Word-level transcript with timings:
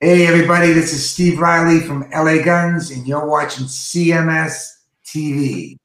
Hey, 0.00 0.28
everybody, 0.28 0.72
this 0.72 0.92
is 0.92 1.10
Steve 1.10 1.40
Riley 1.40 1.80
from 1.80 2.08
LA 2.14 2.40
Guns, 2.40 2.92
and 2.92 3.04
you're 3.04 3.26
watching 3.26 3.66
CMS 3.66 4.68
TV. 5.04 5.76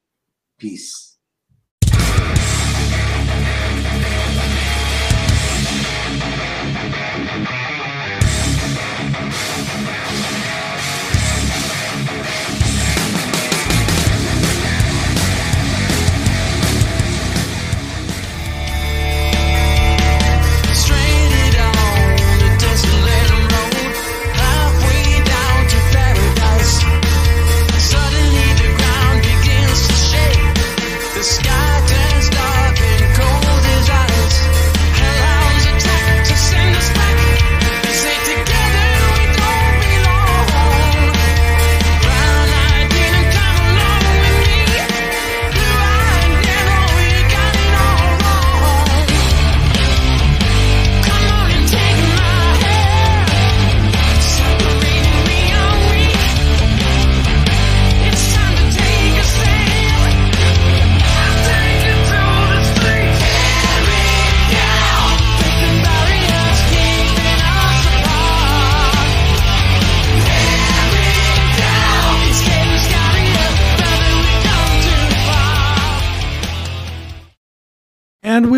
Peace. 0.60 1.13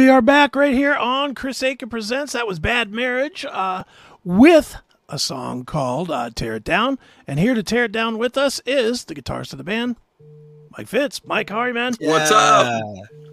We 0.05 0.11
are 0.11 0.21
back 0.21 0.55
right 0.55 0.75
here 0.75 0.93
on 0.93 1.33
Chris 1.33 1.63
Akin 1.63 1.89
Presents. 1.89 2.33
That 2.33 2.45
was 2.45 2.59
Bad 2.59 2.91
Marriage 2.91 3.43
uh, 3.43 3.85
with 4.23 4.75
a 5.09 5.17
song 5.17 5.65
called 5.65 6.11
uh, 6.11 6.29
Tear 6.29 6.57
It 6.57 6.63
Down. 6.63 6.99
And 7.25 7.39
here 7.39 7.55
to 7.55 7.63
tear 7.63 7.85
it 7.85 7.91
down 7.91 8.19
with 8.19 8.37
us 8.37 8.61
is 8.67 9.05
the 9.05 9.15
guitarist 9.15 9.51
of 9.51 9.57
the 9.57 9.63
band, 9.63 9.95
Mike 10.77 10.85
Fitz. 10.85 11.25
Mike, 11.25 11.49
how 11.49 11.57
are 11.57 11.69
you, 11.69 11.73
man? 11.73 11.95
What's 11.99 12.29
up? 12.29 12.83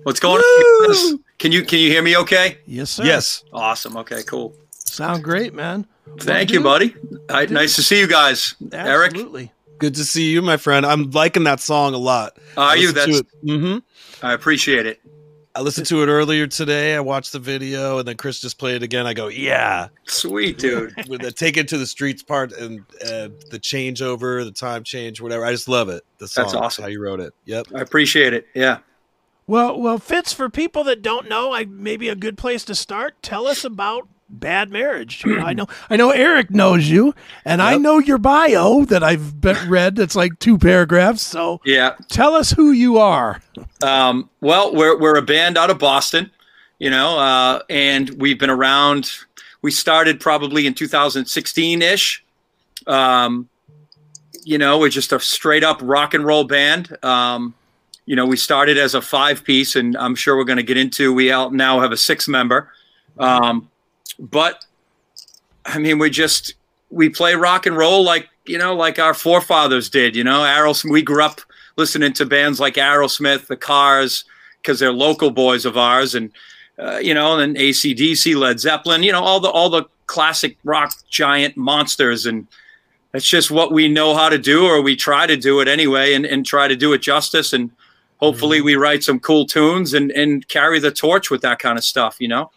What's 0.04 0.18
going 0.18 0.40
on? 0.40 1.22
Can 1.38 1.52
you 1.52 1.62
can 1.62 1.78
you 1.78 1.90
hear 1.90 2.00
me 2.00 2.16
okay? 2.16 2.56
Yes, 2.64 2.88
sir. 2.88 3.04
Yes. 3.04 3.44
Awesome. 3.52 3.98
Okay, 3.98 4.22
cool. 4.22 4.56
Sound 4.70 5.22
great, 5.22 5.52
man. 5.52 5.86
Thank 6.20 6.52
you, 6.52 6.60
do? 6.60 6.64
buddy. 6.64 6.94
Hi, 7.30 7.44
nice 7.44 7.76
to 7.76 7.82
see 7.82 8.00
you 8.00 8.08
guys. 8.08 8.54
Erik, 8.72 9.12
Absolutely. 9.12 9.52
Good 9.76 9.94
to 9.96 10.06
see 10.06 10.30
you, 10.30 10.40
my 10.40 10.56
friend. 10.56 10.86
I'm 10.86 11.10
liking 11.10 11.44
that 11.44 11.60
song 11.60 11.92
a 11.92 11.98
lot. 11.98 12.38
are 12.56 12.78
you? 12.78 12.92
That's 12.92 13.20
hmm 13.42 13.80
I 14.22 14.32
appreciate 14.32 14.86
it. 14.86 15.02
I 15.54 15.60
listened 15.60 15.86
to 15.88 16.02
it 16.02 16.06
earlier 16.06 16.46
today. 16.46 16.94
I 16.94 17.00
watched 17.00 17.32
the 17.32 17.38
video, 17.38 17.98
and 17.98 18.08
then 18.08 18.16
Chris 18.16 18.40
just 18.40 18.58
played 18.58 18.76
it 18.76 18.82
again. 18.82 19.06
I 19.06 19.12
go, 19.12 19.28
yeah. 19.28 19.88
Sweet, 20.06 20.58
dude. 20.58 20.94
With 21.08 21.20
the 21.20 21.30
take 21.30 21.58
it 21.58 21.68
to 21.68 21.78
the 21.78 21.86
streets 21.86 22.22
part 22.22 22.52
and 22.52 22.80
uh, 23.04 23.28
the 23.50 23.60
changeover, 23.60 24.44
the 24.44 24.50
time 24.50 24.82
change, 24.82 25.20
whatever. 25.20 25.44
I 25.44 25.50
just 25.50 25.68
love 25.68 25.90
it. 25.90 26.04
The 26.18 26.26
song, 26.26 26.44
That's 26.44 26.54
awesome. 26.54 26.82
How 26.84 26.88
you 26.88 27.02
wrote 27.02 27.20
it. 27.20 27.34
Yep. 27.44 27.66
I 27.74 27.80
appreciate 27.80 28.32
it. 28.32 28.46
Yeah. 28.54 28.78
Well, 29.46 29.78
well, 29.78 29.98
Fitz, 29.98 30.32
for 30.32 30.48
people 30.48 30.84
that 30.84 31.02
don't 31.02 31.28
know, 31.28 31.52
I 31.52 31.66
maybe 31.66 32.08
a 32.08 32.14
good 32.14 32.38
place 32.38 32.64
to 32.64 32.74
start. 32.74 33.22
Tell 33.22 33.46
us 33.46 33.64
about 33.64 34.08
Bad 34.32 34.70
Marriage. 34.70 35.22
I 35.26 35.52
know, 35.52 35.66
I 35.90 35.96
know 35.96 36.10
Erik 36.10 36.50
knows 36.50 36.88
you, 36.88 37.14
and 37.44 37.62
I 37.62 37.76
know 37.76 37.98
your 37.98 38.18
bio 38.18 38.84
that 38.86 39.02
I've 39.04 39.32
read. 39.68 39.96
That's 39.96 40.16
like 40.16 40.38
two 40.38 40.58
paragraphs. 40.58 41.22
So 41.22 41.60
Yeah. 41.64 41.94
tell 42.08 42.34
us 42.34 42.50
who 42.50 42.72
you 42.72 42.98
are. 42.98 43.40
Um, 43.82 44.28
well, 44.40 44.74
we're 44.74 44.98
we're 44.98 45.16
a 45.16 45.22
band 45.22 45.56
out 45.58 45.70
of 45.70 45.78
Boston, 45.78 46.30
you 46.78 46.90
know, 46.90 47.18
uh, 47.18 47.60
and 47.68 48.10
we've 48.20 48.38
been 48.38 48.50
around. 48.50 49.12
We 49.60 49.70
started 49.70 50.18
probably 50.18 50.66
in 50.66 50.74
2016 50.74 51.82
ish. 51.82 52.24
Um, 52.86 53.48
you 54.44 54.58
know, 54.58 54.78
we're 54.78 54.88
just 54.88 55.12
a 55.12 55.20
straight 55.20 55.62
up 55.62 55.78
rock 55.82 56.14
and 56.14 56.24
roll 56.24 56.44
band. 56.44 56.96
Um, 57.04 57.54
you 58.06 58.16
know, 58.16 58.26
we 58.26 58.36
started 58.36 58.76
as 58.76 58.94
a 58.94 59.00
five 59.00 59.44
piece, 59.44 59.76
and 59.76 59.96
I'm 59.96 60.16
sure 60.16 60.36
we're 60.36 60.42
going 60.44 60.56
to 60.56 60.64
get 60.64 60.76
into. 60.76 61.12
We 61.12 61.28
now 61.28 61.78
have 61.80 61.92
a 61.92 61.96
six 61.96 62.26
member, 62.26 62.68
um, 63.18 63.68
but 64.22 64.64
I 65.66 65.78
mean, 65.78 65.98
we 65.98 66.08
just 66.08 66.54
we 66.90 67.08
play 67.08 67.34
rock 67.34 67.66
and 67.66 67.76
roll 67.76 68.04
like 68.04 68.28
you 68.46 68.58
know, 68.58 68.74
like 68.74 68.98
our 68.98 69.14
forefathers 69.14 69.90
did. 69.90 70.16
You 70.16 70.24
know, 70.24 70.40
Aerosmith. 70.40 70.90
We 70.90 71.02
grew 71.02 71.22
up 71.22 71.40
listening 71.76 72.12
to 72.14 72.26
bands 72.26 72.60
like 72.60 72.74
Aerosmith, 72.74 73.46
The 73.46 73.56
Cars, 73.56 74.24
because 74.60 74.78
they're 74.78 74.92
local 74.92 75.30
boys 75.30 75.64
of 75.64 75.76
ours, 75.76 76.14
and 76.14 76.30
uh, 76.78 76.98
you 76.98 77.14
know, 77.14 77.38
and 77.38 77.56
then 77.56 77.62
ACDC, 77.62 78.36
Led 78.36 78.60
Zeppelin. 78.60 79.02
You 79.02 79.12
know, 79.12 79.22
all 79.22 79.40
the 79.40 79.50
all 79.50 79.68
the 79.68 79.84
classic 80.06 80.56
rock 80.64 80.92
giant 81.10 81.56
monsters, 81.56 82.24
and 82.26 82.46
that's 83.10 83.28
just 83.28 83.50
what 83.50 83.72
we 83.72 83.88
know 83.88 84.14
how 84.14 84.28
to 84.28 84.38
do, 84.38 84.66
or 84.66 84.82
we 84.82 84.94
try 84.94 85.26
to 85.26 85.36
do 85.36 85.60
it 85.60 85.68
anyway, 85.68 86.14
and, 86.14 86.24
and 86.24 86.46
try 86.46 86.68
to 86.68 86.76
do 86.76 86.92
it 86.92 87.02
justice, 87.02 87.52
and 87.52 87.70
hopefully 88.18 88.60
we 88.60 88.76
write 88.76 89.02
some 89.02 89.18
cool 89.18 89.46
tunes 89.46 89.94
and 89.94 90.12
and 90.12 90.46
carry 90.46 90.78
the 90.78 90.92
torch 90.92 91.28
with 91.28 91.42
that 91.42 91.58
kind 91.58 91.76
of 91.76 91.84
stuff. 91.84 92.16
You 92.20 92.28
know. 92.28 92.50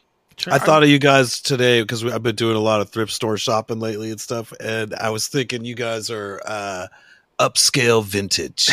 I 0.47 0.59
thought 0.59 0.84
of 0.84 0.90
you 0.90 1.00
guys 1.00 1.41
today 1.41 1.81
because 1.81 2.03
I've 2.03 2.23
been 2.23 2.35
doing 2.35 2.56
a 2.56 2.59
lot 2.59 2.81
of 2.81 2.90
thrift 2.90 3.12
store 3.12 3.38
shopping 3.38 3.79
lately 3.79 4.12
and 4.12 4.19
stuff, 4.19 4.53
and 4.59 4.94
I 4.96 5.09
was 5.09 5.28
thinking 5.28 5.66
you 5.66 5.75
guys 5.75 6.09
are 6.09 6.41
uh, 6.46 6.88
upscale 7.40 8.03
vintage. 8.03 8.68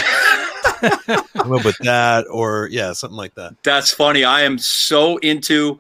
Come 1.35 1.53
up 1.53 1.65
with 1.65 1.79
that, 1.79 2.27
or 2.31 2.69
yeah, 2.71 2.93
something 2.93 3.17
like 3.17 3.35
that. 3.35 3.55
That's 3.63 3.93
funny. 3.93 4.25
I 4.25 4.43
am 4.43 4.59
so 4.59 5.19
into 5.19 5.79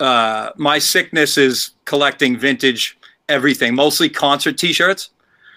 uh 0.00 0.50
my 0.56 0.78
sickness 0.78 1.36
is 1.36 1.70
collecting 1.84 2.38
vintage 2.38 2.96
everything, 3.28 3.74
mostly 3.74 4.08
concert 4.08 4.58
t-shirts. 4.58 5.10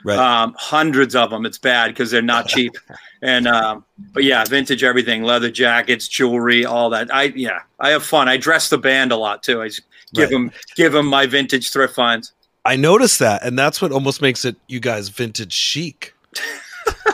Right. 0.04 0.18
Um 0.18 0.56
hundreds 0.58 1.16
of 1.16 1.30
them. 1.30 1.46
It's 1.46 1.58
bad 1.58 1.90
because 1.90 2.12
they're 2.12 2.22
not 2.22 2.48
cheap. 2.48 2.74
And 3.22 3.48
um 3.48 3.86
but 4.14 4.24
yeah, 4.24 4.44
vintage 4.46 4.84
everything, 4.84 5.24
leather 5.24 5.52
jackets, 5.52 6.08
jewelry, 6.08 6.66
all 6.66 6.90
that. 6.90 7.14
I 7.14 7.24
yeah, 7.36 7.60
I 7.80 7.90
have 7.90 8.04
fun. 8.04 8.28
I 8.30 8.38
dress 8.38 8.70
the 8.70 8.78
band 8.78 9.12
a 9.12 9.18
lot 9.18 9.44
too. 9.44 9.62
I 9.62 9.68
just 9.68 9.82
give 10.14 10.24
Right. 10.24 10.32
them 10.32 10.52
give 10.76 10.92
them 10.94 11.06
my 11.06 11.26
vintage 11.26 11.72
thrift 11.72 11.96
finds. 11.96 12.34
I 12.66 12.76
noticed 12.76 13.20
that, 13.20 13.44
and 13.44 13.58
that's 13.58 13.82
what 13.82 13.92
almost 13.92 14.22
makes 14.22 14.46
it 14.46 14.56
you 14.68 14.80
guys 14.80 15.10
vintage 15.10 15.54
chic 15.54 16.14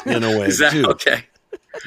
in 0.06 0.24
a 0.24 0.30
way 0.40 0.50
that 0.52 0.72
too. 0.72 0.86
okay? 0.88 1.24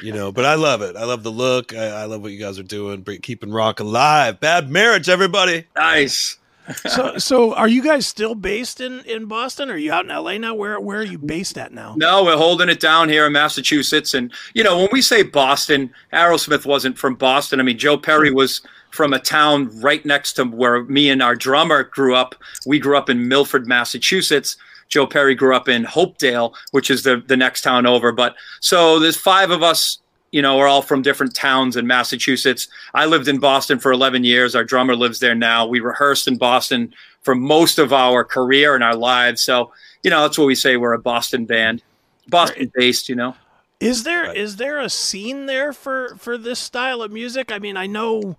You 0.01 0.13
know, 0.13 0.31
but 0.31 0.45
I 0.45 0.55
love 0.55 0.81
it. 0.81 0.95
I 0.95 1.03
love 1.03 1.21
the 1.23 1.31
look. 1.31 1.73
I, 1.75 1.85
I 1.87 2.03
love 2.05 2.21
what 2.21 2.31
you 2.31 2.39
guys 2.39 2.57
are 2.57 2.63
doing, 2.63 3.03
keeping 3.21 3.51
rock 3.51 3.79
alive. 3.81 4.39
Bad 4.39 4.69
marriage, 4.69 5.09
everybody. 5.09 5.65
Nice. 5.75 6.37
so, 6.87 7.17
so 7.17 7.53
are 7.55 7.67
you 7.67 7.83
guys 7.83 8.05
still 8.05 8.35
based 8.35 8.81
in 8.81 9.01
in 9.01 9.25
Boston? 9.25 9.69
Or 9.69 9.73
are 9.73 9.77
you 9.77 9.91
out 9.91 10.05
in 10.05 10.15
LA 10.15 10.37
now? 10.37 10.53
Where 10.53 10.79
where 10.79 10.99
are 10.99 11.03
you 11.03 11.17
based 11.17 11.57
at 11.57 11.71
now? 11.71 11.95
No, 11.97 12.23
we're 12.23 12.37
holding 12.37 12.69
it 12.69 12.79
down 12.79 13.09
here 13.09 13.25
in 13.25 13.33
Massachusetts. 13.33 14.13
And, 14.13 14.31
you 14.53 14.63
know, 14.63 14.77
when 14.77 14.89
we 14.91 15.01
say 15.01 15.23
Boston, 15.23 15.91
Aerosmith 16.13 16.65
wasn't 16.65 16.97
from 16.97 17.15
Boston. 17.15 17.59
I 17.59 17.63
mean, 17.63 17.77
Joe 17.77 17.97
Perry 17.97 18.31
was 18.31 18.61
from 18.91 19.13
a 19.13 19.19
town 19.19 19.69
right 19.81 20.05
next 20.05 20.33
to 20.33 20.45
where 20.45 20.83
me 20.83 21.09
and 21.09 21.21
our 21.21 21.35
drummer 21.35 21.83
grew 21.83 22.15
up. 22.15 22.35
We 22.65 22.79
grew 22.79 22.97
up 22.97 23.09
in 23.09 23.27
Milford, 23.27 23.67
Massachusetts. 23.67 24.57
Joe 24.89 25.07
Perry 25.07 25.33
grew 25.33 25.55
up 25.55 25.69
in 25.69 25.85
Hopedale, 25.85 26.53
which 26.71 26.91
is 26.91 27.03
the, 27.03 27.23
the 27.25 27.37
next 27.37 27.61
town 27.61 27.85
over. 27.85 28.11
But 28.11 28.35
so 28.59 28.99
there's 28.99 29.15
five 29.15 29.49
of 29.49 29.63
us, 29.63 29.99
you 30.31 30.41
know, 30.41 30.57
we're 30.57 30.67
all 30.67 30.81
from 30.81 31.01
different 31.01 31.35
towns 31.35 31.75
in 31.75 31.85
Massachusetts. 31.85 32.67
I 32.93 33.05
lived 33.05 33.27
in 33.27 33.39
Boston 33.39 33.79
for 33.79 33.91
11 33.91 34.23
years. 34.23 34.55
Our 34.55 34.63
drummer 34.63 34.95
lives 34.95 35.19
there 35.19 35.35
now. 35.35 35.67
We 35.67 35.81
rehearsed 35.81 36.27
in 36.27 36.37
Boston 36.37 36.93
for 37.21 37.35
most 37.35 37.77
of 37.77 37.91
our 37.91 38.23
career 38.23 38.73
and 38.73 38.83
our 38.83 38.95
lives. 38.95 39.41
So, 39.41 39.73
you 40.03 40.09
know, 40.09 40.21
that's 40.21 40.37
what 40.37 40.47
we 40.47 40.55
say 40.55 40.77
we're 40.77 40.93
a 40.93 40.99
Boston 40.99 41.45
band. 41.45 41.83
Boston 42.27 42.71
based, 42.73 43.09
you 43.09 43.15
know. 43.15 43.35
Is 43.81 44.03
there 44.03 44.31
is 44.31 44.57
there 44.57 44.79
a 44.79 44.89
scene 44.89 45.47
there 45.47 45.73
for 45.73 46.15
for 46.17 46.37
this 46.37 46.59
style 46.59 47.01
of 47.01 47.11
music? 47.11 47.51
I 47.51 47.57
mean, 47.57 47.77
I 47.77 47.87
know, 47.87 48.37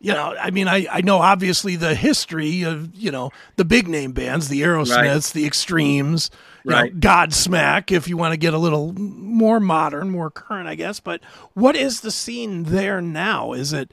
you 0.00 0.12
know, 0.12 0.36
I 0.38 0.50
mean, 0.50 0.68
I 0.68 0.86
I 0.92 1.00
know 1.00 1.18
obviously 1.18 1.76
the 1.76 1.94
history 1.94 2.62
of 2.62 2.94
you 2.94 3.10
know 3.10 3.30
the 3.56 3.64
big 3.64 3.88
name 3.88 4.12
bands, 4.12 4.48
the 4.48 4.60
Aerosmiths, 4.60 5.32
the 5.32 5.46
Extremes, 5.46 6.30
you 6.66 6.90
know, 6.90 6.98
Godsmack, 6.98 7.92
if 7.92 8.08
you 8.08 8.16
want 8.16 8.32
to 8.32 8.36
get 8.38 8.54
a 8.54 8.58
little 8.58 8.92
more 8.94 9.60
modern, 9.60 10.10
more 10.10 10.30
current, 10.30 10.68
I 10.68 10.74
guess. 10.74 11.00
But 11.00 11.22
what 11.54 11.76
is 11.76 12.00
the 12.00 12.10
scene 12.10 12.64
there 12.64 13.00
now? 13.00 13.52
Is 13.52 13.72
it 13.72 13.90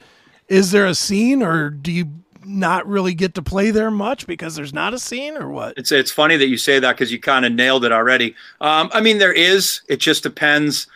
is 0.48 0.72
there 0.72 0.86
a 0.86 0.94
scene, 0.94 1.42
or 1.42 1.70
do 1.70 1.90
you 1.90 2.10
not 2.44 2.86
really 2.86 3.14
get 3.14 3.34
to 3.34 3.42
play 3.42 3.70
there 3.70 3.90
much 3.90 4.26
because 4.26 4.54
there's 4.54 4.74
not 4.74 4.92
a 4.92 4.98
scene 4.98 5.36
or 5.36 5.48
what? 5.48 5.78
It's 5.78 5.92
it's 5.92 6.10
funny 6.10 6.36
that 6.36 6.48
you 6.48 6.56
say 6.56 6.78
that 6.78 6.92
because 6.92 7.12
you 7.12 7.20
kind 7.20 7.44
of 7.44 7.52
nailed 7.52 7.84
it 7.84 7.92
already. 7.92 8.34
Um, 8.60 8.90
I 8.92 9.00
mean, 9.00 9.18
there 9.18 9.32
is. 9.32 9.82
It 9.88 10.00
just 10.00 10.22
depends, 10.22 10.86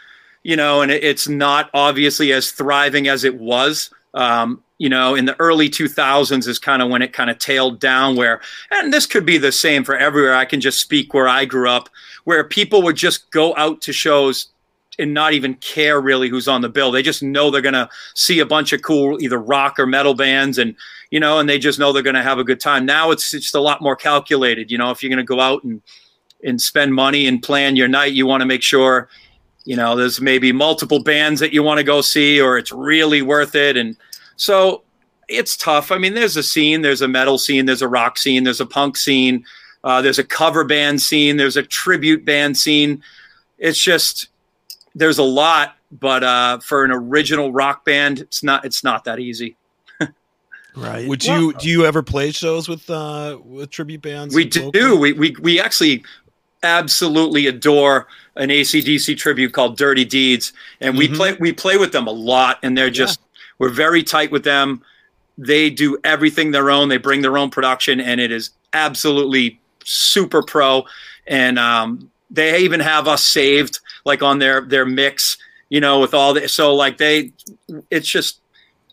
you 0.42 0.56
know, 0.56 0.82
and 0.82 0.90
it, 0.90 1.02
it's 1.02 1.28
not 1.28 1.70
obviously 1.74 2.32
as 2.32 2.52
thriving 2.52 3.08
as 3.08 3.24
it 3.24 3.36
was. 3.36 3.90
Um, 4.14 4.62
you 4.78 4.88
know, 4.88 5.14
in 5.14 5.24
the 5.24 5.38
early 5.40 5.68
2000s 5.68 6.46
is 6.46 6.58
kind 6.58 6.80
of 6.80 6.88
when 6.88 7.02
it 7.02 7.12
kind 7.12 7.30
of 7.30 7.38
tailed 7.38 7.80
down. 7.80 8.16
Where, 8.16 8.40
and 8.70 8.92
this 8.92 9.06
could 9.06 9.26
be 9.26 9.36
the 9.36 9.52
same 9.52 9.84
for 9.84 9.96
everywhere. 9.96 10.34
I 10.34 10.44
can 10.44 10.60
just 10.60 10.80
speak 10.80 11.12
where 11.12 11.28
I 11.28 11.44
grew 11.44 11.68
up, 11.68 11.88
where 12.24 12.44
people 12.44 12.82
would 12.82 12.96
just 12.96 13.30
go 13.30 13.54
out 13.56 13.80
to 13.82 13.92
shows 13.92 14.48
and 14.98 15.14
not 15.14 15.32
even 15.32 15.54
care 15.56 16.00
really 16.00 16.28
who's 16.28 16.48
on 16.48 16.60
the 16.60 16.68
bill. 16.68 16.90
They 16.90 17.02
just 17.02 17.22
know 17.22 17.50
they're 17.50 17.60
going 17.60 17.74
to 17.74 17.88
see 18.14 18.40
a 18.40 18.46
bunch 18.46 18.72
of 18.72 18.82
cool 18.82 19.20
either 19.22 19.38
rock 19.38 19.78
or 19.78 19.86
metal 19.86 20.14
bands 20.14 20.58
and 20.58 20.74
you 21.10 21.20
know 21.20 21.38
and 21.38 21.48
they 21.48 21.58
just 21.58 21.78
know 21.78 21.92
they're 21.92 22.02
going 22.02 22.14
to 22.14 22.22
have 22.22 22.38
a 22.38 22.44
good 22.44 22.60
time. 22.60 22.84
Now 22.84 23.10
it's 23.10 23.30
just 23.30 23.54
a 23.54 23.60
lot 23.60 23.80
more 23.80 23.96
calculated, 23.96 24.70
you 24.70 24.78
know, 24.78 24.90
if 24.90 25.02
you're 25.02 25.10
going 25.10 25.18
to 25.18 25.24
go 25.24 25.40
out 25.40 25.64
and 25.64 25.82
and 26.44 26.60
spend 26.60 26.94
money 26.94 27.26
and 27.26 27.42
plan 27.42 27.74
your 27.74 27.88
night, 27.88 28.12
you 28.12 28.24
want 28.24 28.42
to 28.42 28.46
make 28.46 28.62
sure 28.62 29.08
you 29.64 29.76
know 29.76 29.96
there's 29.96 30.20
maybe 30.20 30.52
multiple 30.52 31.02
bands 31.02 31.40
that 31.40 31.52
you 31.52 31.62
want 31.62 31.78
to 31.78 31.84
go 31.84 32.00
see 32.00 32.40
or 32.40 32.58
it's 32.58 32.72
really 32.72 33.22
worth 33.22 33.54
it 33.54 33.76
and 33.76 33.96
so 34.38 34.82
it's 35.28 35.58
tough. 35.58 35.92
I 35.92 35.98
mean, 35.98 36.14
there's 36.14 36.38
a 36.38 36.42
scene, 36.42 36.80
there's 36.80 37.02
a 37.02 37.08
metal 37.08 37.36
scene, 37.36 37.66
there's 37.66 37.82
a 37.82 37.88
rock 37.88 38.16
scene, 38.16 38.44
there's 38.44 38.62
a 38.62 38.66
punk 38.66 38.96
scene, 38.96 39.44
uh, 39.84 40.00
there's 40.00 40.18
a 40.18 40.24
cover 40.24 40.64
band 40.64 41.02
scene, 41.02 41.36
there's 41.36 41.58
a 41.58 41.62
tribute 41.62 42.24
band 42.24 42.56
scene. 42.56 43.02
It's 43.58 43.78
just 43.78 44.28
there's 44.94 45.18
a 45.18 45.22
lot, 45.22 45.76
but 45.92 46.24
uh, 46.24 46.58
for 46.60 46.84
an 46.84 46.90
original 46.90 47.52
rock 47.52 47.84
band, 47.84 48.20
it's 48.20 48.42
not 48.42 48.64
it's 48.64 48.82
not 48.82 49.04
that 49.04 49.18
easy. 49.18 49.54
Right. 50.76 51.08
Would 51.08 51.24
you 51.24 51.52
do 51.54 51.68
you 51.68 51.84
ever 51.86 52.02
play 52.04 52.30
shows 52.30 52.68
with 52.68 52.88
uh 52.88 53.38
with 53.44 53.68
tribute 53.70 54.00
bands? 54.00 54.32
We 54.34 54.44
locally? 54.44 54.70
do. 54.70 54.96
We, 54.96 55.12
we 55.12 55.36
we 55.40 55.60
actually 55.60 56.04
absolutely 56.62 57.46
adore 57.48 58.06
an 58.36 58.50
ACDC 58.50 59.16
tribute 59.16 59.52
called 59.52 59.76
Dirty 59.76 60.04
Deeds, 60.04 60.52
and 60.80 60.96
we 60.96 61.08
Mhm. 61.08 61.16
play 61.16 61.32
we 61.40 61.52
play 61.52 61.78
with 61.78 61.90
them 61.90 62.06
a 62.06 62.12
lot, 62.12 62.58
and 62.62 62.78
they're 62.78 62.90
just 62.90 63.18
we're 63.58 63.68
very 63.70 64.02
tight 64.02 64.30
with 64.30 64.44
them. 64.44 64.82
They 65.36 65.70
do 65.70 65.98
everything 66.04 66.50
their 66.50 66.70
own. 66.70 66.88
They 66.88 66.96
bring 66.96 67.22
their 67.22 67.38
own 67.38 67.50
production, 67.50 68.00
and 68.00 68.20
it 68.20 68.32
is 68.32 68.50
absolutely 68.72 69.60
super 69.84 70.42
pro. 70.42 70.84
And 71.26 71.58
um, 71.58 72.10
they 72.30 72.58
even 72.60 72.80
have 72.80 73.06
us 73.08 73.24
saved 73.24 73.80
like 74.04 74.22
on 74.22 74.38
their 74.38 74.60
their 74.62 74.84
mix, 74.86 75.38
you 75.68 75.80
know, 75.80 76.00
with 76.00 76.14
all 76.14 76.34
the 76.34 76.48
so 76.48 76.74
like 76.74 76.98
they, 76.98 77.32
it's 77.90 78.08
just. 78.08 78.40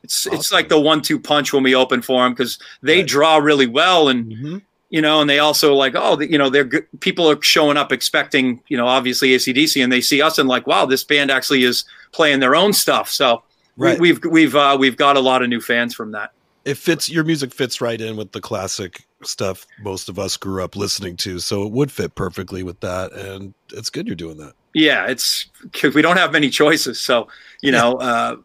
It's, 0.03 0.27
it's 0.27 0.51
like 0.51 0.69
the 0.69 0.79
one-two 0.79 1.19
punch 1.19 1.51
when 1.51 1.63
we 1.63 1.73
open 1.73 2.03
for 2.03 2.23
them 2.23 2.33
because 2.33 2.59
they 2.83 2.97
Right. 2.97 3.07
draw 3.07 3.38
really 3.38 3.65
well 3.65 4.07
and 4.07 4.31
Mhm. 4.31 4.62
you 4.91 5.01
know, 5.01 5.19
and 5.19 5.27
they 5.27 5.39
also 5.39 5.73
like, 5.73 5.94
oh, 5.95 6.19
you 6.21 6.38
know, 6.38 6.47
they're 6.51 6.63
good. 6.63 6.85
People 7.00 7.27
are 7.27 7.41
showing 7.41 7.75
up 7.75 7.91
expecting, 7.91 8.62
you 8.67 8.77
know, 8.77 8.85
obviously 8.85 9.29
ACDC, 9.33 9.83
and 9.83 9.91
they 9.91 10.01
see 10.01 10.21
us 10.21 10.38
and 10.38 10.47
like, 10.47 10.67
wow, 10.67 10.85
this 10.85 11.03
band 11.03 11.31
actually 11.31 11.63
is 11.63 11.85
playing 12.12 12.39
their 12.39 12.56
own 12.56 12.71
stuff. 12.71 13.09
So 13.09 13.41
Right. 13.77 14.00
we, 14.00 14.12
we've 14.13 14.25
we've 14.25 14.56
uh, 14.56 14.77
we've 14.80 14.98
got 14.98 15.18
a 15.18 15.19
lot 15.19 15.42
of 15.44 15.50
new 15.50 15.62
fans 15.62 15.94
from 15.94 16.12
that. 16.12 16.31
it 16.63 16.77
fits 16.77 17.10
your 17.10 17.24
music 17.24 17.54
fits 17.54 17.81
right 17.81 18.00
in 18.00 18.16
with 18.18 18.31
the 18.31 18.42
classic 18.42 19.06
stuff 19.24 19.66
most 19.81 20.07
of 20.10 20.18
us 20.19 20.38
grew 20.38 20.63
up 20.63 20.75
listening 20.75 21.18
to 21.18 21.39
so 21.39 21.63
it 21.63 21.72
would 21.72 21.92
fit 21.92 22.13
perfectly 22.16 22.62
with 22.63 22.80
that 22.81 23.12
and 23.12 23.54
it's 23.74 23.89
good 23.89 24.06
you're 24.07 24.16
doing 24.16 24.38
that 24.38 24.54
Yeah, 24.74 25.07
it's 25.07 25.48
because 25.63 25.95
we 25.98 26.01
don't 26.01 26.18
have 26.18 26.31
many 26.31 26.50
choices. 26.50 27.00
So 27.01 27.27
you 27.62 27.72
know, 27.72 27.94
uh, 27.95 28.36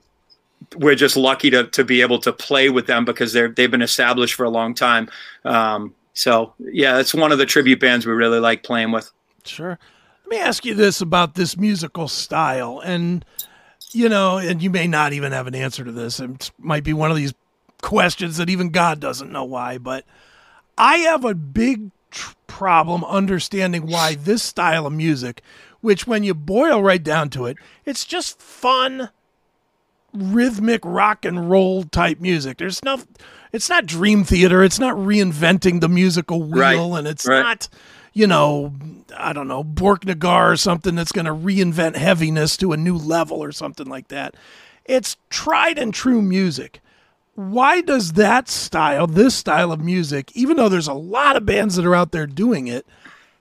we're 0.76 0.94
just 0.94 1.16
lucky 1.16 1.50
to 1.50 1.66
to 1.68 1.84
be 1.84 2.00
able 2.02 2.18
to 2.20 2.32
play 2.32 2.70
with 2.70 2.86
them 2.86 3.04
because 3.04 3.32
they're 3.32 3.48
they've 3.48 3.70
been 3.70 3.82
established 3.82 4.34
for 4.34 4.44
a 4.44 4.50
long 4.50 4.74
time. 4.74 5.08
Um, 5.44 5.94
so 6.14 6.54
yeah, 6.58 6.98
it's 6.98 7.12
one 7.14 7.32
of 7.32 7.38
the 7.38 7.46
tribute 7.46 7.80
bands 7.80 8.06
we 8.06 8.12
really 8.12 8.38
like 8.40 8.62
playing 8.62 8.92
with. 8.92 9.10
Sure. 9.44 9.78
Let 10.24 10.30
me 10.30 10.38
ask 10.38 10.64
you 10.64 10.74
this 10.74 11.00
about 11.00 11.34
this 11.34 11.56
musical 11.56 12.06
style. 12.08 12.80
And, 12.84 13.24
you 13.92 14.08
know, 14.08 14.38
and 14.38 14.62
you 14.62 14.70
may 14.70 14.86
not 14.86 15.12
even 15.12 15.32
have 15.32 15.46
an 15.46 15.54
answer 15.54 15.84
to 15.84 15.92
this. 15.92 16.20
It 16.20 16.50
might 16.58 16.84
be 16.84 16.92
one 16.92 17.10
of 17.10 17.16
these 17.16 17.34
questions 17.82 18.36
that 18.36 18.50
even 18.50 18.70
God 18.70 19.00
doesn't 19.00 19.32
know 19.32 19.44
why. 19.44 19.78
But 19.78 20.04
I 20.78 20.96
have 20.98 21.24
a 21.24 21.34
big 21.34 21.90
tr- 22.10 22.34
problem 22.46 23.04
understanding 23.04 23.86
why 23.86 24.14
this 24.14 24.42
style 24.42 24.86
of 24.86 24.92
music, 24.92 25.42
which 25.80 26.06
when 26.06 26.22
you 26.24 26.34
boil 26.34 26.82
right 26.82 27.02
down 27.02 27.30
to 27.30 27.46
it, 27.46 27.56
it's 27.84 28.04
just 28.04 28.40
fun, 28.40 29.10
rhythmic 30.12 30.80
rock 30.84 31.24
and 31.24 31.50
roll 31.50 31.84
type 31.84 32.20
music. 32.20 32.58
There's 32.58 32.84
no, 32.84 33.00
it's 33.52 33.68
not 33.68 33.86
dream 33.86 34.24
theater. 34.24 34.62
It's 34.62 34.78
not 34.78 34.96
reinventing 34.96 35.80
the 35.80 35.88
musical 35.88 36.42
wheel, 36.42 36.90
Right, 36.90 36.98
and 36.98 37.06
it's 37.08 37.26
right. 37.26 37.42
not, 37.42 37.68
you 38.12 38.26
know, 38.26 38.74
I 39.16 39.32
don't 39.32 39.48
know, 39.48 39.62
Borknagar 39.64 40.52
or 40.52 40.56
something 40.56 40.94
that's 40.94 41.12
going 41.12 41.26
to 41.26 41.34
reinvent 41.34 41.96
heaviness 41.96 42.56
to 42.58 42.72
a 42.72 42.76
new 42.76 42.96
level 42.96 43.42
or 43.42 43.52
something 43.52 43.86
like 43.86 44.08
that. 44.08 44.34
It's 44.84 45.16
tried 45.28 45.78
and 45.78 45.94
true 45.94 46.20
music. 46.22 46.80
Why 47.36 47.80
does 47.80 48.14
that 48.14 48.48
style, 48.48 49.06
this 49.06 49.34
style 49.36 49.70
of 49.72 49.80
music, 49.80 50.30
even 50.34 50.56
though 50.56 50.68
there's 50.68 50.88
a 50.88 50.92
lot 50.94 51.36
of 51.36 51.46
bands 51.46 51.76
that 51.76 51.86
are 51.86 51.94
out 51.94 52.12
there 52.12 52.26
doing 52.26 52.66
it, 52.66 52.84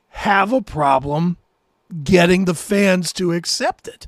have 0.09 0.53
a 0.53 0.61
problem 0.61 1.37
getting 2.03 2.45
the 2.45 2.53
fans 2.53 3.11
to 3.13 3.33
accept 3.33 3.87
it? 3.87 4.05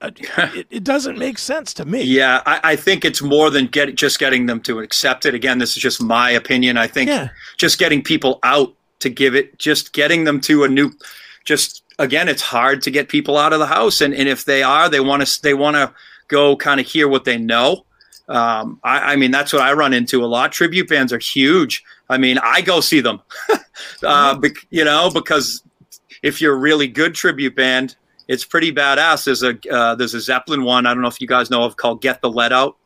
Uh, 0.00 0.10
it, 0.54 0.66
it 0.70 0.84
doesn't 0.84 1.18
make 1.18 1.38
sense 1.38 1.74
to 1.74 1.84
me. 1.84 2.02
Yeah, 2.02 2.42
I, 2.46 2.60
I 2.62 2.76
think 2.76 3.04
it's 3.04 3.20
more 3.22 3.50
than 3.50 3.66
get 3.66 3.94
just 3.96 4.18
getting 4.20 4.46
them 4.46 4.60
to 4.60 4.78
accept 4.78 5.26
it. 5.26 5.34
Again, 5.34 5.58
this 5.58 5.76
is 5.76 5.82
just 5.82 6.00
my 6.02 6.30
opinion. 6.30 6.76
I 6.76 6.86
think 6.86 7.08
Yeah. 7.08 7.30
just 7.56 7.78
getting 7.78 8.02
people 8.02 8.38
out 8.44 8.74
to 9.00 9.10
give 9.10 9.34
it, 9.34 9.58
just 9.58 9.92
getting 9.92 10.24
them 10.24 10.40
to 10.42 10.64
a 10.64 10.68
new, 10.68 10.92
just 11.44 11.82
again, 11.98 12.28
it's 12.28 12.42
hard 12.42 12.82
to 12.82 12.90
get 12.90 13.08
people 13.08 13.36
out 13.36 13.52
of 13.52 13.58
the 13.58 13.66
house, 13.66 14.00
and 14.00 14.14
and 14.14 14.28
if 14.28 14.44
they 14.44 14.62
are, 14.62 14.88
they 14.88 15.00
want 15.00 15.26
to 15.26 15.42
they 15.42 15.54
want 15.54 15.76
to 15.76 15.92
go 16.28 16.56
kind 16.56 16.80
of 16.80 16.86
hear 16.86 17.08
what 17.08 17.24
they 17.24 17.38
know. 17.38 17.84
Um, 18.28 18.80
I, 18.82 19.12
I 19.12 19.16
mean, 19.16 19.30
that's 19.30 19.52
what 19.52 19.62
I 19.62 19.72
run 19.72 19.94
into 19.94 20.24
a 20.24 20.26
lot. 20.26 20.50
Tribute 20.50 20.88
bands 20.88 21.12
are 21.12 21.18
huge. 21.18 21.84
I 22.08 22.18
mean, 22.18 22.38
I 22.38 22.60
go 22.60 22.80
see 22.80 23.00
them, 23.00 23.20
uh, 24.02 24.34
bec- 24.36 24.66
you 24.70 24.84
know, 24.84 25.10
because 25.12 25.62
if 26.22 26.40
you're 26.40 26.54
a 26.54 26.58
really 26.58 26.88
good 26.88 27.14
tribute 27.14 27.54
band, 27.54 27.94
it's 28.26 28.44
pretty 28.44 28.72
badass. 28.72 29.24
There's 29.24 29.42
a 29.44 29.56
uh, 29.70 29.94
there's 29.94 30.14
a 30.14 30.20
Zeppelin 30.20 30.64
one. 30.64 30.86
I 30.86 30.94
don't 30.94 31.02
know 31.02 31.08
if 31.08 31.20
you 31.20 31.28
guys 31.28 31.50
know 31.50 31.62
of 31.62 31.76
called 31.76 32.02
Get 32.02 32.20
the 32.20 32.30
Led 32.30 32.52
Out 32.52 32.76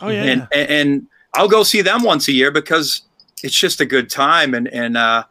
Oh 0.00 0.08
yeah. 0.08 0.22
and, 0.24 0.48
and 0.52 0.70
and 0.70 1.06
I'll 1.34 1.48
go 1.48 1.62
see 1.62 1.82
them 1.82 2.02
once 2.02 2.28
a 2.28 2.32
year 2.32 2.50
because 2.50 3.02
it's 3.42 3.54
just 3.58 3.80
a 3.80 3.86
good 3.86 4.10
time 4.10 4.54
and 4.54 4.68
and 4.68 4.96
uh, 4.96 5.24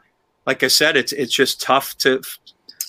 like 0.50 0.64
I 0.64 0.68
said, 0.68 0.98
it's 0.98 1.12
it's 1.12 1.32
just 1.32 1.62
tough 1.62 1.96
to 2.00 2.24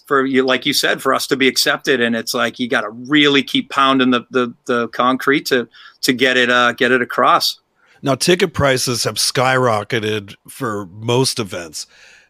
for 0.06 0.24
you 0.24 0.44
like 0.44 0.64
you 0.64 0.72
said 0.72 1.02
for 1.02 1.12
us 1.12 1.26
to 1.26 1.36
be 1.36 1.46
accepted 1.46 2.00
and 2.00 2.16
it's 2.16 2.32
like 2.32 2.58
you 2.58 2.68
got 2.68 2.80
to 2.80 2.88
really 2.88 3.42
keep 3.42 3.68
pounding 3.68 4.10
the, 4.12 4.22
the 4.30 4.54
the 4.64 4.88
concrete 4.88 5.44
to 5.46 5.68
to 6.00 6.14
get 6.14 6.38
it 6.38 6.50
uh 6.50 6.72
get 6.72 6.90
it 6.90 7.02
across. 7.02 7.60
Now, 8.02 8.14
ticket 8.14 8.54
prices 8.54 9.04
have 9.04 9.16
skyrocketed 9.16 10.34
for 10.48 10.86
most 10.86 11.38
events. 11.38 11.86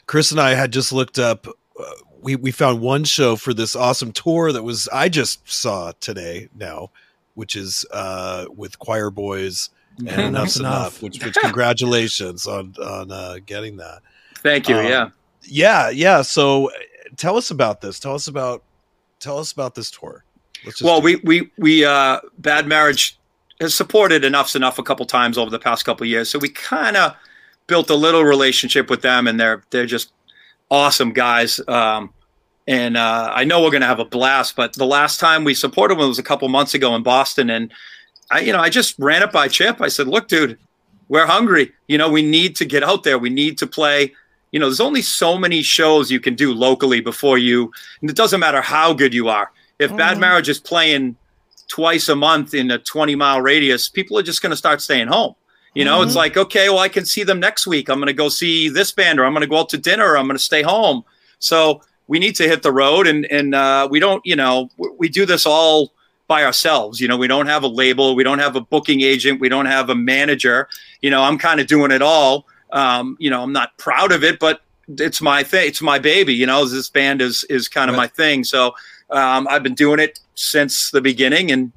Chris 0.06 0.32
and 0.32 0.40
I 0.40 0.54
had 0.54 0.72
just 0.72 0.92
looked 0.92 1.16
up. 1.20 1.46
Uh, 1.46 1.84
we 2.20 2.34
we 2.34 2.50
found 2.50 2.80
one 2.80 3.04
show 3.04 3.36
for 3.36 3.54
this 3.54 3.76
awesome 3.76 4.10
tour 4.10 4.50
that 4.50 4.64
was 4.64 4.88
I 4.88 5.08
just 5.08 5.48
saw 5.48 5.92
today 6.00 6.48
now, 6.56 6.90
which 7.34 7.54
is 7.54 7.86
uh, 7.92 8.46
with 8.54 8.80
Quireboys 8.80 9.68
and 9.98 10.08
Enuff 10.08 10.48
Z'Nuff's 10.48 10.56
Enough. 10.56 10.58
Enough. 10.58 11.02
Which, 11.02 11.24
which 11.24 11.36
congratulations 11.36 12.48
on 12.48 12.74
on 12.82 13.12
uh, 13.12 13.38
getting 13.46 13.76
that. 13.76 14.00
Thank 14.42 14.68
you. 14.68 14.76
Um, 14.76 14.86
yeah. 14.86 15.08
Yeah, 15.42 15.90
yeah. 15.90 16.22
So, 16.22 16.70
tell 17.16 17.36
us 17.36 17.50
about 17.50 17.80
this. 17.80 17.98
Tell 17.98 18.14
us 18.14 18.28
about 18.28 18.62
tell 19.18 19.38
us 19.38 19.52
about 19.52 19.74
this 19.74 19.90
tour. 19.90 20.24
Let's 20.64 20.78
just 20.78 20.86
Well, 20.86 21.00
we 21.00 21.16
we 21.16 21.50
we 21.58 21.84
uh, 21.84 22.20
Bad 22.38 22.66
Marriage 22.66 23.18
has 23.60 23.74
supported 23.74 24.24
Enuff 24.24 24.48
Z'Nuff 24.48 24.78
a 24.78 24.82
couple 24.82 25.06
times 25.06 25.38
over 25.38 25.50
the 25.50 25.58
past 25.58 25.84
couple 25.84 26.06
years, 26.06 26.28
so 26.28 26.38
we 26.38 26.48
kind 26.48 26.96
of 26.96 27.14
built 27.66 27.90
a 27.90 27.94
little 27.94 28.24
relationship 28.24 28.90
with 28.90 29.02
them, 29.02 29.26
and 29.26 29.38
they're 29.38 29.62
they're 29.70 29.86
just 29.86 30.12
awesome 30.70 31.12
guys. 31.12 31.60
Um, 31.68 32.12
and 32.66 32.96
uh, 32.96 33.32
I 33.34 33.44
know 33.44 33.62
we're 33.62 33.70
going 33.70 33.80
to 33.80 33.86
have 33.86 34.00
a 34.00 34.04
blast. 34.04 34.54
But 34.56 34.74
the 34.74 34.86
last 34.86 35.18
time 35.18 35.44
we 35.44 35.54
supported 35.54 35.98
them 35.98 36.08
was 36.08 36.18
a 36.18 36.22
couple 36.22 36.48
months 36.48 36.74
ago 36.74 36.94
in 36.94 37.02
Boston, 37.02 37.50
and 37.50 37.72
I, 38.30 38.40
you 38.40 38.52
know, 38.52 38.60
I 38.60 38.68
just 38.68 38.98
ran 38.98 39.22
it 39.22 39.32
by 39.32 39.48
Chip. 39.48 39.80
I 39.80 39.88
said, 39.88 40.08
"Look, 40.08 40.28
dude, 40.28 40.58
we're 41.08 41.26
hungry. 41.26 41.72
You 41.88 41.98
know, 41.98 42.10
we 42.10 42.22
need 42.22 42.56
to 42.56 42.64
get 42.64 42.82
out 42.82 43.02
there. 43.02 43.18
We 43.18 43.30
need 43.30 43.58
to 43.58 43.66
play." 43.66 44.14
You 44.52 44.58
know, 44.60 44.66
there's 44.66 44.80
only 44.80 45.02
so 45.02 45.38
many 45.38 45.62
shows 45.62 46.10
you 46.10 46.20
can 46.20 46.34
do 46.34 46.52
locally 46.52 47.00
before 47.00 47.38
you, 47.38 47.70
and 48.00 48.10
it 48.10 48.16
doesn't 48.16 48.40
matter 48.40 48.60
how 48.60 48.92
good 48.92 49.14
you 49.14 49.28
are. 49.28 49.50
If 49.78 49.96
Bad 49.96 50.16
Mhm. 50.16 50.20
Marriage 50.20 50.48
is 50.48 50.58
playing 50.58 51.16
twice 51.68 52.08
a 52.08 52.16
month 52.16 52.52
in 52.52 52.70
a 52.70 52.78
20 52.78 53.14
mile 53.14 53.40
radius, 53.40 53.88
people 53.88 54.18
are 54.18 54.22
just 54.22 54.42
going 54.42 54.50
to 54.50 54.56
start 54.56 54.80
staying 54.80 55.06
home. 55.08 55.34
You 55.74 55.84
know, 55.84 56.02
it's 56.02 56.12
Mhm. 56.14 56.16
like, 56.16 56.36
okay, 56.36 56.68
well, 56.68 56.80
I 56.80 56.88
can 56.88 57.04
see 57.04 57.22
them 57.22 57.38
next 57.38 57.64
week. 57.66 57.88
I'm 57.88 57.98
going 57.98 58.08
to 58.08 58.12
go 58.12 58.28
see 58.28 58.68
this 58.68 58.90
band, 58.90 59.20
or 59.20 59.24
I'm 59.24 59.32
going 59.32 59.42
to 59.42 59.46
go 59.46 59.58
out 59.58 59.68
to 59.68 59.78
dinner, 59.78 60.04
or 60.12 60.18
I'm 60.18 60.26
going 60.26 60.36
to 60.36 60.42
stay 60.42 60.62
home. 60.62 61.04
So 61.38 61.80
we 62.08 62.18
need 62.18 62.34
to 62.36 62.48
hit 62.48 62.62
the 62.62 62.72
road, 62.72 63.06
and 63.06 63.24
and 63.30 63.54
uh, 63.54 63.86
we 63.88 64.00
don't, 64.00 64.20
you 64.26 64.34
know, 64.34 64.68
we, 64.78 64.88
we 64.98 65.08
do 65.08 65.24
this 65.24 65.46
all 65.46 65.92
by 66.26 66.44
ourselves. 66.44 67.00
You 67.00 67.06
know, 67.06 67.16
we 67.16 67.28
don't 67.28 67.46
have 67.46 67.62
a 67.62 67.68
label, 67.68 68.16
we 68.16 68.24
don't 68.24 68.40
have 68.40 68.56
a 68.56 68.60
booking 68.60 69.00
agent, 69.00 69.40
we 69.40 69.48
don't 69.48 69.66
have 69.66 69.90
a 69.90 69.94
manager. 69.94 70.68
you 71.02 71.08
know, 71.10 71.22
I'm 71.22 71.38
kind 71.38 71.60
of 71.60 71.66
doing 71.68 71.92
it 71.92 72.02
all. 72.02 72.46
Um, 72.72 73.16
you 73.18 73.30
know, 73.30 73.42
I'm 73.42 73.52
not 73.52 73.76
proud 73.78 74.12
of 74.12 74.22
it, 74.24 74.38
but 74.38 74.60
it's 74.88 75.20
my 75.20 75.42
thing. 75.42 75.68
It's 75.68 75.82
my 75.82 75.98
baby. 75.98 76.34
You 76.34 76.46
know, 76.46 76.64
this 76.66 76.88
band 76.88 77.22
is 77.22 77.44
is 77.44 77.68
kind 77.68 77.90
of 77.90 77.96
Right. 77.96 78.02
my 78.02 78.06
thing. 78.08 78.44
So 78.44 78.74
um, 79.10 79.46
I've 79.48 79.62
been 79.62 79.74
doing 79.74 80.00
it 80.00 80.20
since 80.34 80.90
the 80.90 81.00
beginning, 81.00 81.50
and 81.50 81.72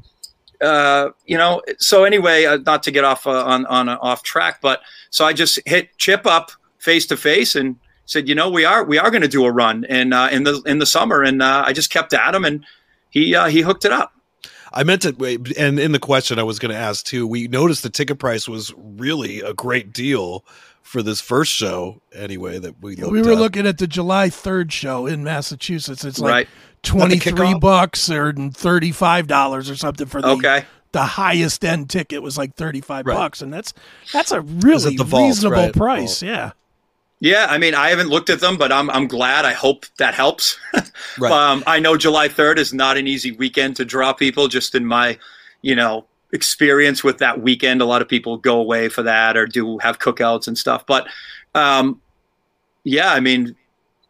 uh, 0.61 1.09
you 1.25 1.37
know, 1.37 1.61
so 1.77 2.03
anyway, 2.03 2.45
uh, 2.45 2.57
not 2.65 2.83
to 2.83 2.91
get 2.91 3.03
off 3.03 3.27
uh, 3.27 3.43
on 3.45 3.65
on 3.67 3.89
uh, 3.89 3.97
off 4.01 4.23
track, 4.23 4.61
but 4.61 4.81
so 5.09 5.25
I 5.25 5.33
just 5.33 5.59
hit 5.65 5.95
Chip 5.97 6.25
up 6.25 6.51
face 6.79 7.05
to 7.07 7.17
face 7.17 7.55
and 7.55 7.75
said, 8.05 8.27
you 8.27 8.35
know, 8.35 8.49
we 8.49 8.65
are 8.65 8.83
we 8.83 8.97
are 8.97 9.09
going 9.11 9.21
to 9.21 9.27
do 9.27 9.45
a 9.45 9.51
run 9.51 9.83
in 9.85 10.13
uh, 10.13 10.29
in 10.31 10.43
the 10.43 10.61
in 10.65 10.79
the 10.79 10.85
summer, 10.85 11.21
and 11.23 11.41
uh, 11.41 11.63
I 11.65 11.73
just 11.73 11.89
kept 11.89 12.13
at 12.13 12.33
him, 12.35 12.45
and 12.45 12.65
he 13.09 13.35
uh, 13.35 13.47
he 13.47 13.61
hooked 13.61 13.85
it 13.85 13.91
up. 13.91 14.13
I 14.75 14.83
meant 14.83 15.03
to 15.03 15.15
and 15.57 15.79
in 15.79 15.91
the 15.91 15.99
question 15.99 16.39
I 16.39 16.43
was 16.43 16.57
going 16.59 16.71
to 16.71 16.77
ask 16.77 17.05
too. 17.05 17.27
We 17.27 17.47
noticed 17.47 17.83
the 17.83 17.89
ticket 17.89 18.17
price 18.17 18.47
was 18.47 18.73
really 18.77 19.39
a 19.41 19.53
great 19.53 19.93
deal 19.93 20.45
for 20.83 21.01
this 21.01 21.19
first 21.19 21.51
show. 21.51 22.01
Anyway, 22.13 22.59
that 22.59 22.75
we 22.81 22.95
looked 22.95 23.11
we 23.11 23.21
were 23.23 23.31
up. 23.33 23.39
looking 23.39 23.65
at 23.65 23.79
the 23.79 23.87
July 23.87 24.29
3rd 24.29 24.71
show 24.71 25.07
in 25.07 25.23
Massachusetts. 25.23 26.05
It's 26.05 26.19
like 26.19 26.31
Right. 26.31 26.47
23 26.83 27.31
kickoff? 27.31 27.59
bucks 27.59 28.09
or 28.11 28.33
$35 28.33 29.69
or 29.69 29.75
something 29.75 30.05
for 30.07 30.21
the 30.21 30.27
Okay. 30.27 30.65
the 30.91 31.03
highest 31.03 31.63
end 31.65 31.89
ticket 31.89 32.21
was 32.21 32.37
like 32.37 32.55
35 32.55 33.05
Right. 33.07 33.15
bucks 33.15 33.41
and 33.41 33.51
that's 33.53 33.73
that's 34.11 34.31
a 34.31 34.41
really 34.41 34.95
the 34.97 35.03
vault, 35.03 35.23
reasonable 35.23 35.57
right? 35.63 35.73
price. 35.73 36.19
Vault. 36.21 36.29
Yeah. 36.31 36.51
Yeah, 37.19 37.47
I 37.49 37.57
mean, 37.57 37.73
I 37.73 37.87
haven't 37.89 38.09
looked 38.09 38.29
at 38.29 38.41
them, 38.41 38.57
but 38.57 38.69
I'm 38.73 38.89
I'm 38.89 39.07
glad. 39.07 39.45
I 39.45 39.53
hope 39.53 39.85
that 39.97 40.13
helps. 40.13 40.59
Right. 41.17 41.31
um, 41.51 41.63
I 41.65 41.79
know 41.79 41.95
July 41.95 42.27
3rd 42.27 42.57
is 42.57 42.73
not 42.73 42.97
an 42.97 43.07
easy 43.07 43.31
weekend 43.31 43.77
to 43.77 43.85
draw 43.85 44.11
people. 44.11 44.49
Just 44.49 44.75
in 44.75 44.85
my, 44.85 45.17
you 45.61 45.73
know, 45.73 46.05
experience 46.33 47.03
with 47.03 47.19
that 47.19 47.41
weekend, 47.41 47.81
a 47.81 47.85
lot 47.85 48.01
of 48.01 48.09
people 48.09 48.37
go 48.37 48.59
away 48.59 48.89
for 48.89 49.03
that 49.03 49.37
or 49.37 49.45
do 49.45 49.77
have 49.77 49.99
cookouts 49.99 50.47
and 50.47 50.57
stuff. 50.57 50.85
But 50.85 51.07
um, 51.55 52.01
yeah, 52.83 53.13
I 53.13 53.19
mean, 53.21 53.55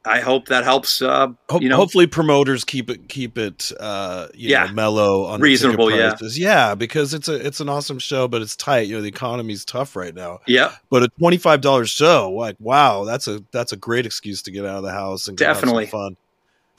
I 0.05 0.19
hope 0.19 0.47
that 0.47 0.63
helps. 0.63 1.01
Uh, 1.01 1.27
Ho- 1.49 1.59
you 1.59 1.69
know, 1.69 1.75
hopefully 1.77 2.07
promoters 2.07 2.63
keep 2.65 2.89
it 2.89 3.07
keep 3.07 3.37
it 3.37 3.71
uh 3.79 4.27
you 4.33 4.49
Yeah. 4.49 4.65
know 4.65 4.73
mellow 4.73 5.25
on 5.25 5.39
the 5.39 5.43
Reasonable, 5.43 5.91
yeah. 5.91 6.09
prices. 6.09 6.37
yeah 6.39 6.75
because 6.75 7.13
it's 7.13 7.27
a 7.29 7.35
it's 7.45 7.59
an 7.61 7.69
awesome 7.69 7.99
show 7.99 8.27
but 8.27 8.41
it's 8.41 8.55
tight 8.57 8.87
you 8.87 8.95
know 8.95 9.01
the 9.01 9.07
economy's 9.07 9.63
tough 9.63 9.95
right 9.95 10.13
now 10.13 10.39
yeah, 10.45 10.73
but 10.89 11.03
a 11.03 11.09
$25 11.21 11.89
show 11.89 12.31
like 12.31 12.57
wow 12.59 13.05
that's 13.05 13.27
a 13.29 13.41
that's 13.51 13.71
a 13.71 13.77
great 13.77 14.05
excuse 14.05 14.41
to 14.41 14.51
get 14.51 14.65
out 14.65 14.75
of 14.77 14.83
the 14.83 14.91
house 14.91 15.27
and 15.29 15.37
go 15.37 15.45
have 15.45 15.55
some 15.57 15.67
Definitely. 15.69 15.85
fun 15.85 16.17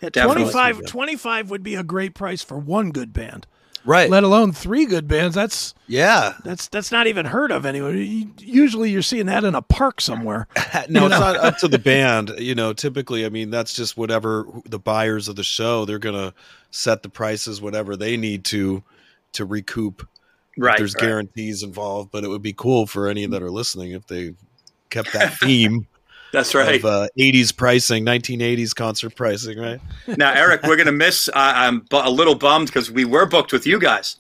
Yeah, 0.03 0.09
Definitely. 0.11 0.53
25, 0.53 0.85
25 0.87 1.51
would 1.51 1.63
be 1.63 1.77
a 1.77 1.83
great 1.83 2.15
price 2.15 2.43
for 2.43 2.59
one 2.59 2.91
good 2.91 3.13
band. 3.15 3.47
Right 3.85 4.11
Let 4.11 4.25
alone 4.25 4.53
three 4.53 4.87
good 4.87 5.07
bands. 5.07 5.35
That's 5.35 5.75
yeah 5.87 6.35
that's 6.45 6.69
that's 6.69 6.91
not 6.91 7.07
even 7.07 7.27
heard 7.27 7.51
of 7.51 7.67
anywhere. 7.67 7.95
Usually 7.95 8.91
you're 8.91 9.03
seeing 9.03 9.27
that 9.27 9.45
in 9.45 9.55
a 9.55 9.63
park 9.63 10.01
somewhere. 10.01 10.47
no, 10.57 10.61
it's 10.81 10.91
know? 10.91 11.09
not 11.09 11.37
up 11.37 11.59
to 11.59 11.69
the 11.69 11.79
band. 11.79 12.33
You 12.39 12.55
know, 12.55 12.73
typically, 12.73 13.25
I 13.25 13.29
mean, 13.29 13.51
that's 13.51 13.75
just 13.75 13.97
whatever 13.97 14.47
the 14.65 14.79
buyers 14.79 15.29
of 15.29 15.37
the 15.37 15.45
show. 15.45 15.85
They're 15.85 15.99
gonna 15.99 16.35
set 16.71 17.03
the 17.03 17.09
prices 17.09 17.61
whatever 17.61 17.97
they 17.97 18.17
need 18.17 18.45
to 18.47 18.83
to 19.33 19.45
recoup. 19.45 20.07
if 20.57 20.63
right. 20.65 20.79
There's 20.79 20.95
right. 20.95 21.03
guarantees 21.03 21.63
involved, 21.63 22.11
but 22.11 22.25
it 22.25 22.29
would 22.29 22.43
be 22.43 22.53
cool 22.53 22.87
for 22.87 23.09
any 23.09 23.25
that 23.27 23.43
are 23.43 23.51
listening 23.51 23.93
if 23.93 24.07
they 24.07 24.35
kept 24.91 25.13
that 25.13 25.35
theme 25.39 25.87
That's 26.35 26.55
right. 26.55 26.77
of 26.77 26.85
uh, 26.85 27.09
80s 27.19 27.57
pricing, 27.57 28.05
1980s 28.05 28.75
concert 28.75 29.15
pricing, 29.15 29.59
right? 29.59 29.81
now, 30.19 30.33
Erik, 30.33 30.65
we're 30.65 30.77
gonna 30.77 30.93
miss. 30.93 31.31
I 31.35 31.67
I'm 31.67 31.81
bu- 31.81 32.03
a 32.03 32.11
little 32.11 32.35
bummed 32.35 32.67
because 32.67 32.91
we 32.91 33.05
were 33.05 33.25
booked 33.25 33.53
with 33.53 33.67
you 33.67 33.79
guys 33.79 34.17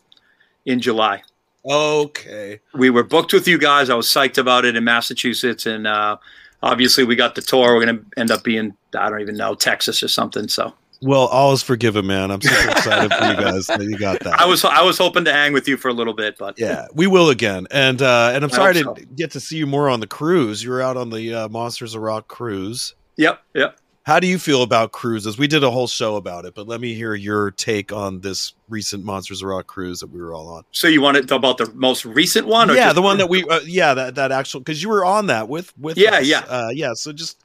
in 0.64 0.80
July. 0.80 1.22
Okay. 1.66 2.60
we 2.74 2.90
were 2.90 3.02
booked 3.02 3.32
with 3.32 3.48
you 3.48 3.58
guys. 3.58 3.90
I 3.90 3.94
was 3.94 4.06
psyched 4.06 4.38
about 4.38 4.64
it 4.64 4.76
in 4.76 4.84
Massachusetts, 4.84 5.66
and 5.66 5.86
uh, 5.86 6.16
obviously 6.62 7.04
we 7.04 7.16
got 7.16 7.34
the 7.34 7.42
tour. 7.42 7.74
We're 7.74 7.84
going 7.84 7.98
to 7.98 8.20
end 8.20 8.30
up 8.30 8.44
being 8.44 8.76
I 8.96 9.10
don't 9.10 9.20
even 9.20 9.36
know 9.36 9.54
Texas 9.54 10.02
or 10.02 10.08
something. 10.08 10.46
So 10.48 10.72
Well, 11.04 11.26
all 11.26 11.52
is 11.52 11.62
forgiven, 11.62 12.06
man. 12.06 12.30
I'm 12.30 12.40
super 12.40 12.70
excited 12.70 13.12
for 13.12 13.24
you 13.26 13.34
guys 13.36 13.66
that 13.66 13.82
you 13.82 13.98
got 13.98 14.20
that. 14.20 14.40
I 14.40 14.46
was 14.46 14.64
I 14.64 14.82
was 14.82 14.96
hoping 14.98 15.24
to 15.26 15.32
hang 15.32 15.52
with 15.52 15.68
you 15.68 15.76
for 15.76 15.88
a 15.88 15.92
little 15.92 16.14
bit, 16.14 16.36
but 16.38 16.58
Yeah, 16.58 16.86
we 16.94 17.06
will 17.06 17.28
again, 17.30 17.66
and 17.70 18.00
uh, 18.00 18.30
and 18.34 18.42
I'm 18.44 18.50
I 18.52 18.54
sorry 18.56 18.74
to 18.74 18.80
so. 18.84 18.94
get 19.14 19.30
to 19.32 19.40
see 19.40 19.56
you 19.58 19.66
more 19.66 19.88
on 19.90 20.00
the 20.00 20.06
cruise. 20.06 20.64
You 20.64 20.70
were 20.70 20.80
out 20.82 20.96
on 20.96 21.10
the 21.10 21.34
uh, 21.34 21.48
Monsters 21.48 21.94
of 21.94 22.00
Rock 22.02 22.28
cruise. 22.28 22.94
yep, 23.16 23.42
yep. 23.54 23.78
How 24.06 24.20
do 24.20 24.26
you 24.26 24.38
feel 24.38 24.62
about 24.62 24.92
cruises? 24.92 25.38
We 25.38 25.46
did 25.46 25.64
a 25.64 25.70
whole 25.70 25.86
show 25.86 26.16
about 26.16 26.44
it, 26.44 26.54
but 26.54 26.68
let 26.68 26.78
me 26.78 26.92
hear 26.92 27.14
your 27.14 27.50
take 27.52 27.90
on 27.90 28.20
this 28.20 28.52
recent 28.68 29.02
Monsters 29.02 29.40
of 29.40 29.48
Rock 29.48 29.66
cruise 29.66 30.00
that 30.00 30.08
we 30.10 30.20
were 30.20 30.34
all 30.34 30.46
on. 30.48 30.62
So 30.72 30.88
you 30.88 31.00
want 31.00 31.16
to 31.16 31.22
talk 31.24 31.38
about 31.38 31.56
the 31.56 31.72
most 31.72 32.04
recent 32.04 32.46
one? 32.46 32.68
Yeah, 32.68 32.74
just- 32.84 32.96
the 32.96 33.02
one 33.02 33.16
that 33.16 33.30
we, 33.30 33.44
uh, 33.44 33.60
yeah, 33.64 33.94
that 33.94 34.14
that 34.16 34.30
actual 34.30 34.60
because 34.60 34.82
you 34.82 34.90
were 34.90 35.06
on 35.06 35.28
that 35.28 35.48
with 35.48 35.72
with 35.78 35.96
Yeah, 35.96 36.16
us. 36.16 36.26
yeah. 36.26 36.40
uh, 36.40 36.68
yeah. 36.74 36.92
So 36.94 37.12
just 37.14 37.43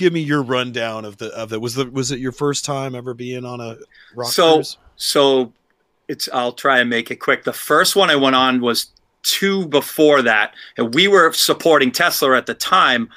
give 0.00 0.12
me 0.14 0.20
your 0.20 0.42
rundown 0.42 1.04
of 1.04 1.18
the 1.18 1.26
of 1.36 1.52
it. 1.52 1.60
Was 1.60 1.74
the 1.74 1.84
was 1.90 2.10
it 2.10 2.18
your 2.18 2.32
first 2.32 2.64
time 2.64 2.94
ever 2.94 3.12
being 3.12 3.44
on 3.44 3.60
a 3.60 3.76
rock 4.16 4.32
So- 4.32 4.54
cruise? 4.54 4.76
So 4.96 5.52
it's 6.08 6.28
I'll 6.32 6.52
try 6.52 6.80
and 6.80 6.88
make 6.90 7.10
it 7.10 7.16
quick. 7.16 7.44
The 7.44 7.52
first 7.52 7.94
one 7.96 8.10
I 8.10 8.16
went 8.16 8.34
on 8.34 8.60
was 8.60 8.86
two 9.22 9.66
before 9.66 10.22
that, 10.22 10.54
and 10.78 10.94
we 10.94 11.06
were 11.06 11.32
supporting 11.34 11.92
Tesla 11.92 12.36
at 12.36 12.46
the 12.46 12.54
time. 12.54 13.10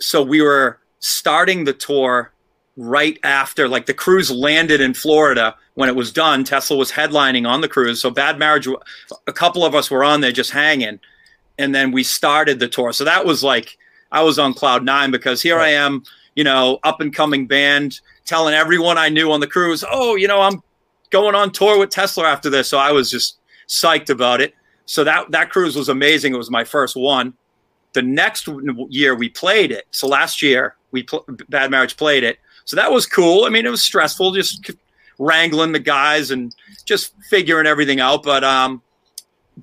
So 0.00 0.22
we 0.22 0.40
were 0.42 0.78
starting 1.00 1.64
the 1.64 1.72
tour 1.72 2.32
right 2.76 3.18
after, 3.24 3.68
like 3.68 3.86
the 3.86 3.94
cruise 3.94 4.30
landed 4.30 4.80
in 4.80 4.94
Florida 4.94 5.54
when 5.74 5.88
it 5.88 5.96
was 5.96 6.12
done. 6.12 6.44
Tesla 6.44 6.76
was 6.76 6.92
headlining 6.92 7.46
on 7.48 7.60
the 7.62 7.68
cruise. 7.68 8.00
So 8.00 8.10
Bad 8.10 8.38
Marriage, 8.38 8.68
a 9.26 9.32
couple 9.32 9.64
of 9.64 9.74
us 9.74 9.90
were 9.90 10.04
on 10.04 10.20
there 10.20 10.32
just 10.32 10.50
hanging, 10.52 11.00
and 11.58 11.74
then 11.74 11.90
we 11.92 12.02
started 12.02 12.58
the 12.58 12.68
tour. 12.68 12.92
So 12.92 13.04
that 13.04 13.24
was 13.26 13.42
like 13.42 13.76
I 14.12 14.22
was 14.22 14.38
on 14.38 14.54
cloud 14.54 14.84
nine 14.84 15.10
because 15.10 15.42
here 15.42 15.58
I 15.58 15.68
am, 15.68 16.02
you 16.34 16.44
know, 16.44 16.78
up 16.82 17.00
and 17.00 17.14
coming 17.14 17.46
band, 17.46 18.00
telling 18.24 18.54
everyone 18.54 18.98
I 18.98 19.08
knew 19.08 19.30
on 19.32 19.40
the 19.40 19.46
cruise, 19.46 19.84
oh, 19.90 20.16
you 20.16 20.28
know, 20.28 20.40
I'm 20.40 20.62
going 21.10 21.34
on 21.34 21.52
tour 21.52 21.78
with 21.78 21.90
Tesla 21.90 22.24
after 22.24 22.50
this. 22.50 22.68
So 22.68 22.78
I 22.78 22.92
was 22.92 23.10
just 23.10 23.38
psyched 23.68 24.10
about 24.10 24.40
it. 24.40 24.54
So 24.86 25.04
that 25.04 25.30
that 25.30 25.50
cruise 25.50 25.76
was 25.76 25.88
amazing. 25.88 26.34
It 26.34 26.38
was 26.38 26.50
my 26.50 26.64
first 26.64 26.96
one. 26.96 27.34
The 27.92 28.02
next 28.02 28.48
year 28.88 29.14
we 29.14 29.28
played 29.28 29.72
it. 29.72 29.86
So 29.90 30.08
last 30.08 30.42
year 30.42 30.76
we 30.90 31.02
pl- 31.02 31.24
Bad 31.48 31.70
Marriage 31.70 31.96
played 31.96 32.24
it. 32.24 32.38
So 32.64 32.76
that 32.76 32.90
was 32.90 33.06
cool. 33.06 33.44
I 33.44 33.48
mean, 33.48 33.66
it 33.66 33.70
was 33.70 33.82
stressful 33.82 34.32
just 34.32 34.70
wrangling 35.18 35.72
the 35.72 35.78
guys 35.80 36.30
and 36.30 36.54
just 36.84 37.14
figuring 37.28 37.66
everything 37.66 38.00
out. 38.00 38.22
But 38.22 38.42
um, 38.42 38.82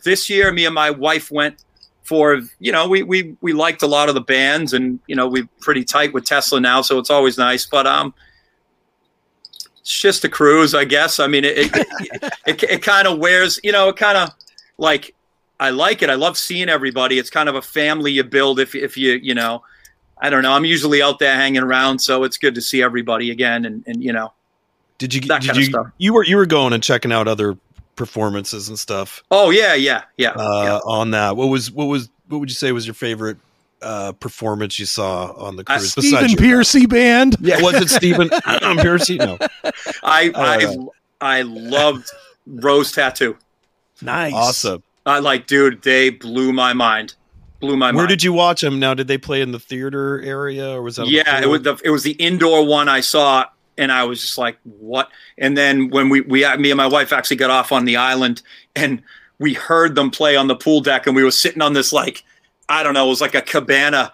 this 0.04 0.30
year, 0.30 0.52
me 0.52 0.66
and 0.66 0.76
my 0.76 0.92
wife 0.92 1.32
went 1.32 1.64
for 2.08 2.40
you 2.60 2.72
know 2.72 2.88
we 2.88 3.04
we 3.04 3.36
we 3.42 3.52
liked 3.52 3.84
a 3.84 3.88
lot 3.88 4.08
of 4.08 4.16
the 4.16 4.22
bands 4.22 4.72
and 4.72 4.98
you 5.08 5.16
know 5.16 5.28
we're 5.28 5.48
pretty 5.60 5.84
tight 5.84 6.14
with 6.14 6.24
Tesla 6.24 6.60
now, 6.62 6.82
so 6.82 6.98
it's 7.00 7.10
always 7.10 7.38
nice. 7.38 7.66
But 7.66 7.86
um, 7.86 8.14
it's 9.82 10.02
just 10.02 10.24
a 10.24 10.30
cruise, 10.30 10.74
I 10.74 10.86
guess. 10.86 11.20
I 11.20 11.28
mean, 11.28 11.44
it 11.44 11.58
it, 11.58 11.72
it, 12.48 12.64
it 12.64 12.82
kind 12.82 13.08
of 13.08 13.20
wears, 13.20 13.60
you 13.62 13.74
know, 13.74 13.90
it 13.90 13.98
kind 13.98 14.18
of 14.18 14.30
like 14.78 15.14
I 15.60 15.72
like 15.72 16.02
it. 16.02 16.10
I 16.10 16.16
love 16.16 16.38
seeing 16.38 16.70
everybody. 16.70 17.20
It's 17.20 17.30
kind 17.30 17.50
of 17.50 17.56
a 17.56 17.62
family 17.62 18.14
you 18.14 18.24
build 18.24 18.60
if 18.60 18.74
if 18.74 18.98
you 18.98 19.14
you 19.22 19.36
know. 19.36 19.64
I 20.20 20.32
don't 20.32 20.42
know. 20.42 20.54
I'm 20.54 20.66
usually 20.66 21.02
out 21.04 21.20
there 21.20 21.36
hanging 21.36 21.62
around, 21.62 22.00
so 22.00 22.24
it's 22.24 22.40
good 22.40 22.56
to 22.56 22.62
see 22.62 22.82
everybody 22.82 23.30
again. 23.30 23.66
And, 23.66 23.84
and 23.86 24.04
you 24.04 24.12
know, 24.12 24.34
Did 24.98 25.14
you 25.14 25.22
that 25.22 25.42
did 25.42 25.48
kind 25.50 25.58
of 25.60 25.64
you 25.64 25.70
stuff. 25.70 25.88
you 26.00 26.14
were 26.14 26.24
you 26.24 26.38
were 26.38 26.48
going 26.48 26.74
and 26.74 26.82
checking 26.82 27.12
out 27.12 27.28
other 27.28 27.56
performances 27.98 28.70
and 28.70 28.80
stuff 28.80 29.22
oh 29.32 29.50
yeah, 29.50 29.74
yeah, 29.74 30.04
yeah, 30.18 30.30
uh, 30.32 30.62
yeah. 30.64 30.80
on 30.86 31.12
that? 31.12 31.36
What 31.36 31.48
was 31.48 31.70
what 31.72 31.86
was 31.86 32.10
what 32.30 32.40
would 32.40 32.50
you 32.50 32.56
say 32.56 32.72
was 32.72 32.88
your 32.88 32.94
favorite 32.94 33.38
uh, 33.82 34.12
performance 34.14 34.80
you 34.80 34.86
saw 34.86 35.34
on 35.34 35.56
the 35.58 35.64
Uh, 35.68 35.78
cruise? 35.78 35.92
Stephen 35.92 36.30
your- 36.30 36.38
Pearcy 36.40 36.86
band. 36.88 37.36
Yeah, 37.42 37.62
was 37.62 37.76
it 37.76 37.90
Stephen 37.90 38.30
Pearcy? 38.80 39.18
No, 39.18 39.38
I 40.04 40.32
I 40.34 40.66
Uh, 40.66 40.86
I 41.20 41.42
loved 41.42 42.10
Rose 42.46 42.92
Tattoo. 42.92 43.36
Nice. 44.02 44.34
awesome. 44.34 44.84
I 45.06 45.20
like, 45.20 45.48
dude, 45.48 45.82
they 45.82 46.10
blew 46.12 46.54
my 46.54 46.74
mind. 46.74 47.16
Blew 47.60 47.76
my 47.76 47.88
Where 47.88 47.94
mind. 47.94 47.98
Where 47.98 48.08
did 48.08 48.24
you 48.24 48.34
watch 48.34 48.62
them? 48.62 48.80
Now, 48.80 48.94
did 48.94 49.08
they 49.08 49.18
play 49.18 49.42
in 49.42 49.52
the 49.52 49.60
theater 49.60 50.22
area 50.22 50.70
or 50.70 50.84
was 50.84 50.98
that? 50.98 51.08
yeah, 51.08 51.42
it 51.42 51.48
was 51.50 51.64
the 51.64 51.80
it 51.84 51.90
was 51.90 52.04
the 52.04 52.12
indoor 52.12 52.64
one 52.66 52.88
I 52.88 53.00
saw, 53.00 53.46
and 53.78 53.92
I 53.92 54.04
was 54.04 54.22
just 54.22 54.38
like, 54.38 54.58
what? 54.64 55.10
And 55.38 55.58
then 55.58 55.90
when 55.90 56.10
we 56.10 56.22
we 56.22 56.44
uh, 56.44 56.58
me 56.58 56.72
and 56.72 56.78
my 56.78 56.88
wife 56.88 57.14
actually 57.14 57.38
got 57.38 57.50
off 57.50 57.72
on 57.72 57.86
the 57.86 57.98
island, 57.98 58.42
and 58.76 59.02
we 59.40 59.54
heard 59.54 59.96
them 59.96 60.12
play 60.12 60.36
on 60.36 60.48
the 60.48 60.56
pool 60.56 60.82
deck, 60.82 61.08
and 61.08 61.16
we 61.16 61.24
were 61.24 61.32
sitting 61.32 61.62
on 61.62 61.74
this 61.74 61.94
like 61.94 62.24
I 62.70 62.84
don't 62.84 62.94
know, 62.94 63.06
it 63.06 63.10
was 63.10 63.22
like 63.22 63.36
a 63.36 63.42
cabana, 63.42 64.12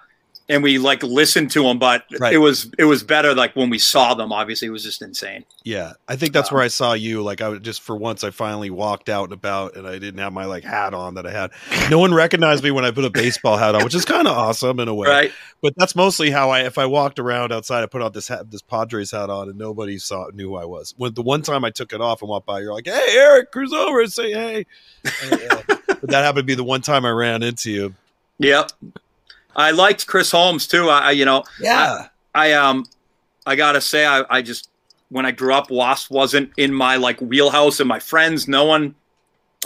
and 0.50 0.62
we 0.62 0.78
like 0.78 1.02
listened 1.04 1.52
to 1.52 1.64
them, 1.64 1.80
but 1.80 2.04
Right. 2.20 2.34
it 2.34 2.38
was 2.38 2.70
it 2.78 2.84
was 2.86 3.02
better 3.04 3.34
like 3.34 3.56
when 3.56 3.70
we 3.70 3.80
saw 3.80 4.14
them. 4.14 4.32
Obviously, 4.34 4.68
it 4.68 4.72
was 4.72 4.84
just 4.84 5.02
insane. 5.02 5.46
Yeah, 5.64 5.94
I 6.08 6.16
think 6.18 6.34
that's 6.34 6.52
Um, 6.52 6.56
where 6.56 6.64
I 6.64 6.68
saw 6.68 6.94
you. 6.94 7.22
Like 7.24 7.42
I 7.42 7.48
was 7.50 7.60
just 7.62 7.82
for 7.82 7.96
once, 7.96 8.24
I 8.24 8.30
finally 8.32 8.70
walked 8.70 9.08
out 9.10 9.26
and 9.26 9.34
about, 9.34 9.76
and 9.76 9.88
I 9.88 9.94
didn't 10.00 10.20
have 10.20 10.34
my 10.34 10.46
like 10.46 10.64
hat 10.64 10.94
on 10.94 11.16
that 11.16 11.26
I 11.26 11.32
had. 11.32 11.52
No 11.90 12.00
one 12.00 12.14
recognized 12.14 12.64
me 12.64 12.72
when 12.72 12.84
I 12.86 12.92
put 12.92 13.06
a 13.06 13.10
baseball 13.10 13.58
hat 13.58 13.74
on, 13.76 13.84
which 13.84 13.96
is 13.96 14.06
kind 14.06 14.28
of 14.28 14.38
awesome 14.38 14.80
in 14.80 14.88
a 14.88 14.94
way. 14.94 15.08
Right? 15.08 15.32
But 15.62 15.74
that's 15.78 15.96
mostly 15.96 16.30
how 16.30 16.50
I. 16.50 16.62
If 16.62 16.78
I 16.78 16.86
walked 16.86 17.20
around 17.20 17.52
outside, 17.54 17.84
I 17.84 17.86
put 17.86 18.02
on 18.02 18.12
this 18.12 18.28
hat, 18.28 18.52
this 18.52 18.62
Padres 18.62 19.12
hat 19.12 19.30
on, 19.30 19.48
and 19.50 19.58
nobody 19.58 19.98
saw 19.98 20.28
knew 20.34 20.50
who 20.50 20.56
I 20.58 20.66
was. 20.66 20.94
When 20.98 21.14
the 21.14 21.22
one 21.22 21.42
time 21.42 21.64
I 21.64 21.70
took 21.70 21.94
it 21.94 22.02
off 22.02 22.22
and 22.22 22.30
walked 22.30 22.46
by, 22.46 22.60
you're 22.60 22.74
like, 22.74 22.86
"Hey, 22.88 23.18
Erik, 23.18 23.52
cruise 23.52 23.72
over 23.72 24.02
and 24.02 24.12
say 24.12 24.34
hey." 24.34 24.66
And, 25.24 25.34
uh, 25.52 25.62
but 25.88 26.10
that 26.10 26.24
happened 26.24 26.40
to 26.40 26.44
be 26.44 26.56
the 26.56 26.64
one 26.64 26.82
time 26.82 27.06
I 27.06 27.12
ran 27.12 27.44
into 27.44 27.72
you. 27.72 27.96
Yep. 28.40 28.72
I 29.56 29.72
liked 29.72 30.08
Chris 30.08 30.32
Holmes 30.32 30.68
too. 30.68 30.90
I, 30.90 31.00
I 31.00 31.12
you 31.12 31.26
know, 31.26 31.44
Yeah. 31.60 32.08
I 32.36 32.54
um 32.54 32.86
I 33.46 33.56
gotta 33.56 33.82
say 33.82 34.06
I, 34.06 34.24
I 34.30 34.42
just 34.42 34.70
when 35.10 35.26
I 35.26 35.32
grew 35.32 35.54
up, 35.54 35.68
W.A.S.P. 35.68 36.14
wasn't 36.14 36.52
in 36.58 36.74
my 36.74 36.96
like 36.96 37.20
wheelhouse 37.22 37.80
and 37.80 37.88
my 37.88 38.00
friends, 38.00 38.48
no 38.48 38.66
one 38.66 38.96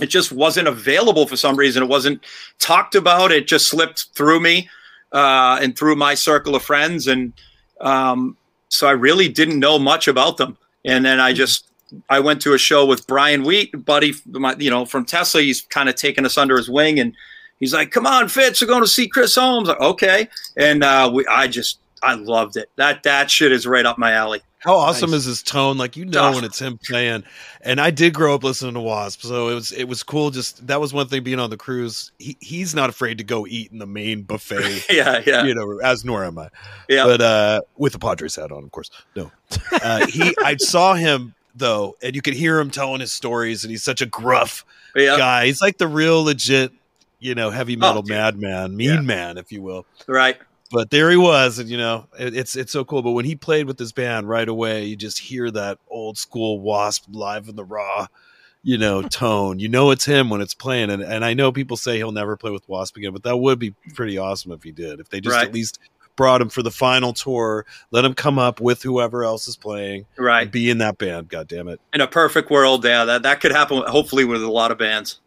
it 0.02 0.08
just 0.08 0.32
wasn't 0.32 0.68
available 0.68 1.26
for 1.26 1.38
some 1.38 1.56
reason. 1.56 1.84
It 1.84 1.90
wasn't 1.90 2.24
talked 2.60 2.96
about. 2.96 3.32
It 3.32 3.48
just 3.48 3.68
slipped 3.68 4.08
through 4.14 4.40
me 4.40 4.70
uh, 5.12 5.60
and 5.62 5.78
through 5.78 5.96
my 5.96 6.14
circle 6.14 6.56
of 6.56 6.64
friends. 6.64 7.08
And 7.08 7.34
um, 7.82 8.38
so 8.70 8.88
I 8.88 8.92
really 8.92 9.28
didn't 9.28 9.60
know 9.60 9.80
much 9.80 10.08
about 10.08 10.38
them. 10.38 10.58
And 10.86 11.06
then 11.06 11.20
I 11.20 11.34
just 11.34 11.68
I 12.10 12.20
went 12.20 12.42
to 12.44 12.54
a 12.54 12.58
show 12.58 12.86
with 12.86 13.08
Brian 13.08 13.44
Wheat, 13.44 13.86
buddy, 13.86 14.14
my, 14.28 14.56
you 14.60 14.70
know, 14.70 14.86
from 14.86 15.06
Tesla. 15.06 15.42
He's 15.42 15.62
kind 15.62 15.90
of 15.90 15.96
taken 15.96 16.26
us 16.26 16.38
under 16.38 16.58
his 16.58 16.70
wing, 16.70 17.00
and 17.00 17.14
he's 17.60 17.74
like, 17.74 17.92
"Come 17.92 18.06
on, 18.08 18.28
Fitz, 18.28 18.62
we're 18.62 18.68
going 18.68 18.84
to 18.84 18.88
see 18.88 19.08
Chris 19.08 19.36
Holmes." 19.36 19.68
Like, 19.68 19.80
okay, 19.80 20.28
and 20.56 20.84
uh, 20.84 21.10
we, 21.14 21.26
I 21.28 21.48
just 21.48 21.80
I 22.04 22.16
loved 22.16 22.58
it. 22.58 22.70
That 22.76 23.04
that 23.04 23.30
shit 23.32 23.52
is 23.52 23.66
right 23.68 23.86
up 23.86 23.98
my 23.98 24.12
alley. 24.14 24.42
How 24.60 24.76
awesome 24.76 25.12
Nice. 25.12 25.20
is 25.20 25.26
his 25.26 25.44
tone? 25.44 25.78
Like 25.78 25.96
you 25.96 26.04
know 26.06 26.30
Oh. 26.30 26.32
when 26.36 26.44
it's 26.44 26.60
him 26.60 26.80
playing. 26.84 27.24
And 27.62 27.80
I 27.80 27.92
did 27.92 28.14
grow 28.16 28.34
up 28.34 28.44
listening 28.44 28.74
to 28.74 28.80
W.A.S.P., 28.80 29.28
so 29.28 29.50
it 29.50 29.54
was 29.54 29.72
it 29.72 29.84
was 29.88 30.02
cool. 30.04 30.32
Just 30.32 30.66
that 30.68 30.82
was 30.82 30.94
one 30.94 31.08
thing 31.08 31.22
being 31.24 31.40
on 31.40 31.52
the 31.52 31.58
cruise. 31.58 32.12
He 32.18 32.36
he's 32.40 32.74
not 32.74 32.90
afraid 32.90 33.20
to 33.20 33.24
go 33.24 33.46
eat 33.46 33.72
in 33.72 33.78
the 33.78 33.86
main 33.86 34.24
buffet. 34.24 34.86
Yeah, 34.90 35.22
yeah, 35.26 35.44
You 35.44 35.54
know, 35.54 35.80
as 35.84 36.04
nor 36.04 36.26
am 36.26 36.40
I. 36.40 36.50
yeah. 36.90 37.06
But 37.06 37.22
uh 37.22 37.62
with 37.78 37.94
the 37.94 38.00
Padres 38.00 38.36
hat 38.36 38.52
on, 38.52 38.64
of 38.64 38.72
course. 38.72 38.90
No. 39.16 39.32
Uh 39.82 40.08
he 40.08 40.36
I 40.44 40.56
saw 40.58 40.96
him 40.96 41.36
though, 41.56 41.96
and 42.02 42.16
you 42.16 42.22
could 42.22 42.34
hear 42.34 42.60
him 42.60 42.70
telling 42.72 43.00
his 43.00 43.12
stories, 43.14 43.64
and 43.64 43.70
he's 43.72 43.84
such 43.84 44.02
a 44.02 44.06
gruff 44.08 44.66
yeah. 44.96 45.18
guy. 45.18 45.46
He's 45.46 45.62
like 45.62 45.78
the 45.78 45.88
real 45.88 46.24
legit, 46.24 46.72
you 47.20 47.36
know, 47.36 47.50
heavy 47.50 47.76
oh, 47.76 47.80
metal 47.80 48.04
Oh, 48.06 48.10
madman, 48.10 48.76
mean 48.76 48.90
Yeah. 48.90 49.02
man, 49.02 49.38
if 49.38 49.52
you 49.52 49.62
will 49.62 49.86
Right. 50.08 50.38
but 50.72 50.90
there 50.90 51.10
he 51.10 51.18
was 51.18 51.60
and 51.60 51.70
you 51.70 51.78
know 51.78 52.08
it, 52.20 52.36
it's 52.36 52.56
it's 52.58 52.72
so 52.74 52.84
cool 52.84 53.02
but 53.02 53.12
when 53.12 53.24
he 53.26 53.36
played 53.36 53.68
with 53.68 53.80
his 53.80 53.94
band 53.94 54.28
right 54.28 54.50
away 54.50 54.84
you 54.84 54.96
just 54.98 55.18
hear 55.20 55.50
that 55.50 55.80
old 55.90 56.18
school 56.18 56.58
W.A.S.P. 56.58 57.06
live 57.12 57.48
in 57.48 57.56
the 57.56 57.64
raw 57.64 58.06
you 58.64 58.78
know 58.78 59.02
tone 59.10 59.60
you 59.60 59.70
know 59.70 59.92
it's 59.92 60.04
him 60.04 60.30
when 60.30 60.42
it's 60.42 60.54
playing 60.54 60.90
and, 60.90 61.02
and 61.02 61.24
i 61.24 61.34
know 61.34 61.54
people 61.54 61.78
say 61.78 61.96
he'll 61.96 62.12
never 62.12 62.36
play 62.36 62.52
with 62.52 62.64
W.A.S.P. 62.68 63.00
again 63.00 63.14
but 63.14 63.24
that 63.24 63.38
would 63.38 63.60
be 63.60 63.74
pretty 63.96 64.18
awesome 64.18 64.52
if 64.52 64.62
he 64.64 64.72
did 64.74 65.00
if 65.00 65.08
they 65.10 65.22
just 65.22 65.38
Right. 65.38 65.48
at 65.48 65.54
least 65.54 65.80
brought 66.18 66.42
him 66.42 66.50
for 66.50 66.62
the 66.64 66.72
final 66.72 67.14
tour 67.14 67.66
let 67.92 68.04
him 68.04 68.14
come 68.14 68.38
up 68.38 68.60
with 68.60 68.84
whoever 68.84 69.24
else 69.24 69.48
is 69.48 69.56
playing 69.56 70.06
Right. 70.18 70.52
be 70.52 70.70
in 70.70 70.80
that 70.80 70.98
band 70.98 71.30
god 71.30 71.48
damn 71.48 71.70
it 71.70 71.80
In 71.94 72.02
a 72.02 72.08
perfect 72.08 72.50
world, 72.52 72.84
yeah, 72.84 73.06
that, 73.06 73.24
that 73.24 73.40
could 73.40 73.54
happen 73.54 73.84
hopefully 73.88 74.26
with 74.26 74.44
a 74.44 74.52
lot 74.52 74.72
of 74.72 74.78
bands. 74.78 75.22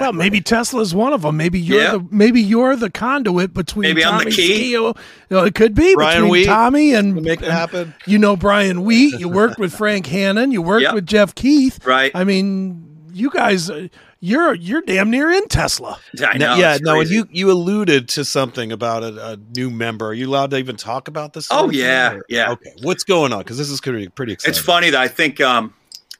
Well, 0.00 0.12
maybe 0.14 0.40
Tesla's 0.40 0.94
one 0.94 1.12
of 1.12 1.22
them. 1.22 1.36
Maybe 1.36 1.58
you're 1.60 1.82
Yeah. 1.82 1.90
the 1.92 2.06
maybe 2.10 2.40
you're 2.40 2.76
the 2.76 2.90
conduit 2.90 3.54
between 3.54 3.82
Maybe 3.82 4.04
I'm 4.04 4.24
the 4.24 4.30
key. 4.30 4.72
Skeoch- 4.74 4.96
You 5.30 5.36
know, 5.36 5.44
it 5.44 5.54
could 5.54 5.74
be 5.74 5.94
Brian 5.94 6.22
between 6.22 6.30
Wheat 6.32 6.46
Tommy 6.46 6.94
and, 6.94 7.14
to 7.16 7.20
make 7.20 7.40
it 7.40 7.44
and 7.44 7.52
happen 7.52 7.94
you 8.06 8.18
know 8.18 8.36
Brian 8.36 8.82
Wheat. 8.84 9.18
You 9.18 9.28
worked 9.42 9.58
with 9.58 9.72
Frank 9.74 10.06
Hannon. 10.06 10.50
You 10.52 10.62
worked 10.62 10.82
Yep. 10.82 10.94
with 10.94 11.06
Jeff 11.06 11.34
Keith. 11.34 11.84
Right. 11.86 12.10
I 12.14 12.24
mean, 12.24 12.86
you 13.12 13.30
guys, 13.30 13.68
uh, 13.70 13.88
you're 14.20 14.54
you're 14.54 14.82
damn 14.82 15.10
near 15.10 15.30
in 15.30 15.48
Tesla. 15.48 15.98
I 16.24 16.38
Now- 16.38 16.54
know, 16.54 16.60
yeah 16.60 16.78
no 16.80 17.00
and 17.00 17.10
you 17.10 17.26
you 17.30 17.50
alluded 17.50 18.08
to 18.10 18.24
something 18.24 18.70
about 18.70 19.02
a, 19.02 19.32
a 19.32 19.36
new 19.56 19.68
member 19.68 20.06
are 20.06 20.14
you 20.14 20.28
allowed 20.28 20.50
to 20.52 20.58
even 20.58 20.76
talk 20.76 21.08
about 21.08 21.32
this 21.32 21.48
Oh, 21.50 21.56
sort 21.56 21.64
of 21.66 21.70
thing, 21.72 21.80
yeah, 21.80 22.12
or- 22.14 22.24
yeah. 22.28 22.50
okay 22.52 22.72
what's 22.82 23.02
going 23.02 23.32
on 23.32 23.40
because 23.40 23.58
this 23.58 23.68
is 23.68 23.80
pretty 23.80 24.06
pretty 24.08 24.32
exciting 24.34 24.50
It's 24.52 24.64
funny 24.64 24.90
that 24.90 25.00
I 25.00 25.08
think 25.08 25.40
um, 25.40 25.74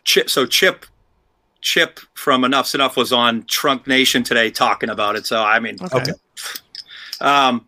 Chip. 0.04 0.28
So 0.30 0.46
Chip, 0.46 0.84
Chip 1.62 2.00
from 2.14 2.42
Enuff 2.45 2.66
Z'Nuff 2.66 2.97
was 2.97 3.12
on 3.12 3.45
Trunk 3.45 3.87
Nation 3.87 4.23
today 4.23 4.50
talking 4.50 4.90
about 4.90 5.16
it. 5.16 5.26
So 5.26 5.42
I 5.42 5.59
mean, 5.61 5.78
Okay. 5.92 6.12
um, 7.21 7.66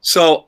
so 0.00 0.46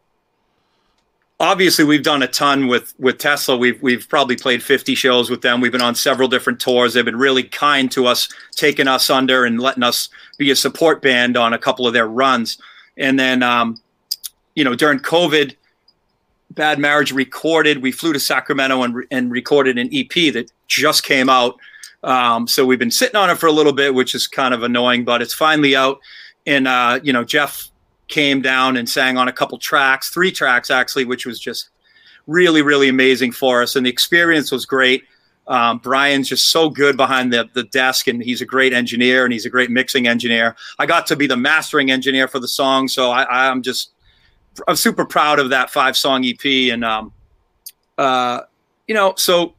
obviously 1.39 1.85
we've 1.85 2.03
done 2.03 2.23
a 2.23 2.27
ton 2.27 2.67
with 2.69 2.95
with 2.99 3.19
Tesla. 3.19 3.57
We've 3.57 3.81
we've 3.83 4.09
probably 4.09 4.37
played 4.37 4.63
50 4.63 4.95
shows 4.95 5.29
with 5.31 5.43
them. 5.43 5.61
We've 5.61 5.73
been 5.73 5.83
on 5.83 5.95
several 5.95 6.29
different 6.29 6.61
tours. 6.61 6.95
They've 6.95 7.05
been 7.05 7.17
really 7.17 7.43
kind 7.45 7.91
to 7.93 8.07
us, 8.07 8.29
taking 8.53 8.89
us 8.89 9.11
under 9.11 9.45
and 9.45 9.61
letting 9.61 9.83
us 9.83 10.09
be 10.39 10.51
a 10.51 10.57
support 10.57 11.03
band 11.03 11.37
on 11.37 11.53
a 11.53 11.59
couple 11.59 11.87
of 11.87 11.93
their 11.93 12.09
runs. 12.09 12.59
And 12.97 13.19
then 13.19 13.43
um, 13.43 13.81
you 14.55 14.65
know, 14.65 14.75
during 14.75 14.99
COVID, 14.99 15.57
Bad 16.53 16.79
Marriage 16.79 17.13
recorded. 17.13 17.83
We 17.83 17.93
flew 17.93 18.13
to 18.13 18.21
Sacramento 18.21 18.83
and, 18.83 19.05
and 19.11 19.31
recorded 19.31 19.79
an 19.79 19.89
EP 19.93 20.33
that 20.35 20.51
just 20.69 21.03
came 21.03 21.29
out. 21.29 21.57
Um, 22.03 22.49
so 22.49 22.65
we've 22.65 22.79
been 22.79 22.91
sitting 22.91 23.17
on 23.17 23.31
it 23.31 23.39
for 23.39 23.47
a 23.47 23.53
little 23.53 23.73
bit, 23.73 23.95
which 23.95 24.15
is 24.15 24.27
kind 24.27 24.55
of 24.55 24.63
annoying, 24.63 25.05
but 25.05 25.23
it's 25.23 25.35
finally 25.35 25.77
out. 25.77 26.01
And 26.47 26.67
uh, 26.67 27.01
you 27.03 27.13
know, 27.13 27.25
Jeff 27.25 27.71
came 28.09 28.43
down 28.43 28.77
and 28.77 28.89
sang 28.89 29.17
on 29.17 29.29
a 29.29 29.33
couple 29.33 29.59
tracks, 29.59 30.11
three 30.11 30.33
tracks 30.33 30.71
actually, 30.71 31.05
which 31.05 31.25
was 31.25 31.39
just 31.39 31.71
really, 32.27 32.63
really 32.63 32.89
amazing 32.89 33.33
for 33.33 33.63
us. 33.63 33.77
And 33.77 33.87
the 33.87 33.91
experience 33.91 34.51
was 34.51 34.67
great. 34.67 35.05
Um, 35.49 35.79
Brian's 35.79 36.29
just 36.29 36.51
so 36.51 36.71
good 36.71 36.97
behind 36.97 37.33
the, 37.33 37.49
the 37.53 37.65
desk, 37.65 38.07
and 38.07 38.23
he's 38.23 38.41
a 38.41 38.47
great 38.47 38.73
engineer 38.73 39.25
and 39.25 39.33
he's 39.33 39.45
a 39.45 39.51
great 39.51 39.71
mixing 39.71 40.07
engineer. 40.07 40.55
I 40.79 40.87
got 40.87 41.07
to 41.09 41.17
be 41.17 41.27
the 41.27 41.37
mastering 41.37 41.91
engineer 41.91 42.29
for 42.29 42.39
the 42.39 42.47
song, 42.47 42.87
so 42.87 43.11
I, 43.11 43.49
I'm 43.49 43.63
just 43.63 43.93
I'm 44.69 44.77
super 44.77 45.05
proud 45.05 45.39
of 45.39 45.51
that 45.51 45.71
five 45.71 45.97
song 45.97 46.25
EP. 46.25 46.45
And 46.45 46.85
um, 46.85 47.13
uh, 47.99 48.43
you 48.87 48.95
know, 48.95 49.15
so 49.17 49.55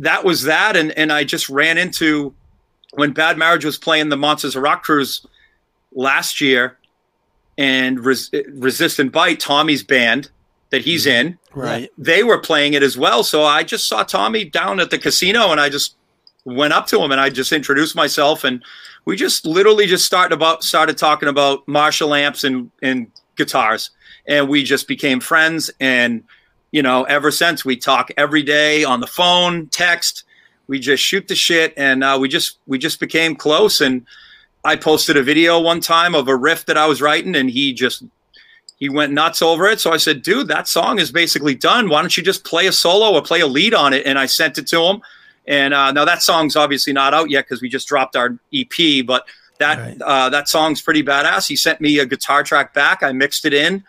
that 0.00 0.24
was 0.24 0.42
that, 0.44 0.76
and 0.76 0.92
and 0.92 1.12
I 1.12 1.24
just 1.24 1.48
ran 1.48 1.78
into 1.78 2.34
when 2.92 3.12
Bad 3.12 3.38
Marriage 3.38 3.64
was 3.64 3.78
playing 3.78 4.08
the 4.08 4.16
Monsters 4.16 4.56
of 4.56 4.62
Rock 4.62 4.82
cruise 4.82 5.24
last 5.92 6.40
year, 6.40 6.78
and 7.56 8.04
Res- 8.04 8.30
Resist 8.48 8.98
and 8.98 9.12
Bite, 9.12 9.40
Tommy's 9.40 9.82
band 9.82 10.30
that 10.70 10.82
he's 10.82 11.06
mm-hmm. 11.06 11.28
in, 11.28 11.38
Right. 11.54 11.90
they 11.98 12.22
were 12.22 12.38
playing 12.38 12.74
it 12.74 12.82
as 12.82 12.96
well. 12.96 13.22
So 13.22 13.44
I 13.44 13.62
just 13.62 13.88
saw 13.88 14.02
Tommy 14.02 14.44
down 14.44 14.80
at 14.80 14.90
the 14.90 14.98
casino, 14.98 15.50
and 15.50 15.60
I 15.60 15.68
just 15.68 15.96
went 16.44 16.72
up 16.72 16.86
to 16.86 17.02
him 17.02 17.12
and 17.12 17.20
I 17.20 17.28
just 17.28 17.52
introduced 17.52 17.94
myself, 17.94 18.44
and 18.44 18.62
we 19.04 19.16
just 19.16 19.44
literally 19.44 19.86
just 19.86 20.06
started 20.06 20.34
about 20.34 20.64
started 20.64 20.96
talking 20.96 21.28
about 21.28 21.66
Marshall 21.68 22.14
amps 22.14 22.44
and 22.44 22.70
and 22.82 23.10
guitars, 23.36 23.90
and 24.26 24.48
we 24.48 24.62
just 24.64 24.88
became 24.88 25.20
friends. 25.20 25.70
And 25.78 26.24
you 26.72 26.82
know, 26.82 27.04
ever 27.04 27.30
since 27.30 27.64
we 27.64 27.76
talk 27.76 28.10
every 28.16 28.42
day 28.42 28.84
on 28.84 29.00
the 29.00 29.06
phone, 29.06 29.66
text, 29.68 30.24
we 30.66 30.78
just 30.78 31.02
shoot 31.02 31.26
the 31.28 31.34
shit, 31.34 31.74
and 31.76 32.04
uh, 32.04 32.16
we 32.20 32.28
just 32.28 32.58
we 32.66 32.78
just 32.78 33.00
became 33.00 33.34
close. 33.34 33.80
And 33.80 34.06
I 34.64 34.76
posted 34.76 35.16
a 35.16 35.22
video 35.22 35.58
one 35.60 35.80
time 35.80 36.14
of 36.14 36.28
a 36.28 36.36
riff 36.36 36.66
that 36.66 36.76
I 36.76 36.86
was 36.86 37.02
writing, 37.02 37.34
and 37.34 37.50
he 37.50 37.72
just 37.72 38.04
he 38.78 38.88
went 38.88 39.12
nuts 39.12 39.42
over 39.42 39.66
it. 39.66 39.80
So 39.80 39.92
I 39.92 39.96
said, 39.98 40.22
dude, 40.22 40.48
that 40.48 40.68
song 40.68 40.98
is 40.98 41.10
basically 41.12 41.54
done. 41.54 41.88
Why 41.88 42.00
don't 42.00 42.16
you 42.16 42.22
just 42.22 42.44
play 42.44 42.66
a 42.66 42.72
solo 42.72 43.12
or 43.12 43.22
play 43.22 43.40
a 43.40 43.46
lead 43.46 43.74
on 43.74 43.92
it? 43.92 44.06
And 44.06 44.18
I 44.18 44.26
sent 44.26 44.56
it 44.58 44.66
to 44.68 44.82
him. 44.82 45.02
And 45.46 45.74
uh, 45.74 45.90
now 45.92 46.04
that 46.04 46.22
song's 46.22 46.54
obviously 46.56 46.92
not 46.92 47.12
out 47.12 47.28
yet 47.30 47.44
because 47.46 47.60
we 47.60 47.68
just 47.68 47.88
dropped 47.88 48.14
our 48.16 48.38
EP, 48.54 49.04
but 49.04 49.26
that 49.58 49.78
Right. 49.78 50.00
uh, 50.00 50.30
that 50.30 50.48
song's 50.48 50.80
pretty 50.80 51.02
badass. 51.02 51.46
He 51.48 51.56
sent 51.56 51.80
me 51.80 51.98
a 51.98 52.06
guitar 52.06 52.42
track 52.42 52.72
back. 52.72 53.02
I 53.02 53.12
mixed 53.12 53.44
it 53.44 53.52
in, 53.52 53.84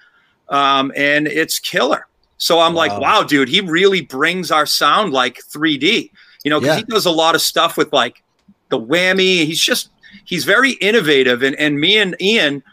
um, 0.49 0.91
and 0.95 1.27
it's 1.27 1.59
killer. 1.59 2.07
So 2.41 2.59
I'm 2.59 2.73
like, 2.73 2.91
Wow. 2.93 2.99
wow, 3.19 3.23
dude, 3.23 3.49
he 3.49 3.61
really 3.61 4.01
brings 4.01 4.49
our 4.49 4.65
sound 4.65 5.13
like 5.13 5.39
3D. 5.53 6.09
You 6.43 6.49
know, 6.49 6.59
because 6.59 6.77
Yeah. 6.77 6.83
he 6.87 6.91
does 6.91 7.05
a 7.05 7.11
lot 7.11 7.35
of 7.35 7.41
stuff 7.41 7.77
with 7.77 7.93
like 7.93 8.23
the 8.69 8.79
whammy. 8.79 9.45
He's 9.45 9.61
just 9.61 9.89
he's 10.25 10.43
very 10.43 10.71
innovative. 10.71 11.43
And 11.43 11.55
and 11.57 11.79
me 11.79 11.97
and 11.99 12.15
Ian, 12.19 12.63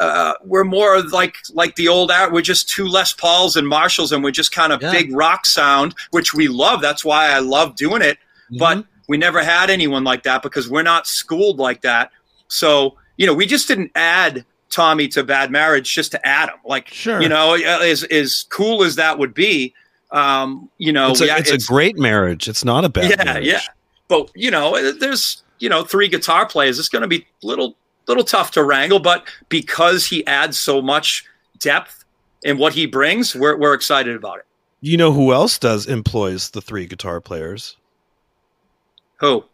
uh, 0.00 0.32
we're 0.44 0.64
more 0.64 1.00
like 1.02 1.36
like 1.54 1.76
the 1.76 1.86
old 1.86 2.10
art. 2.10 2.32
We're 2.32 2.42
just 2.42 2.68
two 2.68 2.88
Les 2.88 3.12
Pauls 3.12 3.54
and 3.54 3.68
Marshalls, 3.68 4.10
and 4.10 4.24
we're 4.24 4.32
just 4.32 4.50
kind 4.50 4.72
of 4.72 4.82
Yeah. 4.82 4.90
big 4.90 5.14
rock 5.14 5.46
sound, 5.46 5.94
which 6.10 6.34
we 6.34 6.48
love. 6.48 6.82
That's 6.82 7.04
why 7.04 7.30
I 7.30 7.38
love 7.38 7.76
doing 7.76 8.02
it. 8.02 8.18
But 8.58 8.78
Mhm. 8.78 8.86
we 9.08 9.18
never 9.18 9.44
had 9.44 9.70
anyone 9.70 10.02
like 10.02 10.24
that 10.24 10.42
because 10.42 10.68
we're 10.68 10.82
not 10.82 11.06
schooled 11.06 11.58
like 11.60 11.82
that. 11.82 12.10
So 12.48 12.96
you 13.18 13.26
know, 13.26 13.34
we 13.34 13.46
just 13.46 13.68
didn't 13.68 13.92
add 13.94 14.44
Tommy 14.72 15.06
to 15.08 15.22
Bad 15.22 15.50
Marriage 15.50 15.92
just 15.94 16.10
to 16.12 16.26
Adam. 16.26 16.56
Like 16.64 16.88
Sure. 16.88 17.22
you 17.22 17.28
know, 17.28 17.54
as 17.54 18.02
as 18.04 18.46
cool 18.48 18.82
as 18.82 18.96
that 18.96 19.18
would 19.18 19.34
be, 19.34 19.74
um, 20.10 20.68
you 20.78 20.92
know, 20.92 21.10
it's, 21.10 21.20
a, 21.20 21.26
yeah, 21.26 21.38
it's, 21.38 21.50
a 21.50 21.58
great 21.58 21.96
marriage. 21.98 22.48
It's 22.48 22.64
not 22.64 22.84
a 22.84 22.88
bad 22.88 23.10
yeah, 23.10 23.24
marriage. 23.24 23.46
yeah. 23.46 23.60
But 24.08 24.30
you 24.34 24.50
know, 24.50 24.92
there's 24.92 25.42
you 25.58 25.68
know 25.68 25.84
three 25.84 26.08
guitar 26.08 26.46
players. 26.46 26.78
It's 26.78 26.88
going 26.88 27.02
to 27.02 27.08
be 27.08 27.26
little 27.42 27.76
little 28.08 28.24
tough 28.24 28.50
to 28.52 28.64
wrangle, 28.64 28.98
but 28.98 29.28
because 29.48 30.06
he 30.06 30.26
adds 30.26 30.58
so 30.58 30.82
much 30.82 31.24
depth 31.58 32.04
in 32.42 32.58
what 32.58 32.72
he 32.72 32.86
brings, 32.86 33.36
we're 33.36 33.56
we're 33.56 33.74
excited 33.74 34.16
about 34.16 34.38
it. 34.38 34.46
You 34.80 34.96
know 34.96 35.12
who 35.12 35.32
else 35.32 35.58
does 35.58 35.86
employs 35.86 36.50
the 36.50 36.60
three 36.60 36.86
guitar 36.86 37.20
players? 37.20 37.76
Who? 39.18 39.44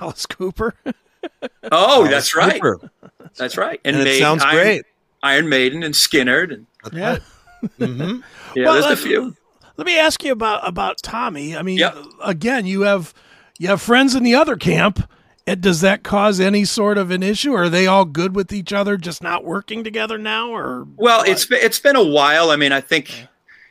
Alice 0.00 0.26
Cooper. 0.26 0.74
Oh, 1.72 2.00
Alice 2.00 2.10
that's 2.10 2.34
right. 2.34 2.60
Cooper. 2.60 2.90
That's 3.36 3.56
right. 3.56 3.80
And, 3.84 3.96
it 3.96 4.04
Maiden- 4.04 4.20
sounds 4.20 4.42
Iron, 4.42 4.54
great. 4.56 4.82
Iron 5.22 5.48
Maiden 5.48 5.82
and 5.82 5.94
Skynyrd 5.94 6.52
and 6.54 6.66
Yeah. 6.92 7.18
hmm 7.78 8.20
yeah, 8.56 8.64
Well, 8.64 8.72
there's 8.74 8.84
a 8.86 8.88
let's- 8.90 9.02
few. 9.02 9.36
Let 9.76 9.86
me 9.86 9.98
ask 9.98 10.22
you 10.24 10.32
about 10.32 10.66
about 10.68 10.98
Tommy. 11.02 11.56
I 11.56 11.62
mean, 11.62 11.78
Yep. 11.78 11.96
again, 12.22 12.66
you 12.66 12.82
have 12.82 13.14
you 13.58 13.68
have 13.68 13.80
friends 13.80 14.14
in 14.14 14.22
the 14.24 14.34
other 14.34 14.56
camp, 14.56 15.08
it, 15.46 15.60
does 15.62 15.80
that 15.80 16.02
cause 16.02 16.38
any 16.40 16.64
sort 16.66 16.98
of 16.98 17.10
an 17.10 17.22
issue? 17.22 17.54
Are 17.54 17.68
they 17.70 17.86
all 17.86 18.04
good 18.04 18.34
with 18.36 18.52
each 18.52 18.72
other, 18.74 18.96
just 18.98 19.22
not 19.22 19.42
working 19.44 19.82
together 19.84 20.18
now? 20.18 20.50
Or 20.50 20.86
Well, 20.96 21.18
what? 21.20 21.28
it's 21.28 21.46
been, 21.46 21.60
it's 21.62 21.78
been 21.80 21.96
a 21.96 22.04
while. 22.04 22.50
I 22.50 22.56
mean, 22.56 22.72
I 22.72 22.80
think, 22.82 23.26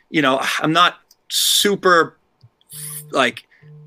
you 0.08 0.20
know, 0.22 0.40
I'm 0.58 0.72
not 0.72 0.96
super 1.28 2.16
like 3.12 3.44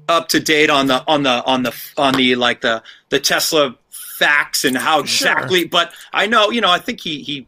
up 0.10 0.28
to 0.30 0.40
date 0.40 0.70
on 0.70 0.88
the 0.88 1.04
on 1.08 1.24
the 1.24 1.44
on 1.46 1.64
the 1.64 1.74
on 1.98 2.14
the 2.16 2.36
like 2.36 2.62
the 2.62 2.82
the 3.10 3.20
Tesla 3.20 3.76
facts 3.92 4.64
and 4.66 4.78
how 4.78 5.04
Sure. 5.04 5.28
exactly. 5.30 5.66
But 5.66 5.94
I 6.14 6.28
know, 6.28 6.50
you 6.52 6.62
know, 6.62 6.70
I 6.72 6.80
think 6.80 7.00
he 7.02 7.22
he 7.24 7.48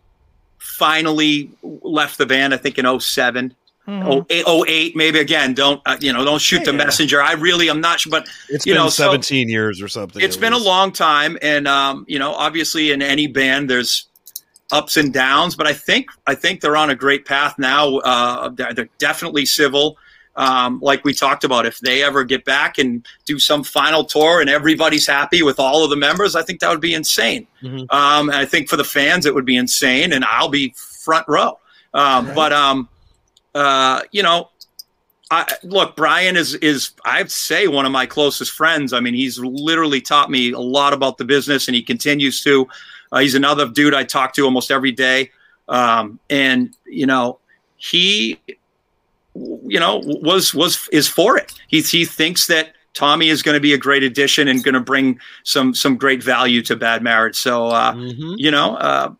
finally 0.57 1.49
left 1.61 2.17
the 2.17 2.25
band. 2.25 2.53
I 2.53 2.57
think 2.57 2.77
in 2.77 2.85
07. 2.99 3.53
Mhm. 3.87 4.03
Oh, 4.07 4.25
eight, 4.31 4.43
oh, 4.47 4.65
eight, 4.67 4.95
maybe 4.95 5.19
again. 5.19 5.53
Don't 5.53 5.79
uh, 5.85 5.95
you 5.99 6.11
know? 6.11 6.25
Don't 6.25 6.41
shoot 6.41 6.59
Yeah, 6.59 6.65
the 6.65 6.71
yeah. 6.71 6.85
messenger. 6.85 7.21
I 7.21 7.33
really, 7.33 7.69
I'm 7.69 7.81
not 7.81 7.99
sure, 7.99 8.09
but 8.09 8.27
It's 8.49 8.65
you 8.65 8.73
been 8.73 8.81
know, 8.81 8.89
so- 8.89 9.03
17 9.03 9.47
years 9.47 9.79
or 9.81 9.87
something. 9.87 10.23
It's 10.23 10.37
been 10.37 10.53
a 10.53 10.57
long 10.57 10.91
time 10.91 11.37
and 11.43 11.67
um, 11.67 12.03
you 12.07 12.17
know 12.17 12.31
obviously 12.33 12.91
in 12.91 13.01
any 13.03 13.27
band 13.27 13.69
there's 13.69 14.07
ups 14.71 14.97
and 14.97 15.13
downs 15.13 15.55
but 15.55 15.67
i 15.67 15.73
think 15.73 16.07
i 16.25 16.33
think 16.33 16.59
they're 16.59 16.75
on 16.75 16.89
a 16.89 16.95
great 16.95 17.23
path 17.23 17.53
now 17.59 17.97
uh, 17.99 18.49
they're, 18.49 18.73
they're 18.73 18.89
definitely 18.97 19.45
civil 19.45 19.95
um, 20.37 20.79
like 20.81 21.03
we 21.05 21.13
talked 21.13 21.43
about 21.43 21.65
if 21.65 21.79
they 21.79 22.03
ever 22.03 22.23
get 22.23 22.43
back 22.45 22.77
and 22.77 23.05
do 23.25 23.39
some 23.39 23.63
final 23.63 24.03
tour 24.03 24.41
and 24.41 24.49
everybody's 24.49 25.07
happy 25.07 25.41
with 25.41 25.59
all 25.59 25.83
of 25.83 25.89
the 25.89 25.95
members 25.95 26.35
i 26.35 26.41
think 26.43 26.59
that 26.59 26.69
would 26.69 26.81
be 26.81 26.93
insane 26.93 27.47
Mhm. 27.63 27.91
um, 27.93 28.29
and 28.29 28.37
i 28.37 28.45
think 28.45 28.67
for 28.69 28.75
the 28.77 28.83
fans 28.83 29.25
it 29.25 29.33
would 29.33 29.45
be 29.45 29.55
insane 29.55 30.11
and 30.13 30.25
i'll 30.25 30.49
be 30.49 30.73
front 31.03 31.25
row 31.27 31.57
um, 31.93 32.25
Right. 32.27 32.35
but 32.35 32.53
um, 32.53 32.89
uh, 33.53 34.01
you 34.11 34.23
know 34.23 34.49
I, 35.31 35.51
look, 35.63 35.95
Brian 35.95 36.35
is 36.37 36.53
is 36.55 36.91
I'd 37.03 37.31
say 37.31 37.67
one 37.67 37.87
of 37.87 37.91
my 37.91 38.05
closest 38.05 38.51
friends. 38.51 38.93
I 38.93 38.99
mean, 38.99 39.15
he's 39.15 39.39
literally 39.39 39.99
taught 39.99 40.29
me 40.29 40.51
a 40.51 40.59
lot 40.59 40.93
about 40.93 41.17
the 41.17 41.25
business, 41.25 41.67
and 41.67 41.73
he 41.73 41.81
continues 41.81 42.43
to. 42.43 42.67
Uh, 43.11 43.19
he's 43.21 43.33
another 43.33 43.67
dude 43.67 43.95
I 43.95 44.03
talk 44.03 44.33
to 44.33 44.43
almost 44.45 44.69
every 44.69 44.91
day, 44.91 45.31
um, 45.67 46.19
and 46.29 46.75
you 46.85 47.07
know, 47.07 47.39
he, 47.77 48.39
you 49.35 49.79
know, 49.79 50.01
was 50.05 50.53
was 50.53 50.87
is 50.91 51.07
for 51.07 51.37
it. 51.37 51.53
He 51.67 51.81
he 51.81 52.05
thinks 52.05 52.47
that 52.47 52.73
Tommy 52.93 53.29
is 53.29 53.41
going 53.41 53.55
to 53.55 53.59
be 53.61 53.73
a 53.73 53.77
great 53.77 54.03
addition 54.03 54.47
and 54.47 54.63
going 54.63 54.73
to 54.75 54.79
bring 54.79 55.19
some 55.43 55.73
some 55.75 55.97
great 55.97 56.23
value 56.23 56.61
to 56.63 56.75
Bad 56.75 57.03
Marriage. 57.03 57.35
So, 57.35 57.67
uh, 57.67 57.93
Mhm. 57.93 58.35
you 58.37 58.49
know, 58.51 58.75
uh, 58.77 59.11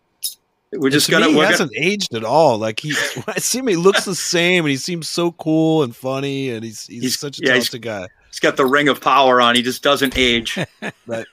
we're 0.74 0.90
just 0.90 1.06
to 1.08 1.12
gonna 1.12 1.26
me, 1.26 1.32
he 1.32 1.38
we're 1.38 1.44
gonna, 1.44 1.52
hasn't 1.54 1.72
aged 1.78 2.14
at 2.16 2.24
all. 2.24 2.58
Like 2.58 2.80
he, 2.80 2.94
I 3.28 3.40
see 3.40 3.60
him, 3.60 3.68
he 3.68 3.76
looks 3.76 4.06
the 4.06 4.16
same, 4.16 4.64
and 4.66 4.70
he 4.72 4.78
seems 4.78 5.08
so 5.10 5.32
cool 5.34 5.84
and 5.84 5.96
funny, 5.96 6.50
and 6.52 6.64
he's 6.64 6.86
he's, 6.88 7.02
He's- 7.02 7.20
such 7.20 7.40
a 7.40 7.42
yeah, 7.44 7.48
talented 7.54 7.82
guy. 7.82 8.08
he's 8.30 8.40
got 8.40 8.56
the 8.58 8.66
ring 8.66 8.88
of 8.90 9.02
power 9.02 9.42
on. 9.42 9.56
He 9.56 9.62
just 9.62 9.84
doesn't 9.84 10.18
age. 10.18 10.58
Right? 11.08 11.26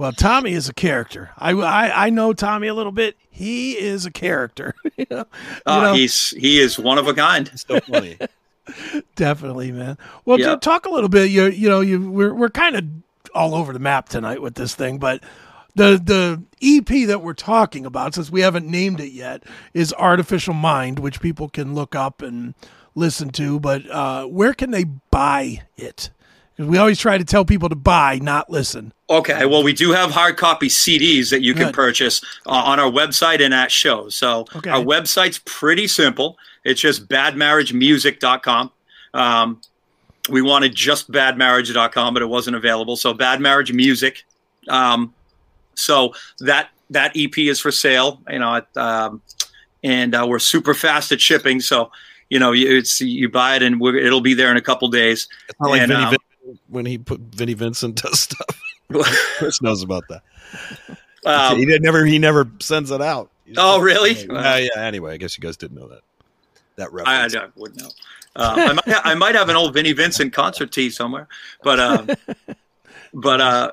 Well, 0.00 0.12
Tommy 0.12 0.52
is 0.52 0.66
a 0.66 0.72
character. 0.72 1.28
I, 1.36 1.50
I, 1.50 2.06
I 2.06 2.08
know 2.08 2.32
Tommy 2.32 2.68
a 2.68 2.74
little 2.74 2.90
bit. 2.90 3.18
He 3.28 3.72
is 3.78 4.06
a 4.06 4.10
character. 4.10 4.74
you 4.96 5.04
know, 5.10 5.18
you 5.18 5.62
Uh, 5.66 5.82
know, 5.82 5.92
he's 5.92 6.30
he 6.30 6.58
is 6.58 6.78
one 6.78 6.96
of 6.96 7.06
a 7.06 7.12
kind. 7.12 7.50
So 7.54 7.80
funny. 7.80 8.16
definitely, 9.14 9.72
man. 9.72 9.98
Well, 10.24 10.40
Yeah. 10.40 10.56
talk 10.56 10.86
a 10.86 10.90
little 10.90 11.10
bit. 11.10 11.30
You, 11.30 11.48
you 11.48 11.68
know, 11.68 11.80
you 11.80 12.10
we're 12.10 12.32
we're 12.32 12.48
kind 12.48 12.76
of 12.76 12.84
all 13.34 13.54
over 13.54 13.74
the 13.74 13.78
map 13.78 14.08
tonight 14.08 14.40
with 14.40 14.54
this 14.54 14.74
thing, 14.74 14.96
but 14.98 15.22
the 15.74 16.00
the 16.02 16.42
EP 16.62 17.06
that 17.06 17.20
we're 17.22 17.34
talking 17.34 17.84
about, 17.84 18.14
since 18.14 18.30
we 18.30 18.40
haven't 18.40 18.66
named 18.66 19.00
it 19.00 19.12
yet, 19.12 19.42
is 19.74 19.92
Artificial 19.92 20.54
Mind, 20.54 20.98
which 20.98 21.20
people 21.20 21.50
can 21.50 21.74
look 21.74 21.94
up 21.94 22.22
and 22.22 22.54
listen 22.94 23.28
to. 23.32 23.60
But 23.60 23.82
uh, 23.90 24.24
where 24.24 24.54
can 24.54 24.70
they 24.70 24.84
buy 24.84 25.62
it? 25.76 26.08
Because 26.60 26.70
we 26.70 26.76
always 26.76 26.98
try 26.98 27.16
to 27.16 27.24
tell 27.24 27.46
people 27.46 27.70
to 27.70 27.74
buy, 27.74 28.18
not 28.20 28.50
listen. 28.50 28.92
Okay, 29.08 29.46
well, 29.46 29.62
we 29.62 29.72
do 29.72 29.92
have 29.92 30.10
hard 30.10 30.36
copy 30.36 30.68
CDs 30.68 31.30
that 31.30 31.40
you 31.40 31.54
can 31.54 31.66
Good. 31.68 31.74
purchase 31.74 32.20
uh, 32.46 32.50
on 32.50 32.78
our 32.78 32.90
website 32.90 33.40
and 33.42 33.54
at 33.54 33.72
shows. 33.72 34.14
So 34.14 34.44
Okay. 34.54 34.68
our 34.68 34.80
website's 34.82 35.38
pretty 35.46 35.86
simple. 35.86 36.36
It's 36.64 36.78
just 36.78 37.08
badmarriagemusic.com. 37.08 38.70
Um, 39.14 39.60
we 40.28 40.42
wanted 40.42 40.74
just 40.74 41.10
badmarriage.com, 41.10 42.12
but 42.12 42.22
it 42.22 42.26
wasn't 42.26 42.56
available. 42.56 42.96
So 42.96 43.14
Bad 43.14 43.40
Marriage 43.40 43.72
Music. 43.72 44.24
Um, 44.68 45.14
so 45.76 46.12
that 46.40 46.68
that 46.90 47.12
EP 47.16 47.38
is 47.38 47.58
for 47.58 47.72
sale. 47.72 48.20
You 48.28 48.38
know, 48.40 48.56
it, 48.56 48.76
um, 48.76 49.22
and 49.82 50.14
uh, 50.14 50.26
we're 50.28 50.38
super 50.38 50.74
fast 50.74 51.10
at 51.10 51.22
shipping. 51.22 51.60
So 51.60 51.90
you 52.28 52.38
know, 52.38 52.52
you, 52.52 52.76
it's 52.76 53.00
you 53.00 53.30
buy 53.30 53.56
it 53.56 53.62
and 53.62 53.80
we're, 53.80 53.96
it'll 53.96 54.20
be 54.20 54.34
there 54.34 54.50
in 54.50 54.58
a 54.58 54.60
couple 54.62 54.86
days. 54.88 55.26
It's 55.48 55.58
not 55.58 55.70
like 55.70 55.80
And, 55.80 55.90
Vinnie 55.90 56.04
um, 56.04 56.10
Vin- 56.10 56.18
when 56.68 56.86
he 56.86 56.98
put 56.98 57.20
Vinnie 57.20 57.54
Vincent 57.54 58.02
does 58.02 58.20
stuff. 58.20 58.60
Chris 59.38 59.62
knows 59.62 59.82
about 59.82 60.04
that. 60.08 60.22
Um, 61.24 61.58
he 61.58 61.64
did 61.64 61.82
never. 61.82 62.04
He 62.04 62.18
never 62.18 62.50
sends 62.60 62.90
it 62.90 63.00
out. 63.00 63.30
Oh, 63.56 63.80
really? 63.80 64.12
Yeah, 64.12 64.56
yeah. 64.58 64.68
Anyway, 64.82 65.12
I 65.12 65.16
guess 65.16 65.36
you 65.36 65.42
guys 65.42 65.56
didn't 65.56 65.78
know 65.78 65.88
that. 65.88 66.00
That 66.76 66.88
I, 67.04 67.24
reference. 67.24 67.36
I 67.36 67.46
wouldn't 67.56 67.80
know. 67.80 67.90
Uh, 68.36 68.54
I, 68.56 68.72
might 68.72 68.88
ha- 68.88 69.02
I 69.04 69.14
might 69.14 69.34
have 69.34 69.48
an 69.48 69.56
old 69.56 69.74
Vinnie 69.74 69.92
Vincent 69.92 70.32
concert 70.32 70.70
tee 70.72 70.88
somewhere, 70.88 71.26
but 71.62 71.80
um, 71.80 72.08
but 73.14 73.40
uh, 73.40 73.72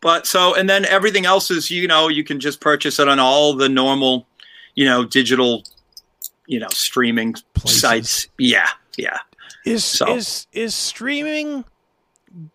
but 0.00 0.26
so 0.26 0.54
and 0.54 0.68
then 0.70 0.84
everything 0.84 1.26
else 1.26 1.50
is 1.50 1.70
you 1.70 1.88
know 1.88 2.08
you 2.08 2.22
can 2.22 2.38
just 2.38 2.60
purchase 2.60 2.98
it 2.98 3.08
on 3.08 3.18
all 3.18 3.54
the 3.54 3.68
normal 3.68 4.26
you 4.76 4.84
know 4.84 5.04
digital 5.04 5.64
you 6.46 6.60
know 6.60 6.68
streaming 6.70 7.34
Places. 7.54 7.80
sites. 7.80 8.28
Yeah, 8.38 8.68
yeah. 8.96 9.18
Is 9.66 9.84
So- 9.84 10.14
is 10.14 10.46
is 10.52 10.74
streaming 10.74 11.64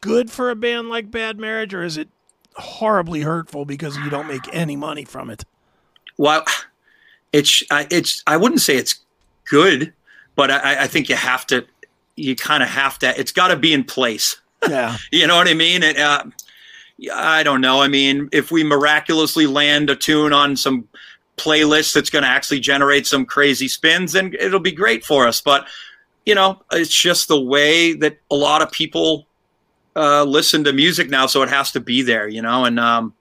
good 0.02 0.32
for 0.32 0.50
a 0.50 0.56
band 0.56 0.89
like 0.89 1.12
Bad 1.12 1.38
Marriage, 1.39 1.74
or 1.74 1.84
is 1.84 1.98
it 1.98 2.10
horribly 2.56 3.22
hurtful 3.22 3.65
because 3.65 3.98
you 3.98 4.10
don't 4.10 4.28
make 4.28 4.48
any 4.54 4.76
money 4.76 5.06
from 5.06 5.30
it? 5.30 5.43
Well, 6.17 6.43
it's 7.32 7.63
I- 7.72 7.88
it's 7.89 8.24
I 8.28 8.38
wouldn't 8.38 8.62
say 8.62 8.76
it's 8.78 8.96
good, 9.50 9.93
but 10.36 10.52
I, 10.52 10.84
I 10.84 10.88
think 10.88 11.10
you 11.10 11.15
have 11.15 11.46
to 11.48 11.65
you 12.15 12.36
kind 12.36 12.62
of 12.62 12.69
have 12.69 13.00
to. 13.00 13.19
It's 13.19 13.32
got 13.32 13.48
to 13.48 13.56
be 13.56 13.74
in 13.74 13.84
place. 13.84 14.39
Yeah, 14.69 14.98
You 15.12 15.26
know 15.28 15.36
what 15.36 15.48
I 15.48 15.56
mean? 15.56 15.82
And, 15.84 15.98
uh, 15.98 16.24
I 17.12 17.41
don't 17.43 17.60
know. 17.60 17.82
I 17.82 17.88
mean, 17.88 18.30
if 18.32 18.52
we 18.52 18.63
miraculously 18.63 19.48
land 19.48 19.89
a 19.89 19.96
tune 19.96 20.32
on 20.32 20.56
some 20.56 20.88
playlist 21.38 21.93
that's 21.96 22.12
going 22.12 22.22
to 22.24 22.30
actually 22.30 22.60
generate 22.60 23.08
some 23.08 23.26
crazy 23.26 23.67
spins, 23.67 24.12
then 24.13 24.36
it'll 24.39 24.60
be 24.60 24.72
great 24.72 25.04
for 25.04 25.28
us. 25.28 25.41
But 25.41 25.67
you 26.26 26.36
know, 26.36 26.62
it's 26.72 26.93
just 26.93 27.28
the 27.28 27.41
way 27.41 27.93
that 27.93 28.17
a 28.32 28.36
lot 28.36 28.62
of 28.62 28.72
people 28.72 29.26
uh, 29.95 30.23
listen 30.23 30.63
to 30.63 30.73
music 30.73 31.10
now, 31.10 31.25
so 31.25 31.41
it 31.41 31.49
has 31.49 31.71
to 31.71 31.79
be 31.79 32.01
there. 32.01 32.27
You 32.27 32.41
know, 32.41 32.65
and 32.65 32.79
um, 32.79 33.13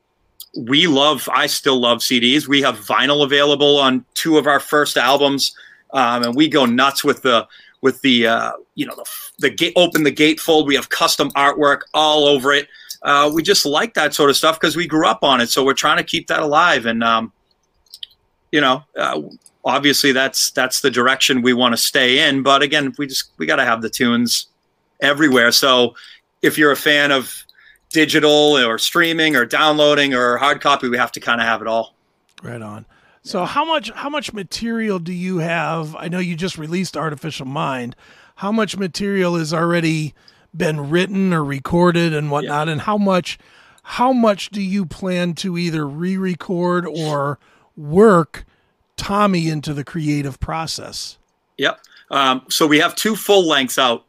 we 0.56 0.86
love. 0.86 1.28
I 1.32 1.46
still 1.46 1.80
love 1.80 1.98
CDs. 1.98 2.46
We 2.46 2.62
have 2.62 2.78
vinyl 2.78 3.24
available 3.24 3.78
on 3.78 4.04
two 4.14 4.38
of 4.38 4.46
our 4.46 4.60
first 4.60 4.96
albums, 4.96 5.54
um, 5.92 6.22
and 6.24 6.34
we 6.34 6.48
go 6.48 6.66
nuts 6.66 7.04
with 7.04 7.22
the 7.22 7.46
with 7.80 8.00
the 8.02 8.26
uh, 8.26 8.52
you 8.74 8.86
know 8.86 8.94
the 8.96 9.04
the 9.38 9.50
gate 9.50 9.72
open 9.76 10.02
the 10.02 10.12
gatefold. 10.12 10.66
We 10.66 10.74
have 10.74 10.88
custom 10.88 11.30
artwork 11.30 11.80
all 11.94 12.26
over 12.26 12.52
it. 12.52 12.68
Uh, 13.02 13.30
we 13.34 13.42
just 13.42 13.66
like 13.66 13.94
that 13.94 14.14
sort 14.14 14.30
of 14.30 14.36
stuff 14.36 14.58
because 14.60 14.76
we 14.76 14.86
grew 14.86 15.06
up 15.06 15.24
on 15.24 15.40
it. 15.40 15.50
So 15.50 15.64
we're 15.64 15.74
trying 15.74 15.96
to 15.96 16.04
keep 16.04 16.28
that 16.28 16.40
alive. 16.40 16.86
And 16.86 17.02
um, 17.02 17.32
you 18.52 18.60
know, 18.60 18.84
uh, 18.96 19.22
obviously 19.64 20.12
that's 20.12 20.50
that's 20.52 20.80
the 20.80 20.90
direction 20.90 21.42
we 21.42 21.52
want 21.52 21.72
to 21.72 21.76
stay 21.76 22.28
in. 22.28 22.42
But 22.42 22.62
again, 22.62 22.94
we 22.98 23.06
just 23.06 23.32
we 23.38 23.46
got 23.46 23.56
to 23.56 23.64
have 23.64 23.82
the 23.82 23.90
tunes 23.90 24.46
everywhere. 25.00 25.50
So 25.50 25.94
if 26.42 26.58
you're 26.58 26.72
a 26.72 26.76
fan 26.76 27.12
of 27.12 27.44
digital 27.90 28.56
or 28.56 28.78
streaming 28.78 29.36
or 29.36 29.44
downloading 29.44 30.14
or 30.14 30.36
hard 30.36 30.60
copy, 30.60 30.88
we 30.88 30.96
have 30.98 31.12
to 31.12 31.20
kind 31.20 31.40
of 31.40 31.46
have 31.46 31.60
it 31.62 31.68
all. 31.68 31.94
right 32.42 32.62
on. 32.62 32.84
So 33.24 33.44
how 33.44 33.64
much 33.64 33.90
how 33.92 34.10
much 34.10 34.32
material 34.32 34.98
do 34.98 35.12
you 35.12 35.38
have? 35.38 35.94
I 35.96 36.08
know 36.08 36.18
you 36.18 36.34
just 36.34 36.58
released 36.58 36.96
Artificial 36.96 37.46
Mind. 37.46 37.94
How 38.36 38.50
much 38.50 38.76
material 38.76 39.36
has 39.36 39.54
already 39.54 40.12
been 40.56 40.90
written 40.90 41.32
or 41.32 41.44
recorded 41.44 42.12
and 42.12 42.32
whatnot, 42.32 42.68
and 42.68 42.80
how 42.80 42.98
much 42.98 43.38
how 43.84 44.12
much 44.12 44.50
do 44.50 44.60
you 44.60 44.86
plan 44.86 45.34
to 45.34 45.56
either 45.56 45.86
re-record 45.86 46.84
or 46.86 47.38
work 47.76 48.44
Tommy 48.96 49.48
into 49.48 49.72
the 49.72 49.84
creative 49.84 50.40
process? 50.40 51.18
Yep. 51.58 51.80
Um, 52.10 52.42
so 52.48 52.66
we 52.66 52.80
have 52.80 52.94
two 52.94 53.14
full 53.16 53.46
lengths 53.46 53.78
out 53.78 54.04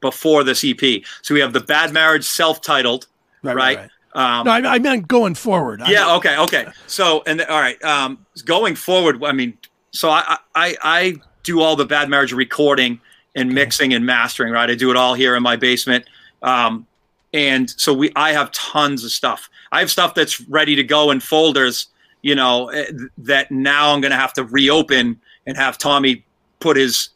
before 0.00 0.44
this 0.44 0.64
EP. 0.64 1.02
So 1.22 1.34
we 1.34 1.40
have 1.40 1.52
the 1.52 1.60
Bad 1.60 1.92
Marriage 1.92 2.24
self-titled, 2.24 3.06
right? 3.42 3.78
Um, 4.14 4.44
No, 4.44 4.52
I, 4.52 4.74
I 4.74 4.78
meant 4.78 5.08
going 5.08 5.34
forward. 5.34 5.82
I- 5.82 5.90
yeah. 5.90 6.14
Okay. 6.16 6.36
Okay. 6.36 6.66
So 6.86 7.22
and 7.26 7.40
all 7.42 7.60
right. 7.60 7.82
Um, 7.84 8.24
going 8.44 8.74
forward, 8.74 9.22
I 9.24 9.32
mean, 9.32 9.56
so 9.92 10.10
I 10.10 10.38
I 10.54 10.76
I 10.82 11.14
do 11.42 11.60
all 11.60 11.76
the 11.76 11.86
Bad 11.86 12.08
Marriage 12.08 12.32
recording 12.32 13.00
and 13.34 13.52
mixing 13.52 13.94
and 13.94 14.04
mastering. 14.04 14.52
Right. 14.52 14.68
I 14.70 14.74
do 14.74 14.90
it 14.90 14.96
all 14.96 15.14
here 15.14 15.34
in 15.36 15.42
my 15.42 15.56
basement. 15.56 16.04
Um, 16.42 16.86
and 17.32 17.70
so 17.70 17.94
we 17.94 18.12
I 18.14 18.32
have 18.32 18.50
tons 18.52 19.04
of 19.04 19.10
stuff. 19.10 19.48
I 19.70 19.80
have 19.80 19.90
stuff 19.90 20.14
that's 20.14 20.40
ready 20.42 20.74
to 20.76 20.84
go 20.84 21.10
in 21.10 21.20
folders. 21.20 21.88
You 22.20 22.34
know 22.34 22.68
eh, 22.68 22.84
that 23.18 23.50
now 23.50 23.92
I'm 23.94 24.00
going 24.00 24.12
to 24.12 24.18
have 24.18 24.32
to 24.34 24.44
reopen 24.44 25.20
and 25.46 25.56
have 25.56 25.78
Tommy 25.78 26.24
put 26.60 26.76
his 26.76 27.08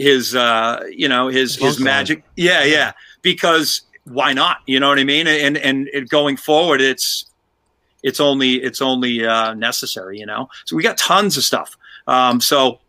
his 0.00 0.34
uh 0.34 0.82
you 0.90 1.08
know 1.08 1.28
his 1.28 1.56
his 1.56 1.78
magic 1.78 2.24
yeah 2.36 2.64
yeah 2.64 2.92
because 3.22 3.82
why 4.04 4.32
not? 4.32 4.58
You 4.66 4.80
know 4.80 4.88
what 4.88 4.98
I 4.98 5.04
mean? 5.04 5.26
And 5.26 5.56
and 5.56 5.88
it, 5.88 6.08
going 6.08 6.36
forward, 6.36 6.80
it's 6.80 7.26
it's 8.02 8.20
only 8.20 8.54
it's 8.54 8.80
only 8.80 9.24
uh, 9.24 9.54
necessary. 9.54 10.18
You 10.18 10.26
know, 10.26 10.48
so 10.64 10.76
we 10.76 10.82
got 10.82 10.98
tons 10.98 11.36
of 11.36 11.44
stuff. 11.44 11.76
Um, 12.06 12.40
so, 12.40 12.80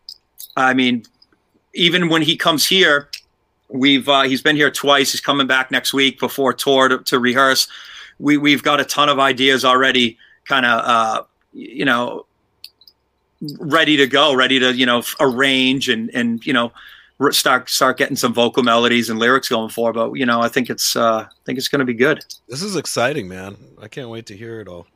I 0.56 0.74
mean, 0.74 1.04
even 1.74 2.10
when 2.10 2.22
he 2.22 2.36
comes 2.36 2.68
here, 2.68 3.10
we've 3.70 4.08
uh, 4.08 4.24
he's 4.24 4.42
been 4.42 4.56
here 4.56 4.72
twice. 4.72 5.12
He's 5.12 5.22
coming 5.22 5.48
back 5.48 5.72
next 5.72 5.94
week 5.94 6.20
before 6.20 6.54
tour 6.54 6.88
to, 6.88 7.00
to 7.00 7.20
rehearse. 7.20 7.68
We 8.20 8.38
we've 8.38 8.64
got 8.64 8.80
a 8.80 8.86
ton 8.86 9.10
of 9.10 9.20
ideas 9.20 9.66
already, 9.66 10.18
kind 10.46 10.66
of 10.66 10.86
uh, 10.86 11.24
you 11.54 11.86
know, 11.86 12.26
ready 13.60 13.98
to 13.98 14.08
go, 14.08 14.34
ready 14.34 14.60
to 14.60 14.74
you 14.74 14.86
know 14.86 15.04
arrange 15.20 15.90
and 15.90 16.10
and 16.14 16.46
you 16.46 16.54
know 16.54 16.72
start 17.32 17.70
start 17.70 17.98
getting 17.98 18.16
some 18.16 18.34
vocal 18.34 18.64
melodies 18.64 19.10
and 19.10 19.20
lyrics 19.20 19.48
going 19.50 19.70
for. 19.70 19.94
But 19.94 20.14
you 20.14 20.26
know, 20.26 20.42
I 20.42 20.48
think 20.48 20.70
it's 20.70 20.96
uh, 20.96 21.26
I 21.30 21.34
think 21.46 21.58
it's 21.58 21.68
going 21.68 21.80
to 21.80 21.86
be 21.86 21.94
good. 21.94 22.26
This 22.48 22.62
is 22.62 22.76
exciting, 22.76 23.28
man. 23.28 23.56
I 23.82 23.88
can't 23.88 24.10
wait 24.10 24.26
to 24.28 24.38
hear 24.38 24.60
it 24.60 24.68
all. 24.68 24.88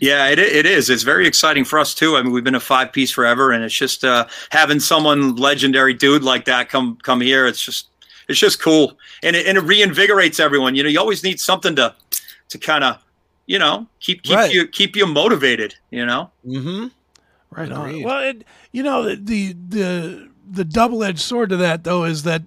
Yeah, 0.00 0.28
it, 0.28 0.38
it 0.38 0.66
is. 0.66 0.90
It's 0.90 1.02
very 1.04 1.26
exciting 1.26 1.64
for 1.64 1.78
us 1.78 1.94
too. 1.94 2.16
I 2.16 2.22
mean, 2.22 2.32
we've 2.32 2.44
been 2.44 2.54
a 2.54 2.60
five 2.60 2.92
piece 2.92 3.10
forever, 3.10 3.50
and 3.52 3.64
it's 3.64 3.74
just 3.74 4.04
uh, 4.04 4.26
having 4.50 4.78
someone 4.80 5.36
legendary 5.36 5.94
dude 5.94 6.22
like 6.22 6.44
that 6.46 6.68
come 6.68 6.98
come 7.02 7.20
here. 7.20 7.46
It's 7.46 7.62
just 7.62 7.88
it's 8.28 8.38
just 8.38 8.60
cool, 8.60 8.98
and 9.22 9.34
it, 9.36 9.46
and 9.46 9.56
it 9.56 9.64
reinvigorates 9.64 10.38
everyone. 10.40 10.74
You 10.74 10.82
know, 10.82 10.88
you 10.90 10.98
always 11.00 11.22
need 11.24 11.40
something 11.40 11.74
to 11.76 11.94
to 12.50 12.58
kind 12.58 12.84
of 12.84 12.98
you 13.46 13.58
know 13.58 13.86
keep 14.00 14.22
keep 14.22 14.36
Right. 14.36 14.52
you 14.52 14.66
keep 14.68 14.96
you 14.96 15.06
motivated. 15.06 15.74
You 15.90 16.04
know, 16.06 16.30
Mm-hmm. 16.46 16.88
Right 17.50 17.72
on. 17.72 18.02
Well, 18.02 18.22
it, 18.22 18.44
you 18.72 18.82
know 18.82 19.02
the 19.14 19.54
the 19.68 20.28
the, 20.48 20.64
double 20.64 21.02
edged 21.04 21.20
sword 21.20 21.50
to 21.50 21.56
that 21.58 21.84
though 21.84 22.04
is 22.04 22.22
that 22.24 22.42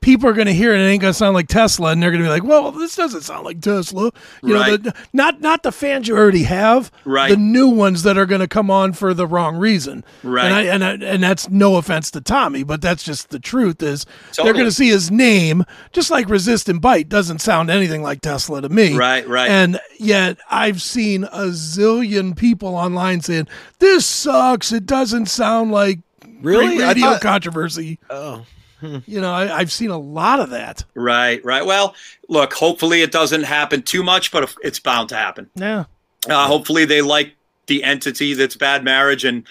people 0.00 0.28
are 0.28 0.32
going 0.32 0.46
to 0.46 0.54
hear 0.54 0.72
it 0.72 0.76
and 0.76 0.84
it 0.84 0.90
ain't 0.90 1.02
going 1.02 1.12
to 1.12 1.18
sound 1.18 1.34
like 1.34 1.48
Tesla, 1.48 1.90
and 1.90 2.02
they're 2.02 2.10
going 2.10 2.22
to 2.22 2.26
be 2.26 2.30
like, 2.30 2.44
"Well, 2.44 2.72
this 2.72 2.94
doesn't 2.94 3.22
sound 3.22 3.44
like 3.44 3.60
Tesla." 3.60 4.10
You 4.42 4.54
know, 4.54 4.76
the, 4.76 4.94
not 5.12 5.40
not 5.40 5.62
the 5.62 5.72
fans 5.72 6.08
you 6.08 6.16
already 6.16 6.44
have, 6.44 6.90
Right. 7.04 7.30
The 7.30 7.36
new 7.36 7.68
ones 7.68 8.02
that 8.04 8.16
are 8.16 8.26
going 8.26 8.40
to 8.40 8.48
come 8.48 8.70
on 8.70 8.92
for 8.92 9.14
the 9.14 9.26
wrong 9.26 9.56
reason, 9.56 10.04
Right. 10.22 10.46
And 10.46 10.54
I, 10.54 10.62
and 10.62 11.04
I, 11.04 11.06
and 11.06 11.22
that's 11.22 11.48
no 11.48 11.76
offense 11.76 12.10
to 12.12 12.20
Tommy, 12.20 12.62
but 12.62 12.80
that's 12.80 13.02
just 13.02 13.30
the 13.30 13.38
truth. 13.38 13.82
Is 13.82 14.06
they're 14.36 14.52
going 14.52 14.64
to 14.64 14.72
see 14.72 14.88
his 14.88 15.10
name, 15.10 15.64
just 15.92 16.10
like 16.10 16.28
Resist 16.28 16.68
and 16.68 16.80
Bite 16.80 17.08
doesn't 17.08 17.40
sound 17.40 17.70
anything 17.70 18.02
like 18.02 18.20
Tesla 18.20 18.62
to 18.62 18.68
me, 18.68 18.96
Right, 18.96 19.26
right. 19.26 19.50
And 19.50 19.80
yet 19.98 20.38
I've 20.50 20.80
seen 20.80 21.24
a 21.24 21.48
zillion 21.48 22.36
people 22.36 22.74
online 22.74 23.20
saying 23.20 23.48
this 23.78 24.06
sucks. 24.06 24.72
It 24.72 24.86
doesn't 24.86 25.26
sound 25.26 25.72
like 25.72 26.00
Really? 26.40 26.76
Great 26.76 26.86
radio 26.88 27.04
thought- 27.10 27.20
controversy. 27.20 27.98
Oh, 28.10 28.44
You 28.80 29.20
know, 29.20 29.32
I, 29.32 29.56
I've 29.58 29.72
seen 29.72 29.90
a 29.90 29.98
lot 29.98 30.38
of 30.38 30.50
that. 30.50 30.84
right, 30.94 31.44
right. 31.44 31.66
Well, 31.66 31.94
look, 32.28 32.52
hopefully 32.52 33.02
it 33.02 33.10
doesn't 33.10 33.42
happen 33.42 33.82
too 33.82 34.04
much, 34.04 34.30
but 34.30 34.54
it's 34.62 34.78
bound 34.78 35.08
to 35.08 35.16
happen. 35.16 35.50
Yeah. 35.56 35.84
Uh, 36.28 36.46
hopefully 36.46 36.84
they 36.84 37.02
like 37.02 37.34
the 37.66 37.82
entity 37.82 38.34
that's 38.34 38.54
bad 38.56 38.84
marriage, 38.84 39.24
and 39.24 39.44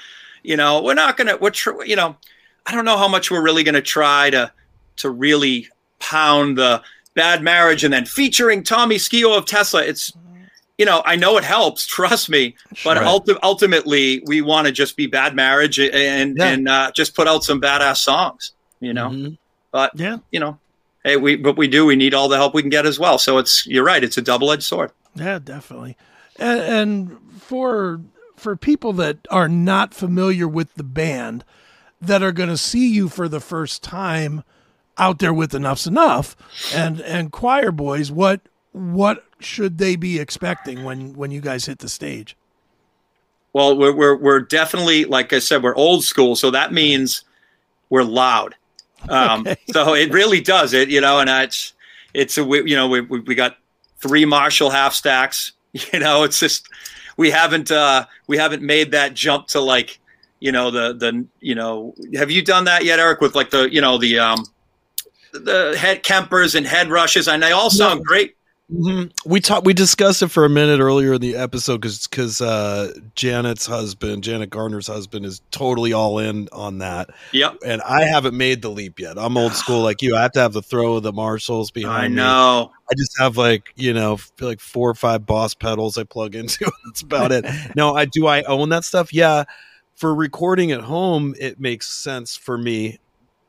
you 0.44 0.56
know 0.56 0.82
we're 0.82 0.94
not 0.94 1.18
gonna 1.18 1.36
we're 1.38 1.50
tr- 1.50 1.84
you 1.84 1.96
know 1.96 2.16
I 2.66 2.74
don't 2.74 2.86
know 2.86 2.98
how 2.98 3.08
much 3.10 3.30
we're 3.30 3.42
really 3.44 3.64
gonna 3.64 3.82
try 3.82 4.30
to 4.30 4.52
to 4.98 5.10
really 5.10 5.68
pound 6.00 6.58
the 6.58 6.82
bad 7.14 7.42
marriage 7.44 7.84
and 7.84 7.94
then 7.94 8.06
featuring 8.06 8.64
Tommy 8.64 8.98
Skeoch 8.98 9.38
of 9.38 9.46
Tesla. 9.46 9.84
It's 9.84 10.14
you 10.78 10.86
know 10.86 11.02
I 11.06 11.16
know 11.16 11.38
it 11.38 11.44
helps, 11.44 11.86
trust 11.98 12.30
me, 12.30 12.56
but 12.84 12.98
Right. 12.98 13.06
ulti- 13.08 13.38
ultimately 13.44 14.22
we 14.26 14.42
want 14.42 14.68
to 14.68 14.72
just 14.74 14.96
be 14.98 15.08
bad 15.08 15.36
marriage 15.36 15.80
and 15.80 16.38
Yeah. 16.38 16.46
and 16.48 16.68
uh, 16.70 16.92
just 16.94 17.16
put 17.16 17.28
out 17.28 17.44
some 17.44 17.60
badass 17.62 17.98
songs, 17.98 18.52
you 18.80 18.94
know. 18.94 19.10
Mhm. 19.10 19.38
But 19.72 19.92
Yeah. 19.96 20.18
you 20.32 20.40
know, 20.40 20.60
hey, 21.04 21.18
we 21.18 21.36
but 21.36 21.58
we 21.58 21.68
do 21.68 21.86
we 21.86 21.96
need 21.96 22.14
all 22.14 22.28
the 22.30 22.38
help 22.38 22.54
we 22.54 22.62
can 22.62 22.70
get 22.70 22.86
as 22.86 23.00
well. 23.00 23.18
So 23.18 23.38
it's 23.38 23.66
you're 23.68 23.84
right, 23.84 24.04
it's 24.04 24.18
a 24.18 24.22
double 24.22 24.52
edged 24.52 24.64
sword. 24.64 24.92
Yeah, 25.16 25.40
definitely. 25.44 25.98
And, 26.40 26.60
and 26.62 27.18
for 27.42 28.02
for 28.36 28.56
people 28.56 28.94
that 28.94 29.18
are 29.32 29.50
not 29.50 29.96
familiar 29.96 30.48
with 30.48 30.76
the 30.76 30.84
band, 30.84 31.44
that 32.00 32.22
are 32.22 32.32
going 32.32 32.50
to 32.50 32.58
see 32.58 32.88
you 32.88 33.10
for 33.10 33.28
the 33.28 33.40
first 33.40 33.82
time 33.82 34.44
out 35.00 35.18
there 35.18 35.34
with 35.34 35.52
Enuff 35.54 35.80
Z'Nuff 35.80 36.36
and 36.76 37.02
and 37.02 37.32
Quireboys, 37.32 38.12
what 38.12 38.42
what 38.74 39.24
should 39.40 39.78
they 39.78 39.96
be 39.96 40.20
expecting 40.20 40.84
when 40.84 41.14
when 41.14 41.32
you 41.32 41.42
guys 41.42 41.66
hit 41.66 41.80
the 41.80 41.90
stage? 41.90 42.36
Well, 43.54 43.78
we're, 43.78 43.94
we're 43.94 44.16
we're 44.16 44.40
definitely 44.42 45.06
like 45.06 45.34
I 45.34 45.40
said, 45.40 45.64
we're 45.64 45.76
old 45.76 46.04
school, 46.04 46.36
so 46.36 46.52
that 46.52 46.74
means 46.74 47.24
we're 47.90 48.04
loud. 48.04 48.56
Um, 49.10 49.42
Okay. 49.42 49.56
So 49.72 49.94
it 49.94 50.12
really 50.12 50.42
does 50.42 50.74
it, 50.74 50.90
you 50.90 51.02
know, 51.02 51.20
and 51.20 51.30
it's 51.30 51.74
it's 52.14 52.38
a 52.38 52.44
we, 52.44 52.70
you 52.70 52.76
know 52.76 52.88
we, 52.88 53.02
we 53.02 53.20
we 53.22 53.36
got 53.36 53.58
three 54.00 54.26
Marshall 54.26 54.70
half 54.70 54.94
stacks. 54.94 55.54
You 55.94 56.00
know, 56.00 56.24
it's 56.24 56.40
just 56.40 56.68
we 57.18 57.30
haven't 57.30 57.70
uh, 57.72 58.06
we 58.26 58.38
haven't 58.38 58.64
made 58.64 58.92
that 58.92 59.14
jump 59.14 59.48
to 59.50 59.60
like 59.60 60.00
you 60.40 60.52
know 60.52 60.72
the 60.72 60.94
the 60.94 61.26
you 61.40 61.54
know 61.54 61.94
have 62.16 62.32
you 62.32 62.44
done 62.44 62.64
that 62.64 62.84
yet, 62.84 63.00
Erik? 63.00 63.22
With 63.22 63.36
like 63.36 63.52
the 63.52 63.72
you 63.72 63.82
know 63.82 64.00
the 64.00 64.18
um 64.18 64.46
the 65.34 65.76
head 65.78 66.04
Kempers 66.04 66.56
and 66.56 66.66
head 66.66 66.90
rushes, 66.90 67.28
and 67.28 67.44
they 67.44 67.52
all 67.52 67.70
sound 67.70 68.04
great. 68.06 68.36
Mhm. 68.72 69.12
We 69.26 69.40
talked. 69.40 69.66
We 69.66 69.74
discussed 69.74 70.22
it 70.22 70.28
for 70.28 70.44
a 70.44 70.50
minute 70.50 70.82
earlier 70.82 71.14
in 71.14 71.22
the 71.22 71.38
episode 71.38 71.80
because 71.80 72.06
because 72.06 72.42
uh, 72.42 72.92
Janet's 73.16 73.66
husband, 73.66 74.26
Janet 74.26 74.50
Gardner's 74.50 74.88
husband, 74.88 75.26
is 75.26 75.42
totally 75.52 75.94
all 75.94 76.20
in 76.20 76.50
on 76.52 76.80
that, 76.80 77.10
Yep, 77.32 77.60
and 77.66 77.82
I 77.84 78.04
haven't 78.04 78.36
made 78.36 78.62
the 78.62 78.68
leap 78.70 79.00
yet. 79.00 79.18
I'm 79.18 79.38
old 79.38 79.54
school 79.54 79.82
like 79.84 80.02
you. 80.02 80.18
I 80.18 80.22
have 80.24 80.34
to 80.34 80.42
have 80.42 80.52
the 80.52 80.62
throw 80.62 80.96
of 80.98 81.04
the 81.04 81.14
Marshalls 81.14 81.72
behind 81.72 82.04
I 82.06 82.08
me. 82.10 82.16
know. 82.16 82.72
I 82.92 82.94
just 82.98 83.18
have 83.20 83.38
like 83.38 83.72
you 83.78 83.94
know 83.94 84.18
like 84.42 84.60
four 84.60 84.90
or 84.90 84.96
five 84.96 85.26
Boss 85.26 85.54
pedals 85.54 85.98
I 85.98 86.04
plug 86.04 86.36
into. 86.36 86.70
That's 86.86 87.02
about 87.02 87.32
it. 87.32 87.46
no, 87.78 87.96
I 87.96 88.04
do. 88.04 88.28
I 88.28 88.44
own 88.44 88.68
that 88.70 88.84
stuff. 88.84 89.14
Yeah, 89.14 89.46
for 89.96 90.14
recording 90.14 90.74
at 90.74 90.82
home, 90.82 91.36
it 91.40 91.58
makes 91.58 91.88
sense 91.90 92.36
for 92.36 92.58
me 92.58 93.00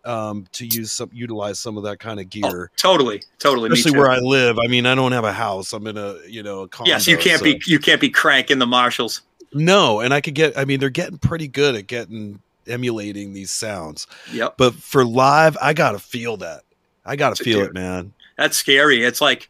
um, 0.04 0.46
to 0.52 0.66
use 0.66 0.92
some 0.92 1.10
utilize 1.12 1.58
some 1.58 1.76
of 1.76 1.82
that 1.84 1.98
kind 1.98 2.20
of 2.20 2.26
Oh, 2.26 2.28
gear. 2.50 2.70
totally, 2.76 3.22
totally. 3.38 3.68
Me 3.68 3.74
Especially 3.74 3.98
where 3.98 4.10
I 4.10 4.18
live. 4.18 4.58
I 4.58 4.66
mean, 4.68 4.86
I 4.86 4.94
don't 4.94 5.12
have 5.12 5.24
a 5.24 5.32
house. 5.32 5.72
I'm 5.72 5.86
in 5.86 5.96
a 5.98 6.16
you 6.26 6.42
know 6.42 6.60
a 6.60 6.68
condo. 6.68 6.90
Yes, 6.90 7.06
you 7.06 7.16
can't 7.18 7.38
so- 7.40 7.44
be 7.44 7.60
you 7.66 7.78
can't 7.78 8.00
be 8.00 8.10
cranking 8.10 8.58
the 8.58 8.66
Marshalls. 8.66 9.22
No, 9.52 10.00
and 10.00 10.12
I 10.12 10.20
could 10.20 10.34
get. 10.34 10.56
I 10.58 10.64
mean, 10.64 10.78
they're 10.80 10.90
getting 10.90 11.18
pretty 11.18 11.48
good 11.48 11.74
at 11.74 11.86
getting 11.86 12.40
emulating 12.66 13.32
these 13.32 13.50
sounds. 13.52 14.06
Yep, 14.32 14.54
But 14.58 14.74
for 14.74 15.04
live, 15.04 15.56
I 15.60 15.72
gotta 15.72 15.98
feel 15.98 16.36
that. 16.38 16.62
I 17.06 17.16
gotta 17.16 17.32
It's 17.32 17.40
feel 17.40 17.62
it, 17.62 17.72
man. 17.72 18.12
that's 18.36 18.56
scary. 18.58 19.02
It's 19.04 19.20
like 19.22 19.48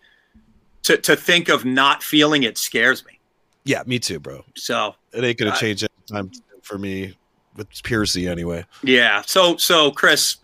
to 0.84 0.96
to 0.98 1.16
think 1.16 1.48
of 1.48 1.64
not 1.64 2.02
feeling 2.04 2.44
it 2.44 2.56
scares 2.58 3.04
me. 3.04 3.18
Yeah, 3.64 3.82
me 3.86 3.98
too, 3.98 4.20
bro. 4.20 4.44
So 4.56 4.94
It 5.12 5.24
ain't 5.24 5.36
gonna 5.38 5.56
change 5.56 5.82
any 5.82 5.90
time 6.06 6.30
for 6.62 6.78
me 6.78 7.14
with 7.58 7.70
Pearcy 7.82 8.28
anyway. 8.30 8.64
yeah, 8.82 9.22
so 9.26 9.56
so 9.56 9.90
Chris, 9.90 10.36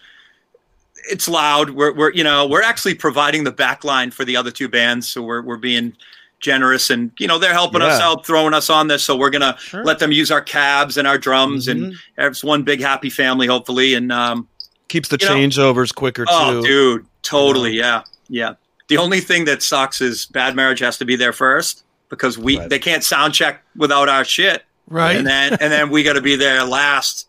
it's 1.10 1.28
loud. 1.28 1.70
We're 1.70 1.92
we're 1.94 2.12
you 2.12 2.24
know 2.24 2.46
we're 2.46 2.62
actually 2.62 2.94
providing 2.94 3.44
the 3.44 3.52
back 3.52 3.84
line 3.84 4.10
for 4.10 4.24
the 4.24 4.36
other 4.36 4.50
two 4.50 4.68
bands, 4.68 5.08
so 5.08 5.22
we're 5.22 5.42
we're 5.42 5.56
being 5.56 5.94
generous 6.40 6.90
and 6.90 7.10
you 7.18 7.26
know 7.26 7.38
they're 7.38 7.52
helping 7.54 7.80
us 7.80 8.00
out, 8.00 8.26
throwing 8.26 8.52
us 8.52 8.68
on 8.68 8.88
this. 8.88 9.02
So 9.02 9.16
we're 9.16 9.30
gonna 9.30 9.56
Sure. 9.58 9.82
let 9.84 9.98
them 9.98 10.12
use 10.12 10.30
our 10.30 10.42
cabs 10.42 10.96
and 10.98 11.08
our 11.08 11.16
drums, 11.16 11.68
and 11.68 11.92
Mhm. 11.92 11.96
it's 12.18 12.44
one 12.44 12.62
big 12.64 12.80
happy 12.80 13.08
family, 13.10 13.46
hopefully. 13.46 13.94
And 13.94 14.12
um, 14.12 14.48
Keeps 14.88 15.08
the 15.08 15.16
You 15.20 15.26
know- 15.28 15.34
changeovers 15.36 15.94
quicker 15.94 16.24
too. 16.26 16.30
Oh, 16.32 16.60
too. 16.60 16.66
dude, 16.66 17.06
totally. 17.22 17.72
Yeah, 17.72 18.02
yeah. 18.28 18.54
The 18.88 18.98
only 18.98 19.20
thing 19.20 19.46
that 19.46 19.62
sucks 19.62 20.02
is 20.02 20.26
bad 20.26 20.54
marriage 20.54 20.80
has 20.80 20.98
to 20.98 21.06
be 21.06 21.16
there 21.16 21.32
first 21.32 21.84
because 22.10 22.36
we 22.36 22.58
Right. 22.58 22.68
they 22.68 22.78
can't 22.78 23.02
sound 23.02 23.32
check 23.32 23.62
without 23.74 24.10
our 24.10 24.24
shit, 24.26 24.64
Right. 24.88 25.16
and 25.16 25.26
then 25.26 25.52
and 25.60 25.72
then 25.72 25.90
we 25.90 26.02
got 26.02 26.14
to 26.14 26.20
be 26.22 26.36
there 26.36 26.64
last 26.64 27.28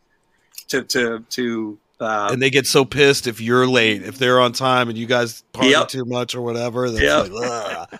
to 0.70 0.84
to 0.84 1.20
to. 1.32 1.78
Uh, 2.00 2.28
and 2.32 2.42
they 2.42 2.50
get 2.50 2.68
so 2.68 2.84
pissed 2.84 3.26
if 3.26 3.40
you're 3.40 3.66
late, 3.66 4.04
if 4.04 4.18
they're 4.18 4.42
on 4.42 4.52
time 4.52 4.90
and 4.90 4.98
you 4.98 5.06
guys 5.06 5.44
party 5.54 5.70
Yep. 5.70 5.88
too 5.88 6.04
much 6.04 6.36
or 6.36 6.42
whatever. 6.42 6.88
Yep. 6.88 7.30
like, 7.32 8.00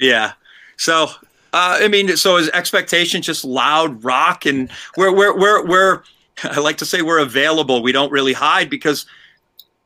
yeah. 0.00 0.32
So 0.78 1.04
uh, 1.52 1.78
I 1.82 1.88
mean, 1.88 2.16
so 2.16 2.36
his 2.38 2.48
expectation 2.50 3.20
just 3.22 3.44
loud 3.44 4.02
rock, 4.02 4.46
and 4.46 4.70
we're 4.96 5.14
we're 5.14 5.36
we're 5.38 5.66
we're. 5.66 6.02
I 6.44 6.60
like 6.60 6.76
to 6.78 6.84
say 6.86 7.00
we're 7.02 7.18
available. 7.18 7.82
We 7.82 7.92
don't 7.92 8.12
really 8.12 8.34
hide 8.34 8.68
because 8.68 9.06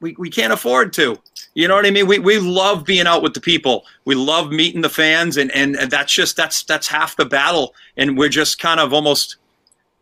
we, 0.01 0.17
we 0.19 0.31
can't 0.31 0.53
afford 0.53 0.93
to. 0.95 1.19
You 1.55 1.67
know 1.67 1.75
what 1.75 1.87
I 1.87 1.91
mean? 1.91 2.07
We 2.07 2.19
we 2.19 2.39
love 2.39 2.85
being 2.85 3.07
out 3.07 3.23
with 3.23 3.35
the 3.35 3.41
people. 3.41 3.85
We 4.05 4.15
love 4.15 4.53
meeting 4.53 4.83
the 4.83 4.89
fans, 4.89 5.37
and 5.37 5.51
and, 5.53 5.77
and 5.77 5.91
that's 5.91 6.13
just 6.13 6.37
that's 6.37 6.63
that's 6.63 6.87
half 6.87 7.17
the 7.17 7.25
battle. 7.25 7.75
And 7.97 8.17
we're 8.17 8.29
just 8.29 8.61
kind 8.61 8.79
of 8.79 8.93
almost 8.93 9.37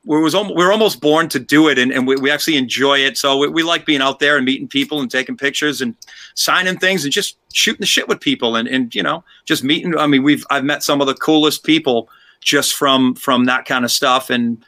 we 0.05 0.21
was 0.21 0.35
we're 0.35 0.73
almost 0.73 1.01
born 1.01 1.29
to 1.29 1.39
do 1.39 1.69
it, 1.69 1.79
and, 1.79 1.93
and 1.93 2.07
we, 2.07 2.17
we 2.17 2.31
actually 2.31 2.57
enjoy 2.57 2.99
it. 2.99 3.19
So 3.19 3.37
we, 3.37 3.49
we 3.49 3.63
like 3.63 3.85
being 3.85 4.01
out 4.01 4.21
there 4.21 4.37
and 4.37 4.45
meeting 4.45 4.69
people 4.69 5.01
and 5.01 5.11
taking 5.11 5.37
pictures 5.37 5.81
and 5.81 5.95
signing 6.35 6.79
things 6.79 7.05
and 7.05 7.13
just 7.13 7.37
shooting 7.53 7.81
the 7.81 7.87
shit 7.87 8.09
with 8.09 8.21
people 8.21 8.57
and 8.57 8.69
and 8.69 8.95
you 8.95 9.03
know 9.03 9.25
just 9.45 9.65
meeting. 9.65 9.97
I 9.97 10.07
mean, 10.07 10.23
we've 10.23 10.47
I've 10.51 10.65
met 10.65 10.83
some 10.83 11.01
of 11.01 11.07
the 11.07 11.15
coolest 11.15 11.65
people 11.65 12.09
just 12.41 12.75
from 12.75 13.15
from 13.15 13.45
that 13.47 13.65
kind 13.65 13.85
of 13.85 13.91
stuff, 13.91 14.31
and 14.31 14.65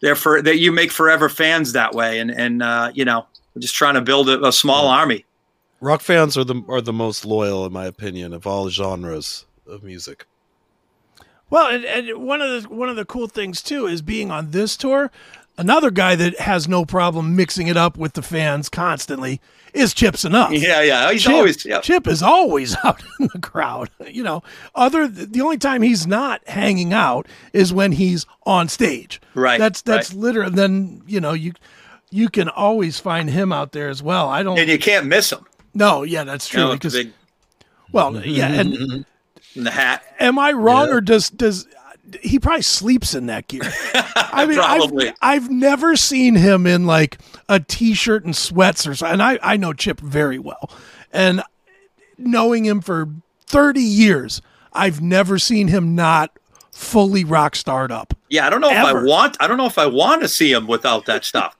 they're 0.00 0.16
for 0.16 0.40
that 0.42 0.58
you 0.58 0.72
make 0.72 0.92
forever 0.92 1.28
fans 1.28 1.72
that 1.72 1.94
way. 1.94 2.18
And 2.18 2.30
and 2.30 2.62
uh, 2.62 2.90
you 2.94 3.04
know, 3.04 3.26
we're 3.54 3.62
just 3.62 3.74
trying 3.74 3.94
to 3.94 4.00
build 4.00 4.28
a, 4.28 4.46
a 4.46 4.52
small 4.52 4.86
army. 4.86 5.24
Rock 5.80 6.02
fans 6.02 6.36
are 6.36 6.44
the 6.44 6.62
are 6.68 6.80
the 6.80 6.92
most 6.92 7.24
loyal, 7.24 7.64
in 7.64 7.72
my 7.72 7.86
opinion, 7.86 8.32
of 8.32 8.46
all 8.46 8.68
genres 8.68 9.46
of 9.66 9.82
music. 9.82 10.26
Well, 11.48 11.68
and, 11.68 11.84
and 11.84 12.22
one 12.24 12.40
of 12.40 12.62
the 12.62 12.68
one 12.68 12.88
of 12.88 12.96
the 12.96 13.04
cool 13.04 13.26
things 13.26 13.62
too 13.62 13.86
is 13.86 14.02
being 14.02 14.30
on 14.30 14.50
this 14.50 14.76
tour. 14.76 15.10
Another 15.58 15.90
guy 15.90 16.14
that 16.14 16.38
has 16.40 16.68
no 16.68 16.84
problem 16.84 17.36
mixing 17.36 17.66
it 17.66 17.76
up 17.76 17.98
with 17.98 18.14
the 18.14 18.22
fans 18.22 18.68
constantly 18.70 19.40
is 19.74 19.92
Chip 19.92 20.14
Z'Nuff. 20.14 20.58
Yeah, 20.58 20.80
yeah. 20.80 21.12
He's 21.12 21.22
Chip, 21.22 21.32
always 21.32 21.64
yeah. 21.66 21.80
Chip 21.80 22.06
is 22.06 22.22
always 22.22 22.76
out 22.84 23.02
in 23.18 23.28
the 23.32 23.40
crowd. 23.40 23.90
You 24.06 24.22
know, 24.22 24.42
other 24.74 25.08
the 25.08 25.40
only 25.40 25.58
time 25.58 25.82
he's 25.82 26.06
not 26.06 26.46
hanging 26.48 26.92
out 26.92 27.26
is 27.52 27.72
when 27.72 27.92
he's 27.92 28.26
on 28.44 28.68
stage. 28.68 29.20
Right, 29.34 29.58
That's 29.58 29.82
that's 29.82 30.14
literally. 30.14 30.54
Then 30.54 31.02
you 31.06 31.20
know 31.20 31.32
you 31.32 31.52
you 32.10 32.28
can 32.28 32.48
always 32.48 32.98
find 32.98 33.30
him 33.30 33.52
out 33.52 33.72
there 33.72 33.88
as 33.88 34.02
well. 34.02 34.28
I 34.28 34.42
don't. 34.42 34.58
and 34.58 34.68
you 34.68 34.78
can't 34.78 35.06
miss 35.06 35.32
him. 35.32 35.46
No, 35.74 36.02
yeah, 36.02 36.24
that's 36.24 36.52
You 36.52 36.58
true. 36.58 36.68
know, 36.68 36.72
because 36.74 36.94
big 36.94 37.12
well, 37.92 38.24
yeah, 38.24 38.48
and 38.52 38.74
in 38.74 39.06
the 39.64 39.70
hat. 39.70 40.02
am 40.20 40.38
I 40.38 40.52
wrong 40.52 40.88
or 40.90 41.00
does 41.00 41.30
does 41.30 41.66
he 42.22 42.38
probably 42.38 42.62
sleeps 42.62 43.14
in 43.14 43.26
that 43.26 43.48
gear? 43.48 43.62
I 43.94 44.46
mean, 44.46 44.58
Probably. 44.58 45.08
I've, 45.08 45.14
I've 45.44 45.50
never 45.50 45.96
seen 45.96 46.34
him 46.34 46.66
in 46.66 46.86
like 46.86 47.18
a 47.48 47.60
t-shirt 47.60 48.24
and 48.24 48.34
sweats 48.34 48.86
or 48.86 48.94
something. 48.96 49.14
And 49.14 49.22
I, 49.22 49.38
I 49.42 49.56
know 49.56 49.72
Chip 49.72 50.00
very 50.00 50.38
well. 50.38 50.70
And 51.12 51.42
knowing 52.18 52.64
him 52.64 52.80
for 52.80 53.08
30 53.46 53.80
years, 53.80 54.42
I've 54.72 55.00
never 55.00 55.38
seen 55.38 55.68
him 55.68 55.94
not 55.94 56.36
fully 56.72 57.22
rock 57.24 57.54
starred 57.54 57.92
up. 57.92 58.14
Yeah, 58.28 58.46
I 58.46 58.50
don't 58.50 58.60
know 58.60 58.70
if 58.70 58.76
I 58.76 58.92
want. 58.92 59.36
I 59.38 59.46
don't 59.46 59.56
know 59.58 59.66
if 59.66 59.78
I 59.78 59.86
want 59.86 60.22
to 60.22 60.28
see 60.28 60.52
him 60.52 60.66
without 60.66 61.06
that 61.06 61.24
stuff. 61.24 61.56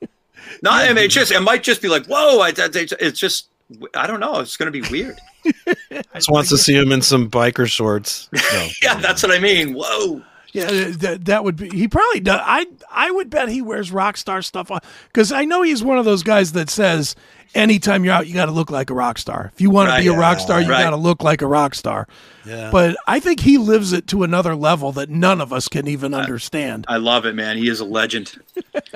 No, 0.62 0.70
I 0.70 0.88
mean, 0.88 1.04
it 1.04 1.08
just 1.08 1.30
it 1.30 1.40
might 1.40 1.62
just 1.62 1.80
be 1.80 1.88
like, 1.88 2.06
whoa! 2.06 2.40
I, 2.40 2.52
it's 2.56 3.18
just 3.20 3.48
I 3.94 4.06
don't 4.06 4.20
know. 4.20 4.40
It's 4.40 4.56
going 4.56 4.72
to 4.72 4.82
be 4.82 4.88
weird. 4.90 5.20
Just 6.14 6.30
wants 6.30 6.48
to 6.50 6.58
see 6.58 6.74
him 6.74 6.92
in 6.92 7.02
some 7.02 7.30
biker 7.30 7.66
shorts. 7.66 8.28
No. 8.32 8.68
Yeah, 8.82 8.94
that's 9.00 9.22
what 9.22 9.32
I 9.32 9.38
mean. 9.38 9.74
Whoa! 9.74 10.22
Yeah, 10.52 10.66
that, 10.98 11.26
that 11.26 11.44
would 11.44 11.56
be. 11.56 11.68
He 11.70 11.86
probably 11.88 12.20
does. 12.20 12.40
I 12.42 12.66
I 12.90 13.10
would 13.10 13.30
bet 13.30 13.48
he 13.48 13.62
wears 13.62 13.92
rock 13.92 14.16
star 14.16 14.42
stuff 14.42 14.70
on 14.70 14.80
because 15.08 15.30
I 15.32 15.44
know 15.44 15.62
he's 15.62 15.82
one 15.82 15.98
of 15.98 16.04
those 16.04 16.22
guys 16.24 16.52
that 16.52 16.68
says 16.70 17.14
anytime 17.54 18.04
you're 18.04 18.14
out, 18.14 18.26
you 18.26 18.34
got 18.34 18.46
to 18.46 18.52
look 18.52 18.70
like 18.70 18.90
a 18.90 18.94
rock 18.94 19.18
star. 19.18 19.50
If 19.54 19.60
you 19.60 19.70
want 19.70 19.88
to 19.88 19.92
Right. 19.92 20.02
be 20.02 20.08
a 20.08 20.16
rock 20.16 20.38
star, 20.40 20.60
you 20.60 20.68
Right. 20.70 20.82
got 20.82 20.90
to 20.90 20.96
look 20.96 21.22
like 21.22 21.42
a 21.42 21.46
rock 21.46 21.74
star. 21.74 22.06
Yeah. 22.44 22.70
But 22.72 22.96
I 23.06 23.20
think 23.20 23.40
he 23.40 23.58
lives 23.58 23.92
it 23.92 24.06
to 24.08 24.22
another 24.22 24.54
level 24.56 24.92
that 24.92 25.08
none 25.10 25.40
of 25.40 25.52
us 25.52 25.68
can 25.68 25.86
even 25.88 26.14
understand. 26.14 26.84
I 26.88 26.96
love 26.96 27.26
it, 27.26 27.34
man. 27.34 27.56
He 27.56 27.68
is 27.68 27.80
a 27.80 27.84
legend. 27.84 28.32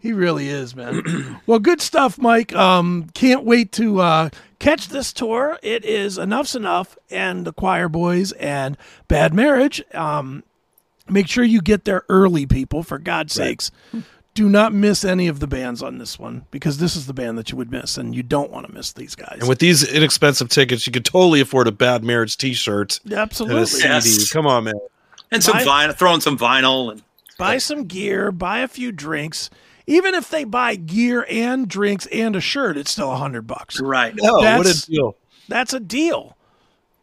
He 0.00 0.12
really 0.12 0.48
is, 0.48 0.74
man. 0.74 1.40
well, 1.46 1.58
good 1.58 1.80
stuff, 1.80 2.18
Mike. 2.18 2.54
Um, 2.54 3.08
can't 3.14 3.44
wait 3.44 3.72
to 3.72 4.00
uh, 4.00 4.30
catch 4.60 4.88
this 4.88 5.12
tour. 5.12 5.58
It 5.62 5.84
is 5.84 6.16
Enuff 6.18 6.46
Z'Nuff 6.46 6.96
and 7.10 7.44
the 7.44 7.52
Quireboys 7.52 8.32
and 8.38 8.76
Bad 9.08 9.34
Marriage. 9.34 9.82
Um, 9.92 10.44
make 11.08 11.26
sure 11.26 11.42
you 11.42 11.60
get 11.60 11.84
there 11.84 12.04
early, 12.08 12.46
people, 12.46 12.84
for 12.84 12.98
God's 12.98 13.32
sakes. 13.32 13.72
Do 14.32 14.48
not 14.48 14.72
miss 14.72 15.04
any 15.04 15.26
of 15.26 15.40
the 15.40 15.48
bands 15.48 15.82
on 15.82 15.98
this 15.98 16.16
one 16.16 16.46
because 16.52 16.78
this 16.78 16.94
is 16.94 17.06
the 17.08 17.12
band 17.12 17.36
that 17.36 17.50
you 17.50 17.56
would 17.56 17.72
miss, 17.72 17.98
and 17.98 18.14
you 18.14 18.22
don't 18.22 18.52
want 18.52 18.64
to 18.66 18.72
miss 18.72 18.92
these 18.92 19.16
guys. 19.16 19.38
And 19.40 19.48
with 19.48 19.58
these 19.58 19.82
inexpensive 19.92 20.48
tickets, 20.48 20.86
you 20.86 20.92
could 20.92 21.04
totally 21.04 21.40
afford 21.40 21.66
a 21.66 21.72
bad 21.72 22.04
marriage 22.04 22.36
T-shirt 22.36 23.00
and 23.02 23.12
a 23.14 23.18
Absolutely. 23.18 23.66
CD. 23.66 23.88
Yes. 23.88 24.30
Come 24.32 24.46
on, 24.46 24.64
man. 24.64 24.74
And 25.32 25.42
some 25.42 25.56
My- 25.56 25.64
vinyl, 25.64 25.96
throwing 25.98 26.20
some 26.20 26.38
vinyl, 26.38 26.92
and 26.92 27.02
buy 27.38 27.58
some 27.58 27.84
gear, 27.86 28.30
buy 28.30 28.60
a 28.60 28.68
few 28.68 28.92
drinks. 28.92 29.50
Even 29.86 30.14
if 30.14 30.30
they 30.30 30.44
buy 30.44 30.76
gear 30.76 31.26
and 31.28 31.66
drinks 31.68 32.06
and 32.06 32.36
a 32.36 32.40
shirt, 32.40 32.76
it's 32.76 32.90
still 32.90 33.10
a 33.12 33.16
hundred 33.16 33.46
bucks. 33.46 33.80
right. 33.80 34.14
Oh, 34.22 34.34
what 34.34 34.42
That's- 34.42 34.84
a 34.84 34.90
deal! 34.90 35.16
that's 35.48 35.72
a 35.72 35.80
deal. 35.80 36.36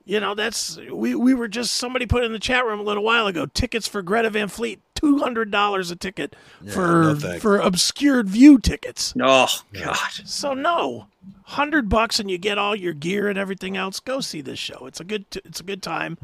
You 0.05 0.21
know, 0.21 0.35
that's 0.35 0.77
we 0.89 1.15
we 1.15 1.33
were 1.33 1.49
just 1.49 1.75
somebody 1.75 2.05
put 2.05 2.23
in 2.23 2.31
the 2.31 2.39
chat 2.39 2.65
room 2.65 2.79
a 2.79 2.83
little 2.83 3.03
while 3.03 3.27
ago. 3.27 3.45
Tickets 3.45 3.89
for 3.89 4.01
Greta 4.01 4.29
Van 4.29 4.47
Fleet, 4.47 4.79
two 4.95 5.17
hundred 5.17 5.51
dollars 5.51 5.91
a 5.91 5.97
ticket 5.97 6.33
for 6.69 7.13
no 7.19 7.39
for 7.39 7.57
obscured 7.59 8.29
view 8.29 8.57
tickets. 8.57 9.13
Oh 9.21 9.49
God. 9.73 9.97
So 10.23 10.53
no, 10.53 11.07
hundred 11.43 11.89
bucks 11.89 12.21
and 12.21 12.31
you 12.31 12.37
get 12.37 12.57
all 12.57 12.73
your 12.73 12.93
gear 12.93 13.27
and 13.27 13.37
everything 13.37 13.75
else. 13.75 13.99
Go 13.99 14.21
see 14.21 14.39
this 14.39 14.59
show. 14.59 14.85
It's 14.85 15.01
a 15.01 15.03
good 15.03 15.25
it's 15.43 15.59
a 15.59 15.63
good 15.63 15.83
time. 15.83 16.17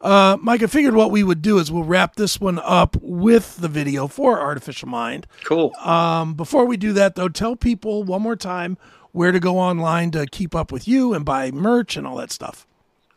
Uh, 0.00 0.38
Mike, 0.40 0.62
I 0.62 0.66
figured 0.66 0.94
what 0.94 1.10
we 1.10 1.22
would 1.22 1.42
do 1.42 1.58
is 1.58 1.70
we'll 1.70 1.84
wrap 1.84 2.16
this 2.16 2.40
one 2.40 2.58
up 2.62 2.96
with 3.02 3.58
the 3.58 3.68
video 3.68 4.06
for 4.06 4.40
Artificial 4.40 4.88
Mind. 4.88 5.26
Cool. 5.44 5.74
Um, 5.76 6.34
before 6.34 6.64
we 6.64 6.76
do 6.76 6.92
that, 6.94 7.16
though, 7.16 7.28
tell 7.28 7.54
people 7.54 8.02
one 8.02 8.22
more 8.22 8.36
time 8.36 8.78
where 9.12 9.32
to 9.32 9.40
go 9.40 9.58
online 9.58 10.10
to 10.12 10.26
keep 10.26 10.54
up 10.54 10.72
with 10.72 10.88
you 10.88 11.12
and 11.12 11.24
buy 11.24 11.50
merch 11.50 11.96
and 11.96 12.06
all 12.06 12.16
that 12.16 12.32
stuff. 12.32 12.66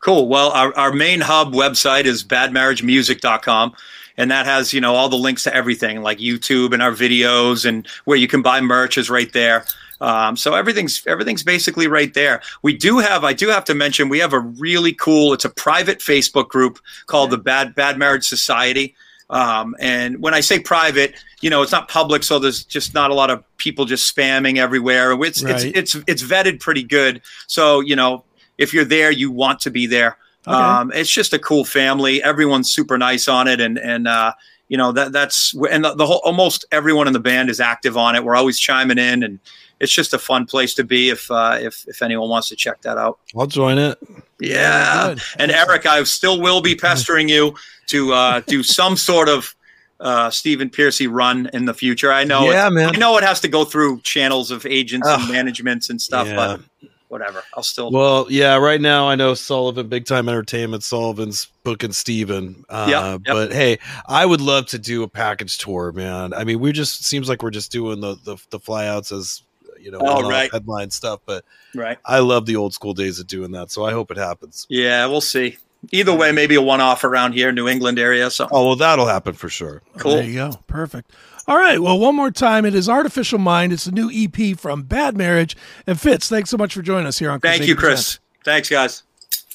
Cool. 0.00 0.28
Well, 0.28 0.50
our, 0.50 0.76
our 0.76 0.92
main 0.92 1.22
hub 1.22 1.54
website 1.54 2.04
is 2.04 2.22
badmarriagemusic.com. 2.22 3.74
And 4.16 4.30
that 4.30 4.46
has, 4.46 4.72
you 4.72 4.80
know, 4.80 4.94
all 4.94 5.08
the 5.08 5.16
links 5.16 5.42
to 5.44 5.54
everything 5.54 6.02
like 6.02 6.18
YouTube 6.18 6.72
and 6.72 6.82
our 6.82 6.92
videos 6.92 7.64
and 7.64 7.86
where 8.04 8.16
you 8.16 8.28
can 8.28 8.42
buy 8.42 8.60
merch 8.60 8.98
is 8.98 9.10
right 9.10 9.32
there. 9.32 9.64
Um, 10.00 10.36
so 10.36 10.54
everything's 10.54 11.06
everything's 11.06 11.42
basically 11.42 11.86
right 11.86 12.12
there. 12.14 12.42
We 12.62 12.76
do 12.76 12.98
have, 12.98 13.24
I 13.24 13.32
do 13.32 13.48
have 13.48 13.64
to 13.66 13.74
mention, 13.74 14.08
we 14.08 14.18
have 14.18 14.32
a 14.32 14.40
really 14.40 14.92
cool. 14.92 15.32
It's 15.32 15.44
a 15.44 15.50
private 15.50 16.00
Facebook 16.00 16.48
group 16.48 16.78
called 17.06 17.30
the 17.30 17.38
Bad 17.38 17.74
Bad 17.74 17.98
Marriage 17.98 18.26
Society. 18.26 18.94
Um, 19.30 19.74
and 19.80 20.20
when 20.20 20.34
I 20.34 20.40
say 20.40 20.58
private, 20.58 21.14
you 21.40 21.48
know, 21.48 21.62
it's 21.62 21.72
not 21.72 21.88
public, 21.88 22.22
so 22.22 22.38
there's 22.38 22.64
just 22.64 22.92
not 22.92 23.10
a 23.10 23.14
lot 23.14 23.30
of 23.30 23.42
people 23.56 23.84
just 23.86 24.14
spamming 24.14 24.58
everywhere. 24.58 25.12
It's 25.22 25.42
Right. 25.42 25.64
it's 25.64 25.94
it's 25.94 26.04
it's 26.06 26.22
vetted 26.22 26.60
pretty 26.60 26.82
good. 26.82 27.22
So 27.46 27.80
you 27.80 27.96
know, 27.96 28.24
if 28.58 28.74
you're 28.74 28.84
there, 28.84 29.10
you 29.10 29.30
want 29.30 29.60
to 29.60 29.70
be 29.70 29.86
there. 29.86 30.18
Okay. 30.46 30.54
Um, 30.54 30.92
it's 30.92 31.10
just 31.10 31.32
a 31.32 31.38
cool 31.38 31.64
family. 31.64 32.22
Everyone's 32.22 32.70
super 32.70 32.98
nice 32.98 33.28
on 33.28 33.48
it, 33.48 33.60
and 33.60 33.78
and 33.78 34.06
uh, 34.06 34.34
you 34.68 34.76
know 34.76 34.92
that 34.92 35.12
that's 35.12 35.54
and 35.70 35.84
the, 35.84 35.94
the 35.94 36.06
whole 36.06 36.20
almost 36.24 36.66
everyone 36.70 37.06
in 37.06 37.14
the 37.14 37.20
band 37.20 37.48
is 37.48 37.60
active 37.60 37.96
on 37.96 38.14
it. 38.14 38.24
We're 38.24 38.36
always 38.36 38.58
chiming 38.58 38.98
in, 38.98 39.22
and 39.22 39.40
it's 39.80 39.92
just 39.92 40.14
a 40.14 40.18
fun 40.18 40.46
place 40.46 40.74
to 40.74 40.84
be 40.84 41.10
if 41.10 41.30
uh, 41.30 41.58
if 41.60 41.84
if 41.88 42.02
anyone 42.02 42.28
wants 42.28 42.48
to 42.50 42.56
check 42.56 42.80
that 42.82 42.96
out. 42.98 43.18
I'll 43.36 43.46
join 43.46 43.78
it. 43.78 43.98
Yeah, 44.40 45.10
good. 45.14 45.22
and 45.38 45.50
Erik, 45.50 45.86
I 45.86 46.02
still 46.04 46.40
will 46.40 46.60
be 46.60 46.74
pestering 46.74 47.28
you 47.28 47.54
to 47.88 48.12
uh, 48.12 48.40
do 48.46 48.62
some 48.62 48.96
sort 48.96 49.28
of 49.28 49.54
uh, 50.00 50.28
Stephen 50.30 50.68
Pearcy 50.70 51.06
run 51.10 51.48
in 51.52 51.64
the 51.64 51.74
future. 51.74 52.12
I 52.12 52.24
know, 52.24 52.50
Yeah, 52.50 52.66
it, 52.66 52.72
man. 52.72 52.94
I 52.94 52.98
know 52.98 53.16
it 53.16 53.24
has 53.24 53.40
to 53.40 53.48
go 53.48 53.64
through 53.64 54.00
channels 54.00 54.50
of 54.50 54.66
agents 54.66 55.08
and 55.08 55.28
managements 55.30 55.88
and 55.88 56.00
stuff, 56.02 56.26
Yeah. 56.26 56.34
but 56.36 56.90
whatever. 57.08 57.42
I'll 57.54 57.62
still. 57.62 57.90
Well, 57.92 58.26
yeah, 58.28 58.56
right 58.56 58.80
now 58.80 59.08
I 59.08 59.14
know 59.14 59.34
Sullivan, 59.34 59.88
Big 59.88 60.04
Time 60.04 60.28
Entertainment, 60.28 60.82
Sullivan's 60.82 61.46
booking 61.62 61.92
Stephen. 61.92 62.64
Uh, 62.68 62.86
Yep, 62.90 63.20
yep. 63.26 63.34
But 63.34 63.52
hey, 63.52 63.78
I 64.08 64.26
would 64.26 64.40
love 64.40 64.66
to 64.66 64.78
do 64.78 65.04
a 65.04 65.08
package 65.08 65.58
tour, 65.58 65.92
man. 65.92 66.34
I 66.34 66.42
mean, 66.44 66.58
we 66.58 66.72
just 66.72 67.04
seems 67.04 67.28
like 67.28 67.42
we're 67.42 67.50
just 67.50 67.70
doing 67.70 68.00
the 68.00 68.16
the, 68.24 68.36
the 68.50 68.58
flyouts 68.58 69.16
as 69.16 69.42
you 69.84 69.90
know, 69.90 69.98
Oh, 70.00 70.14
one-off 70.14 70.30
right. 70.30 70.50
headline 70.52 70.90
stuff. 70.90 71.20
But 71.26 71.44
right. 71.74 71.98
I 72.04 72.18
love 72.20 72.46
the 72.46 72.56
old 72.56 72.72
school 72.74 72.94
days 72.94 73.20
of 73.20 73.26
doing 73.26 73.52
that, 73.52 73.70
so 73.70 73.84
I 73.84 73.92
hope 73.92 74.10
it 74.10 74.16
happens. 74.16 74.66
Yeah, 74.68 75.06
we'll 75.06 75.20
see. 75.20 75.58
Either 75.92 76.14
way, 76.14 76.32
maybe 76.32 76.54
a 76.54 76.62
one-off 76.62 77.04
around 77.04 77.32
here, 77.34 77.52
New 77.52 77.68
England 77.68 77.98
area. 77.98 78.30
So 78.30 78.48
Oh 78.50 78.66
well, 78.68 78.76
that'll 78.76 79.06
happen 79.06 79.34
for 79.34 79.50
sure. 79.50 79.82
cool. 79.98 80.12
There 80.16 80.24
you 80.24 80.34
go. 80.34 80.52
Perfect. 80.66 81.12
All 81.46 81.58
right. 81.58 81.78
Well, 81.78 81.98
one 81.98 82.16
more 82.16 82.30
time. 82.30 82.64
It 82.64 82.74
is 82.74 82.88
Artificial 82.88 83.38
Mind. 83.38 83.70
It's 83.74 83.84
a 83.86 83.92
new 83.92 84.10
EP 84.10 84.58
from 84.58 84.84
Bad 84.84 85.14
Marriage. 85.14 85.54
And 85.86 86.00
Fitz, 86.00 86.26
thanks 86.30 86.48
so 86.48 86.56
much 86.56 86.72
for 86.72 86.80
joining 86.80 87.06
us 87.06 87.18
here 87.18 87.30
on 87.30 87.38
Thank 87.40 87.58
Crusade 87.58 87.68
you, 87.68 87.76
Chris. 87.76 88.18
Thanks, 88.46 88.70
guys. 88.70 89.02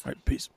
All 0.06 0.12
right. 0.12 0.26
Peace. 0.26 0.50